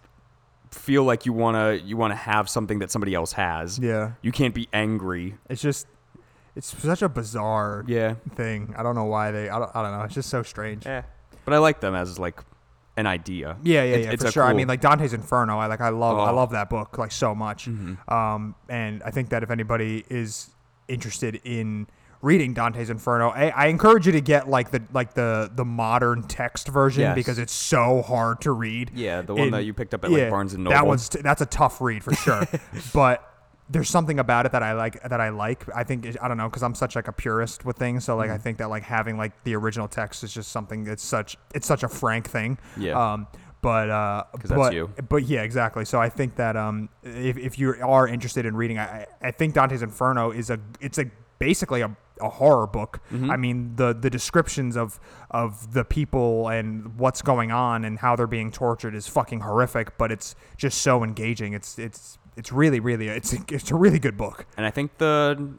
feel 0.71 1.03
like 1.03 1.25
you 1.25 1.33
wanna 1.33 1.73
you 1.73 1.97
wanna 1.97 2.15
have 2.15 2.49
something 2.49 2.79
that 2.79 2.91
somebody 2.91 3.13
else 3.13 3.33
has. 3.33 3.77
Yeah. 3.77 4.13
You 4.21 4.31
can't 4.31 4.55
be 4.55 4.67
angry. 4.73 5.35
It's 5.49 5.61
just 5.61 5.87
it's 6.55 6.75
such 6.81 7.01
a 7.01 7.09
bizarre 7.09 7.83
Yeah. 7.87 8.15
thing. 8.35 8.73
I 8.77 8.83
don't 8.83 8.95
know 8.95 9.05
why 9.05 9.31
they. 9.31 9.49
I 9.49 9.57
don't, 9.59 9.71
I 9.75 9.81
don't 9.81 9.91
know. 9.97 10.03
It's 10.05 10.13
just 10.13 10.29
so 10.29 10.43
strange. 10.43 10.85
Yeah. 10.85 11.01
But 11.45 11.53
I 11.55 11.57
like 11.57 11.81
them 11.81 11.93
as 11.95 12.19
like 12.19 12.39
an 12.95 13.07
idea. 13.07 13.57
Yeah, 13.63 13.83
yeah, 13.83 13.95
yeah, 13.97 14.11
it's 14.11 14.23
for 14.23 14.31
sure. 14.31 14.43
I 14.43 14.53
mean, 14.53 14.67
like 14.67 14.81
Dante's 14.81 15.13
Inferno. 15.13 15.57
I 15.57 15.65
like. 15.67 15.81
I 15.81 15.89
love. 15.89 16.17
I 16.19 16.29
Oh. 16.29 16.35
love 16.35 16.51
that 16.51 16.69
book 16.69 16.97
like 16.97 17.11
so 17.11 17.33
much. 17.33 17.65
Mm-hmm. 17.65 18.13
Um, 18.13 18.55
and 18.69 19.01
I 19.03 19.11
think 19.11 19.29
that 19.29 19.41
if 19.43 19.49
anybody 19.51 20.05
is 20.09 20.49
interested 20.87 21.39
in 21.43 21.87
reading 22.21 22.53
Dante's 22.53 22.89
Inferno, 22.89 23.29
I, 23.29 23.49
I 23.49 23.65
encourage 23.67 24.05
you 24.05 24.11
to 24.13 24.21
get 24.21 24.47
like 24.47 24.71
the 24.71 24.81
like 24.93 25.13
the 25.13 25.51
the 25.53 25.65
modern 25.65 26.23
text 26.23 26.67
version 26.67 27.01
Yes. 27.01 27.15
because 27.15 27.39
it's 27.39 27.51
so 27.53 28.01
hard 28.01 28.41
to 28.41 28.51
read. 28.51 28.91
Yeah, 28.93 29.21
the 29.23 29.33
one 29.35 29.51
that 29.51 29.65
you 29.65 29.73
picked 29.73 29.93
up 29.93 30.05
at 30.05 30.11
like 30.11 30.29
Barnes 30.29 30.53
and 30.53 30.63
Noble. 30.63 30.75
That 30.75 30.85
one's 30.85 31.09
t- 31.09 31.21
that's 31.21 31.41
a 31.41 31.45
tough 31.47 31.81
read 31.81 32.03
for 32.03 32.13
sure. 32.13 32.47
but 32.93 33.27
there's 33.73 33.89
something 33.89 34.19
about 34.19 34.45
it 34.45 34.51
that 34.51 34.63
I 34.63 34.73
like 34.73 35.01
that 35.03 35.19
I 35.19 35.29
like. 35.29 35.65
I 35.75 35.83
think 35.83 36.05
I 36.21 36.27
don't 36.27 36.37
know 36.37 36.47
because 36.47 36.63
I'm 36.63 36.75
such 36.75 36.95
like 36.95 37.07
a 37.07 37.11
purist 37.11 37.65
with 37.65 37.77
things. 37.77 38.05
So 38.05 38.15
like 38.15 38.23
Mm-hmm. 38.23 38.35
I 38.35 38.37
think 38.37 38.57
that 38.59 38.69
like 38.69 38.83
having 38.83 39.17
like 39.17 39.43
the 39.43 39.55
original 39.55 39.87
text 39.87 40.23
is 40.23 40.33
just 40.33 40.51
something 40.51 40.83
that's 40.83 41.03
such 41.03 41.37
it's 41.53 41.67
such 41.67 41.83
a 41.83 41.89
frank 41.89 42.29
thing. 42.29 42.57
Yeah. 42.77 43.13
Um, 43.13 43.27
but 43.61 43.89
uh, 43.89 44.23
but, 44.49 44.73
you. 44.73 44.89
But 45.09 45.23
yeah, 45.23 45.41
exactly. 45.43 45.85
So 45.85 45.99
I 45.99 46.09
think 46.09 46.35
that 46.35 46.55
um, 46.55 46.89
if, 47.01 47.37
if 47.37 47.57
you 47.57 47.75
are 47.81 48.07
interested 48.07 48.45
in 48.45 48.55
reading, 48.55 48.77
I, 48.77 49.07
I 49.21 49.31
think 49.31 49.53
Dante's 49.53 49.81
Inferno 49.81 50.31
is 50.31 50.49
a 50.49 50.59
it's 50.81 50.97
a 50.97 51.05
basically 51.39 51.81
a, 51.81 51.95
a 52.21 52.29
horror 52.29 52.67
book. 52.67 52.99
Mm-hmm. 53.11 53.31
I 53.31 53.37
mean 53.37 53.75
the 53.75 53.93
the 53.93 54.09
descriptions 54.09 54.75
of 54.75 54.99
of 55.31 55.73
the 55.73 55.85
people 55.85 56.49
and 56.49 56.97
what's 56.99 57.21
going 57.21 57.51
on 57.51 57.85
and 57.85 57.99
how 57.99 58.15
they're 58.15 58.27
being 58.27 58.51
tortured 58.51 58.95
is 58.95 59.07
fucking 59.07 59.41
horrific, 59.41 59.97
but 59.97 60.11
it's 60.11 60.35
just 60.57 60.81
so 60.81 61.03
engaging. 61.03 61.53
It's 61.53 61.79
it's 61.79 62.17
it's 62.35 62.51
really 62.51 62.79
really 62.79 63.07
it's 63.07 63.33
a, 63.33 63.37
it's 63.49 63.71
a 63.71 63.75
really 63.75 63.99
good 63.99 64.17
book. 64.17 64.45
And 64.57 64.65
I 64.65 64.71
think 64.71 64.97
the 64.97 65.53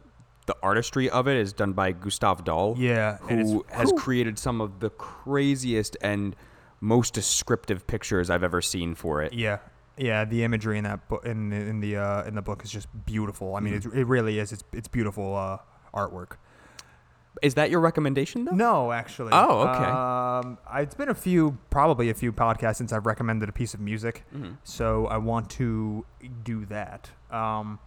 the 0.46 0.56
artistry 0.62 1.08
of 1.08 1.26
it 1.26 1.37
is 1.37 1.52
done 1.52 1.72
by 1.72 1.92
Gustave 1.92 2.42
Doré. 2.42 2.76
Yeah, 2.78 3.16
who 3.18 3.64
has 3.70 3.90
whew. 3.90 3.98
created 3.98 4.38
some 4.38 4.60
of 4.60 4.80
the 4.80 4.90
craziest 4.90 5.96
and 6.00 6.37
most 6.80 7.14
descriptive 7.14 7.87
pictures 7.87 8.28
I've 8.28 8.42
ever 8.44 8.60
seen 8.60 8.94
for 8.94 9.22
it. 9.22 9.32
Yeah, 9.32 9.58
yeah. 9.96 10.24
The 10.26 10.44
imagery 10.44 10.76
in 10.76 10.84
that 10.84 11.08
book 11.08 11.24
in 11.24 11.52
in 11.52 11.80
the 11.80 11.96
uh, 11.96 12.24
in 12.24 12.34
the 12.34 12.42
book 12.42 12.62
is 12.64 12.70
just 12.70 12.88
beautiful. 13.06 13.56
I 13.56 13.60
mean, 13.60 13.74
Mm-hmm. 13.74 13.96
it, 13.96 14.00
it 14.00 14.06
really 14.06 14.38
is. 14.38 14.52
It's 14.52 14.64
it's 14.72 14.88
beautiful 14.88 15.34
uh, 15.34 15.58
artwork. 15.94 16.37
Is 17.42 17.55
that 17.55 17.68
your 17.70 17.81
recommendation 17.81 18.44
though? 18.44 18.53
No, 18.53 18.92
actually. 18.92 19.31
Oh, 19.33 19.62
okay. 19.68 19.85
Um, 19.85 20.59
I- 20.66 20.81
it's 20.83 20.94
been 20.94 21.09
a 21.09 21.14
few, 21.14 21.59
probably 21.70 22.09
a 22.11 22.14
few 22.14 22.33
podcasts 22.33 22.77
since 22.77 22.92
I've 22.92 23.07
recommended 23.07 23.49
a 23.49 23.53
piece 23.53 23.75
of 23.75 23.81
music, 23.81 24.25
Mm-hmm. 24.35 24.53
so 24.62 25.07
I 25.07 25.16
want 25.18 25.51
to 25.51 26.07
do 26.44 26.64
that. 26.66 27.11
Um, 27.31 27.79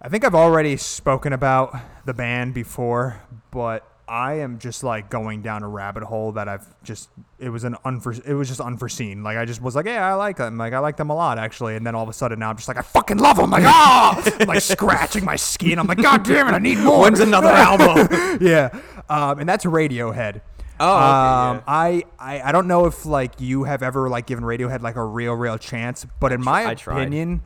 I 0.00 0.08
think 0.08 0.24
I've 0.24 0.34
already 0.34 0.76
spoken 0.76 1.32
about 1.32 1.74
the 2.04 2.14
band 2.14 2.54
before, 2.54 3.22
but 3.50 3.84
I 4.08 4.34
am 4.34 4.58
just 4.58 4.82
like 4.82 5.10
going 5.10 5.42
down 5.42 5.62
a 5.62 5.68
rabbit 5.68 6.02
hole 6.02 6.32
that 6.32 6.48
I've 6.48 6.66
just 6.82 7.10
it 7.38 7.50
was 7.50 7.64
an 7.64 7.76
unfor- 7.84 8.24
it 8.26 8.34
was 8.34 8.48
just 8.48 8.60
unforeseen. 8.60 9.22
Like 9.22 9.36
I 9.36 9.44
just 9.44 9.60
was 9.60 9.76
like, 9.76 9.86
yeah, 9.86 10.06
I 10.06 10.14
like 10.14 10.38
them. 10.38 10.56
Like 10.56 10.72
I 10.72 10.78
like 10.78 10.96
them 10.96 11.10
a 11.10 11.14
lot 11.14 11.38
actually, 11.38 11.76
and 11.76 11.86
then 11.86 11.94
all 11.94 12.02
of 12.02 12.08
a 12.08 12.12
sudden 12.12 12.38
now 12.38 12.50
I'm 12.50 12.56
just 12.56 12.68
like, 12.68 12.78
I 12.78 12.82
fucking 12.82 13.18
love 13.18 13.36
them. 13.36 13.50
Like 13.50 13.64
ah, 13.66 14.20
I'm, 14.40 14.46
like 14.48 14.62
scratching 14.62 15.24
my 15.24 15.36
skin. 15.36 15.78
I'm 15.78 15.86
like, 15.86 15.98
god 15.98 16.24
damn 16.24 16.48
it, 16.48 16.52
I 16.52 16.58
need 16.58 16.78
more. 16.78 17.02
When's 17.02 17.20
another 17.20 17.48
album? 17.52 18.38
yeah, 18.40 18.70
um, 19.08 19.38
and 19.40 19.48
that's 19.48 19.64
Radiohead. 19.64 20.40
Oh, 20.80 20.94
okay, 20.94 21.04
um, 21.04 21.56
yeah. 21.56 21.62
I, 21.66 22.02
I 22.18 22.40
I 22.42 22.52
don't 22.52 22.68
know 22.68 22.86
if 22.86 23.04
like 23.04 23.40
you 23.40 23.64
have 23.64 23.82
ever 23.82 24.08
like 24.08 24.26
given 24.26 24.44
Radiohead 24.44 24.80
like 24.80 24.96
a 24.96 25.04
real 25.04 25.34
real 25.34 25.58
chance, 25.58 26.06
but 26.20 26.32
in 26.32 26.42
my 26.42 26.62
I 26.64 26.72
opinion, 26.72 27.42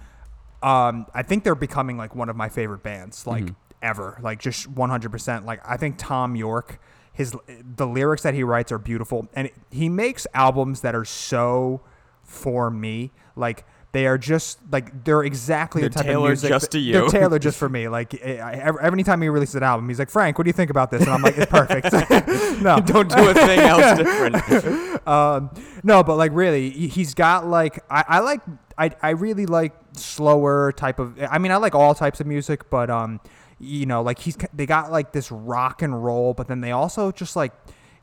um, 0.62 1.06
I 1.14 1.22
think 1.22 1.42
they're 1.42 1.54
becoming 1.54 1.96
like 1.96 2.14
one 2.14 2.28
of 2.28 2.36
my 2.36 2.48
favorite 2.48 2.82
bands 2.82 3.26
like 3.26 3.44
Mm-hmm. 3.44 3.54
Ever, 3.82 4.18
like 4.22 4.38
just 4.40 4.68
one 4.68 4.88
hundred 4.90 5.10
percent. 5.10 5.44
Like 5.44 5.60
I 5.68 5.76
think 5.76 5.98
Thom 5.98 6.36
Yorke, 6.36 6.78
his 7.12 7.34
the 7.76 7.86
lyrics 7.86 8.22
that 8.22 8.32
he 8.34 8.44
writes 8.44 8.70
are 8.72 8.78
beautiful, 8.78 9.28
and 9.34 9.50
he 9.70 9.88
makes 9.88 10.26
albums 10.34 10.80
that 10.82 10.94
are 10.94 11.04
so 11.04 11.80
for 12.22 12.70
me, 12.70 13.10
like. 13.36 13.64
They 13.92 14.06
are 14.06 14.16
just 14.16 14.58
like 14.70 15.04
they're 15.04 15.22
exactly 15.22 15.82
They're 15.82 15.90
the 15.90 15.96
type 15.96 16.06
tailored 16.06 16.24
of 16.24 16.42
music. 16.42 16.48
just 16.48 16.70
to 16.70 16.78
you. 16.78 16.92
They're 16.94 17.08
tailored 17.08 17.42
just 17.42 17.58
for 17.62 17.68
me. 17.68 17.88
Like 17.88 18.14
every, 18.14 18.80
every 18.82 19.02
time 19.02 19.20
he 19.20 19.28
releases 19.28 19.56
an 19.56 19.62
album, 19.64 19.86
he's 19.86 19.98
like, 19.98 20.08
"Frank, 20.08 20.38
what 20.38 20.44
do 20.44 20.48
you 20.48 20.54
think 20.54 20.70
about 20.70 20.90
this?" 20.90 21.02
And 21.02 21.10
I'm 21.10 21.20
like, 21.20 21.36
"It's 21.36 21.50
perfect." 21.52 21.92
no, 22.62 22.80
Don't 22.80 23.10
do 23.14 23.28
a 23.28 23.34
thing 23.34 23.58
else 23.60 23.98
different. 23.98 25.06
um, 25.06 25.50
no, 25.82 26.02
but 26.02 26.16
like 26.16 26.32
really, 26.32 26.70
he- 26.70 26.88
he's 26.88 27.12
got 27.12 27.46
like 27.46 27.84
I, 27.90 28.02
I 28.08 28.18
like 28.20 28.40
I, 28.78 28.92
I 29.02 29.10
really 29.10 29.44
like 29.44 29.74
slower 29.92 30.72
type 30.72 30.98
of. 30.98 31.20
I 31.30 31.36
mean, 31.36 31.52
I 31.52 31.56
like 31.56 31.74
all 31.74 31.94
types 31.94 32.18
of 32.18 32.26
music, 32.26 32.70
but 32.70 32.88
um, 32.88 33.20
you 33.62 33.86
know, 33.86 34.02
like 34.02 34.18
he's 34.18 34.36
they 34.52 34.66
got 34.66 34.90
like 34.90 35.12
this 35.12 35.30
rock 35.30 35.80
and 35.80 36.04
roll, 36.04 36.34
but 36.34 36.48
then 36.48 36.60
they 36.60 36.72
also 36.72 37.12
just 37.12 37.36
like. 37.36 37.52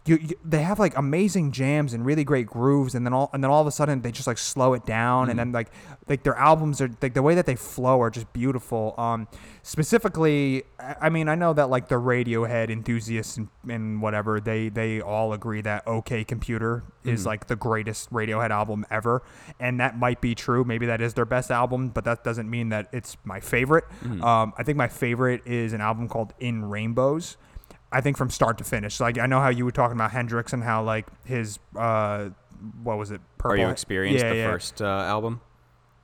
You, 0.10 0.18
you, 0.22 0.36
they 0.44 0.64
have 0.64 0.80
like 0.80 0.98
amazing 0.98 1.52
jams 1.52 1.94
and 1.94 2.04
really 2.04 2.24
great 2.24 2.48
grooves, 2.48 2.96
and 2.96 3.06
then 3.06 3.14
all 3.14 3.30
and 3.32 3.44
then 3.44 3.52
all 3.52 3.62
of 3.62 3.68
a 3.68 3.72
sudden 3.72 4.02
they 4.02 4.12
just 4.12 4.28
like 4.28 4.40
slow 4.40 4.74
it 4.74 4.86
down, 4.86 5.30
and 5.30 5.38
then 5.38 5.52
like 5.52 5.70
like 6.08 6.24
their 6.24 6.36
albums 6.36 6.82
are 6.82 6.90
like 7.02 7.14
the 7.14 7.22
way 7.22 7.36
that 7.36 7.46
they 7.46 7.56
flow 7.56 8.02
are 8.02 8.10
just 8.10 8.32
beautiful. 8.34 8.96
Um, 8.98 9.28
specifically, 9.62 10.64
I 10.80 11.10
mean 11.10 11.30
I 11.30 11.36
know 11.36 11.54
that 11.54 11.70
like 11.70 11.90
the 11.90 11.96
Radiohead 11.96 12.70
enthusiasts 12.70 13.38
and, 13.38 13.50
and 13.70 14.02
whatever 14.02 14.40
they 14.40 14.70
they 14.70 15.00
all 15.00 15.32
agree 15.34 15.62
that 15.62 15.88
OK 15.88 16.24
Computer 16.24 16.84
is 17.06 17.26
like 17.26 17.48
the 17.48 17.56
greatest 17.56 18.12
Radiohead 18.12 18.50
album 18.50 18.86
ever, 18.90 19.22
and 19.60 19.80
that 19.80 19.98
might 19.98 20.22
be 20.22 20.34
true. 20.36 20.64
Maybe 20.64 20.86
that 20.88 21.02
is 21.02 21.14
their 21.14 21.26
best 21.26 21.52
album, 21.52 21.90
but 21.90 22.04
that 22.06 22.24
doesn't 22.24 22.50
mean 22.50 22.70
that 22.70 22.88
it's 22.92 23.16
my 23.24 23.40
favorite. 23.40 23.86
Um, 24.24 24.54
I 24.58 24.64
think 24.64 24.78
my 24.78 24.88
favorite 24.88 25.42
is 25.46 25.74
an 25.74 25.82
album 25.82 26.08
called 26.08 26.34
In 26.40 26.66
Rainbows. 26.66 27.38
I 27.92 28.02
think 28.02 28.18
from 28.18 28.30
start 28.30 28.58
to 28.60 28.64
finish. 28.64 29.00
Like 29.00 29.18
I 29.18 29.26
know 29.26 29.40
how 29.40 29.50
you 29.50 29.66
were 29.66 29.72
talking 29.72 29.96
about 29.98 30.12
Hendrix 30.12 30.54
and 30.54 30.64
how 30.64 30.84
like 30.84 31.08
his 31.26 31.60
uh, 31.76 32.30
what 32.84 32.98
was 32.98 33.12
it? 33.12 33.22
Are 33.44 33.56
you 33.58 33.70
experienced 33.70 34.24
Yeah, 34.24 34.30
the 34.32 34.38
yeah. 34.38 34.52
first 34.52 34.82
uh, 34.82 34.86
album? 34.86 35.42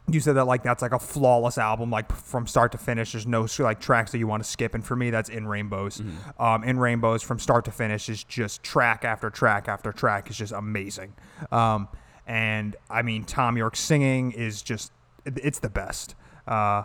You 0.07 0.19
said 0.19 0.35
that 0.35 0.45
like 0.45 0.61
that's 0.61 0.81
like 0.83 0.91
a 0.93 0.99
flawless 0.99 1.57
album, 1.57 1.89
like 1.89 2.11
from 2.11 2.45
start 2.45 2.71
to 2.73 2.77
finish. 2.77 3.11
There's 3.13 3.25
no 3.25 3.47
like 3.59 3.79
tracks 3.79 4.11
that 4.11 4.19
you 4.19 4.27
want 4.27 4.43
to 4.43 4.49
skip, 4.49 4.75
and 4.75 4.85
for 4.85 4.95
me, 4.95 5.09
that's 5.09 5.29
In 5.29 5.47
Rainbows. 5.47 6.01
Um, 6.39 6.63
In 6.63 6.77
Rainbows, 6.77 7.23
from 7.23 7.39
start 7.39 7.65
to 7.65 7.71
finish, 7.71 8.07
is 8.07 8.23
just 8.23 8.61
track 8.61 9.03
after 9.03 9.31
track 9.31 9.67
after 9.67 9.91
track. 9.91 10.29
is 10.29 10.37
just 10.37 10.53
amazing. 10.53 11.13
Um, 11.51 11.87
and 12.27 12.75
I 12.89 13.01
mean, 13.01 13.23
Thom 13.23 13.57
Yorke 13.57 13.75
singing 13.75 14.31
is 14.31 14.61
just 14.61 14.91
it's 15.25 15.57
the 15.59 15.69
best. 15.69 16.13
Uh, 16.47 16.83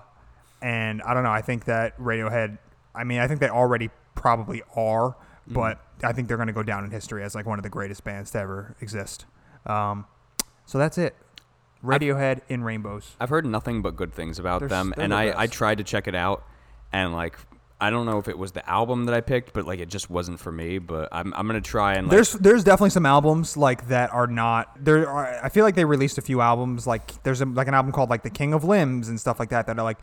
and 0.62 1.02
I 1.02 1.12
don't 1.12 1.22
know. 1.22 1.30
I 1.32 1.42
think 1.42 1.66
that 1.66 1.98
Radiohead. 1.98 2.56
I 2.94 3.04
mean, 3.04 3.18
I 3.20 3.28
think 3.28 3.40
they 3.40 3.48
already 3.50 3.90
probably 4.14 4.62
are, 4.76 5.16
but 5.46 5.80
I 6.02 6.12
think 6.12 6.28
they're 6.28 6.36
going 6.36 6.46
to 6.46 6.52
go 6.52 6.62
down 6.62 6.84
in 6.84 6.90
history 6.90 7.22
as 7.22 7.34
like 7.34 7.46
one 7.46 7.58
of 7.58 7.62
the 7.62 7.70
greatest 7.70 8.04
bands 8.04 8.30
to 8.32 8.38
ever 8.38 8.76
exist. 8.80 9.26
Um, 9.66 10.06
so 10.66 10.78
that's 10.78 10.98
it. 10.98 11.16
Radiohead 11.84 12.40
in 12.48 12.62
Rainbows. 12.62 13.16
I've 13.18 13.30
heard 13.30 13.46
nothing 13.46 13.82
but 13.82 13.96
good 13.96 14.12
things 14.12 14.38
about 14.38 14.60
They're 14.60 14.68
them, 14.68 14.92
they're 14.94 15.04
and 15.04 15.12
the 15.12 15.16
I, 15.16 15.42
I 15.42 15.46
tried 15.46 15.78
to 15.78 15.84
check 15.84 16.08
it 16.08 16.14
out, 16.14 16.44
and 16.92 17.14
like 17.14 17.38
I 17.80 17.88
don't 17.88 18.04
know 18.04 18.18
if 18.18 18.28
it 18.28 18.36
was 18.36 18.52
the 18.52 18.68
album 18.68 19.06
that 19.06 19.14
I 19.14 19.22
picked, 19.22 19.54
but 19.54 19.66
like 19.66 19.80
it 19.80 19.88
just 19.88 20.10
wasn't 20.10 20.38
for 20.38 20.52
me. 20.52 20.78
But 20.78 21.08
I'm, 21.10 21.32
I'm 21.34 21.46
gonna 21.46 21.62
try 21.62 21.94
and 21.94 22.06
like, 22.06 22.14
There's 22.14 22.32
there's 22.32 22.64
definitely 22.64 22.90
some 22.90 23.06
albums 23.06 23.56
like 23.56 23.88
that 23.88 24.12
are 24.12 24.26
not 24.26 24.84
there. 24.84 25.08
Are, 25.08 25.42
I 25.42 25.48
feel 25.48 25.64
like 25.64 25.74
they 25.74 25.86
released 25.86 26.18
a 26.18 26.22
few 26.22 26.42
albums 26.42 26.86
like 26.86 27.22
there's 27.22 27.40
a, 27.40 27.46
like 27.46 27.68
an 27.68 27.74
album 27.74 27.92
called 27.92 28.10
like 28.10 28.22
The 28.22 28.30
King 28.30 28.52
of 28.52 28.64
Limbs 28.64 29.08
and 29.08 29.18
stuff 29.18 29.40
like 29.40 29.48
that 29.48 29.66
that 29.66 29.78
are 29.78 29.82
like 29.82 29.98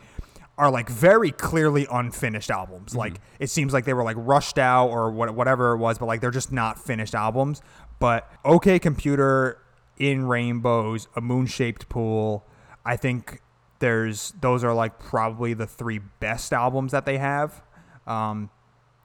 are 0.58 0.70
like 0.70 0.90
very 0.90 1.30
clearly 1.30 1.86
unfinished 1.90 2.50
albums. 2.50 2.94
Like 2.94 3.20
it 3.38 3.48
seems 3.48 3.72
like 3.72 3.84
they 3.84 3.94
were 3.94 4.02
like 4.02 4.16
rushed 4.18 4.58
out 4.58 4.88
or 4.88 5.10
what, 5.10 5.32
whatever 5.34 5.72
it 5.72 5.78
was, 5.78 5.98
but 5.98 6.06
like 6.06 6.20
they're 6.20 6.32
just 6.32 6.52
not 6.52 6.78
finished 6.78 7.14
albums. 7.14 7.62
But 8.00 8.30
OK 8.44 8.80
Computer, 8.80 9.62
In 9.98 10.26
Rainbows, 10.26 11.06
A 11.14 11.20
Moon 11.20 11.46
Shaped 11.46 11.88
Pool, 11.88 12.44
I 12.84 12.96
think 12.96 13.40
there's 13.78 14.32
those 14.40 14.64
are 14.64 14.74
like 14.74 14.98
probably 14.98 15.54
the 15.54 15.66
three 15.66 16.00
best 16.20 16.52
albums 16.52 16.90
that 16.90 17.06
they 17.06 17.18
have. 17.18 17.62
Um, 18.06 18.50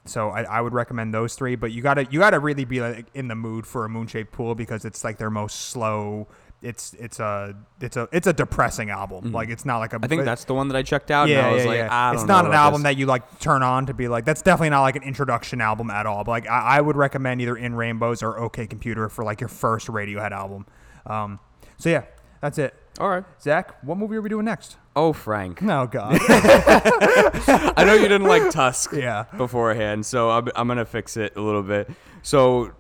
so 0.06 0.30
I, 0.30 0.44
I 0.44 0.62
would 0.62 0.74
recommend 0.74 1.14
those 1.14 1.36
three, 1.36 1.56
but 1.56 1.72
you 1.72 1.82
gotta 1.82 2.08
you 2.10 2.20
gotta 2.20 2.40
really 2.40 2.66
be 2.66 2.82
like 2.82 3.06
in 3.14 3.28
the 3.28 3.36
mood 3.36 3.68
for 3.68 3.86
a 3.86 3.90
moon 3.90 4.08
shaped 4.08 4.32
pool 4.32 4.56
because 4.56 4.86
it's 4.86 5.04
like 5.04 5.18
their 5.18 5.30
most 5.30 5.68
slow. 5.68 6.28
It's 6.64 6.94
it's 6.94 7.20
a 7.20 7.54
it's 7.82 7.98
a 7.98 8.08
it's 8.14 8.26
a 8.26 8.32
depressing 8.32 8.90
album. 8.90 9.34
Like 9.34 9.50
it's 9.50 9.66
not 9.66 9.80
like 9.80 9.92
a. 9.92 10.00
I 10.02 10.08
think 10.08 10.24
that's 10.24 10.46
the 10.46 10.54
one 10.54 10.70
that 10.70 10.78
I 10.78 10.82
checked 10.82 11.12
out. 11.12 11.28
yeah 11.28 11.40
and 11.40 11.48
I 11.48 11.52
was 11.52 11.64
yeah 11.64 11.70
like, 11.70 11.78
yeah. 11.78 11.90
I 11.92 12.12
don't 12.12 12.22
it's 12.22 12.28
not 12.28 12.46
an 12.46 12.54
album 12.54 12.84
this. 12.84 12.92
that 12.92 12.98
you 12.98 13.06
like 13.06 13.40
turn 13.40 13.62
on 13.62 13.88
to 13.88 13.94
be 13.94 14.08
like. 14.08 14.24
That's 14.24 14.42
definitely 14.42 14.70
not 14.70 14.82
like 14.82 14.96
an 14.96 15.04
introduction 15.04 15.60
album 15.60 15.90
at 15.90 16.06
all. 16.06 16.24
But 16.24 16.32
like 16.32 16.50
I, 16.50 16.78
I 16.78 16.82
would 16.82 16.96
recommend 16.96 17.42
either 17.42 17.58
In 17.58 17.76
Rainbows 17.76 18.24
or 18.24 18.40
OK 18.40 18.66
Computer 18.68 19.10
for 19.10 19.26
like 19.26 19.42
your 19.42 19.50
first 19.50 19.88
Radiohead 19.88 20.32
album. 20.32 20.66
Um, 21.06 21.40
so 21.78 21.90
yeah, 21.90 22.06
that's 22.40 22.58
it. 22.58 22.74
All 22.98 23.10
right. 23.10 23.26
Zach, 23.42 23.84
what 23.84 23.98
movie 23.98 24.16
are 24.16 24.22
we 24.22 24.30
doing 24.30 24.46
next? 24.46 24.78
Oh, 24.96 25.12
Frank. 25.12 25.62
Oh 25.64 25.86
God. 25.88 26.18
I 26.30 27.84
know 27.86 27.94
you 27.94 28.08
didn't 28.08 28.28
like 28.28 28.52
Tusk 28.52 28.94
yeah. 28.94 29.26
beforehand, 29.36 30.06
so 30.06 30.30
I'm, 30.30 30.48
I'm 30.56 30.68
gonna 30.68 30.86
fix 30.86 31.18
it 31.18 31.36
a 31.36 31.42
little 31.42 31.64
bit. 31.64 31.90
So 32.22 32.72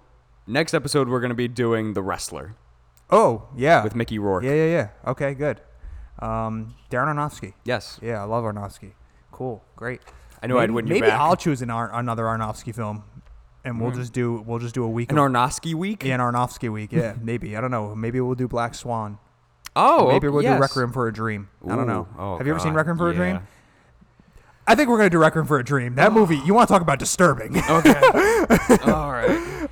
next 0.48 0.74
episode 0.74 1.10
we're 1.10 1.20
gonna 1.20 1.34
be 1.34 1.48
doing 1.48 1.94
The 1.94 2.02
Wrestler 2.02 2.56
Oh 3.10 3.48
yeah. 3.56 3.84
with 3.84 3.96
Mickey 3.96 4.20
Rourke. 4.20 4.44
Yeah 4.44 4.54
yeah 4.54 4.66
yeah. 4.66 4.90
Okay 5.12 5.34
good. 5.34 5.62
Um, 6.20 6.76
Darren 6.90 7.08
Aronofsky. 7.14 7.54
Yes. 7.66 8.00
Yeah, 8.02 8.22
I 8.22 8.26
love 8.26 8.44
Aronofsky. 8.44 8.94
Cool, 9.32 9.64
great. 9.76 10.02
I 10.42 10.48
know 10.48 10.56
maybe, 10.56 10.64
I'd 10.64 10.72
win 10.72 10.88
you 10.88 10.94
Maybe 10.94 11.08
back. 11.08 11.20
I'll 11.20 11.36
choose 11.36 11.62
an 11.62 11.70
Ar- 11.70 11.94
another 11.94 12.24
Aronofsky 12.24 12.74
film, 12.74 13.04
and 13.66 13.82
we'll 13.82 13.92
just 13.92 14.14
do 14.14 14.44
we'll 14.46 14.60
just 14.60 14.76
do 14.76 14.84
a 14.84 14.90
week. 14.90 15.12
An 15.12 15.18
of, 15.18 15.32
Arnosky 15.32 15.74
week. 15.74 16.04
yeah, 16.04 16.16
an 16.16 16.20
Arnofsky 16.20 16.72
week. 16.72 16.92
Yeah, 16.92 17.16
maybe 17.22 17.58
I 17.58 17.62
don't 17.62 17.72
know. 17.72 17.96
Maybe 17.96 18.22
we'll 18.22 18.36
do 18.36 18.48
Black 18.48 18.76
Swan. 18.76 19.18
Oh, 19.76 20.08
maybe 20.08 20.28
okay, 20.28 20.30
we'll 20.30 20.44
yes. 20.44 20.56
do 20.58 20.62
Requiem 20.62 20.92
for 20.94 21.08
a 21.08 21.14
Dream. 21.14 21.50
I 21.68 21.76
don't 21.76 21.88
know. 21.88 22.08
Oh, 22.18 22.38
Have 22.38 22.46
you 22.46 22.54
ever 22.54 22.60
seen 22.60 22.74
Requiem 22.74 22.98
for 22.98 23.10
a. 23.10 23.14
Dream? 23.16 23.40
I 24.66 24.76
think 24.76 24.90
we're 24.90 24.98
gonna 24.98 25.10
do 25.10 25.18
Requiem 25.18 25.46
for 25.46 25.60
a 25.60 25.64
Dream. 25.64 25.96
That 25.96 26.14
movie. 26.14 26.38
You 26.38 26.54
want 26.54 26.70
to 26.70 26.74
talk 26.74 26.82
about 26.82 27.00
disturbing? 27.00 27.58
Okay. 27.58 27.94
all 28.86 29.12
right. 29.12 29.64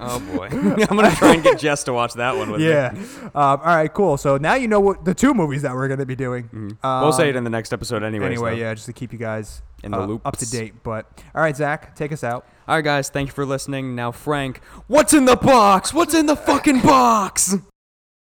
Oh 0.00 0.22
boy. 0.34 0.48
I'm 0.52 0.96
gonna 0.96 1.10
try 1.16 1.34
and 1.34 1.42
get 1.42 1.58
Jess 1.58 1.84
to 1.84 1.92
watch 1.92 2.14
that 2.14 2.36
one 2.36 2.50
with 2.50 2.60
yeah. 2.60 2.92
me. 2.94 3.00
Um, 3.24 3.32
all 3.34 3.58
right. 3.58 3.92
Cool. 3.92 4.16
So 4.16 4.36
now 4.36 4.54
you 4.54 4.68
know 4.68 4.80
what 4.80 5.04
the 5.04 5.14
two 5.14 5.34
movies 5.34 5.62
that 5.62 5.74
we're 5.74 5.88
gonna 5.88 6.06
be 6.06 6.16
doing. 6.16 6.76
Um, 6.82 7.02
we'll 7.02 7.12
say 7.12 7.28
it 7.28 7.36
in 7.36 7.44
the 7.44 7.50
next 7.50 7.72
episode 7.72 8.02
anyway. 8.02 8.26
anyway. 8.26 8.58
Yeah, 8.58 8.74
just 8.74 8.86
to 8.86 8.92
keep 8.92 9.12
you 9.12 9.18
guys 9.18 9.62
In 9.82 9.90
the 9.90 9.98
uh, 9.98 10.18
up 10.24 10.36
to 10.36 10.50
date. 10.50 10.82
But 10.82 11.06
all 11.34 11.42
right, 11.42 11.56
Zach, 11.56 11.96
take 11.96 12.12
us 12.12 12.22
out. 12.22 12.46
All 12.68 12.76
right, 12.76 12.84
guys. 12.84 13.08
Thank 13.08 13.28
you 13.28 13.32
for 13.32 13.46
listening. 13.46 13.96
Now, 13.96 14.12
Frank, 14.12 14.62
what's 14.86 15.14
in 15.14 15.24
the 15.24 15.36
box? 15.36 15.92
What's 15.92 16.14
in 16.14 16.26
the 16.26 16.36
fucking 16.36 16.80
box? 16.82 17.56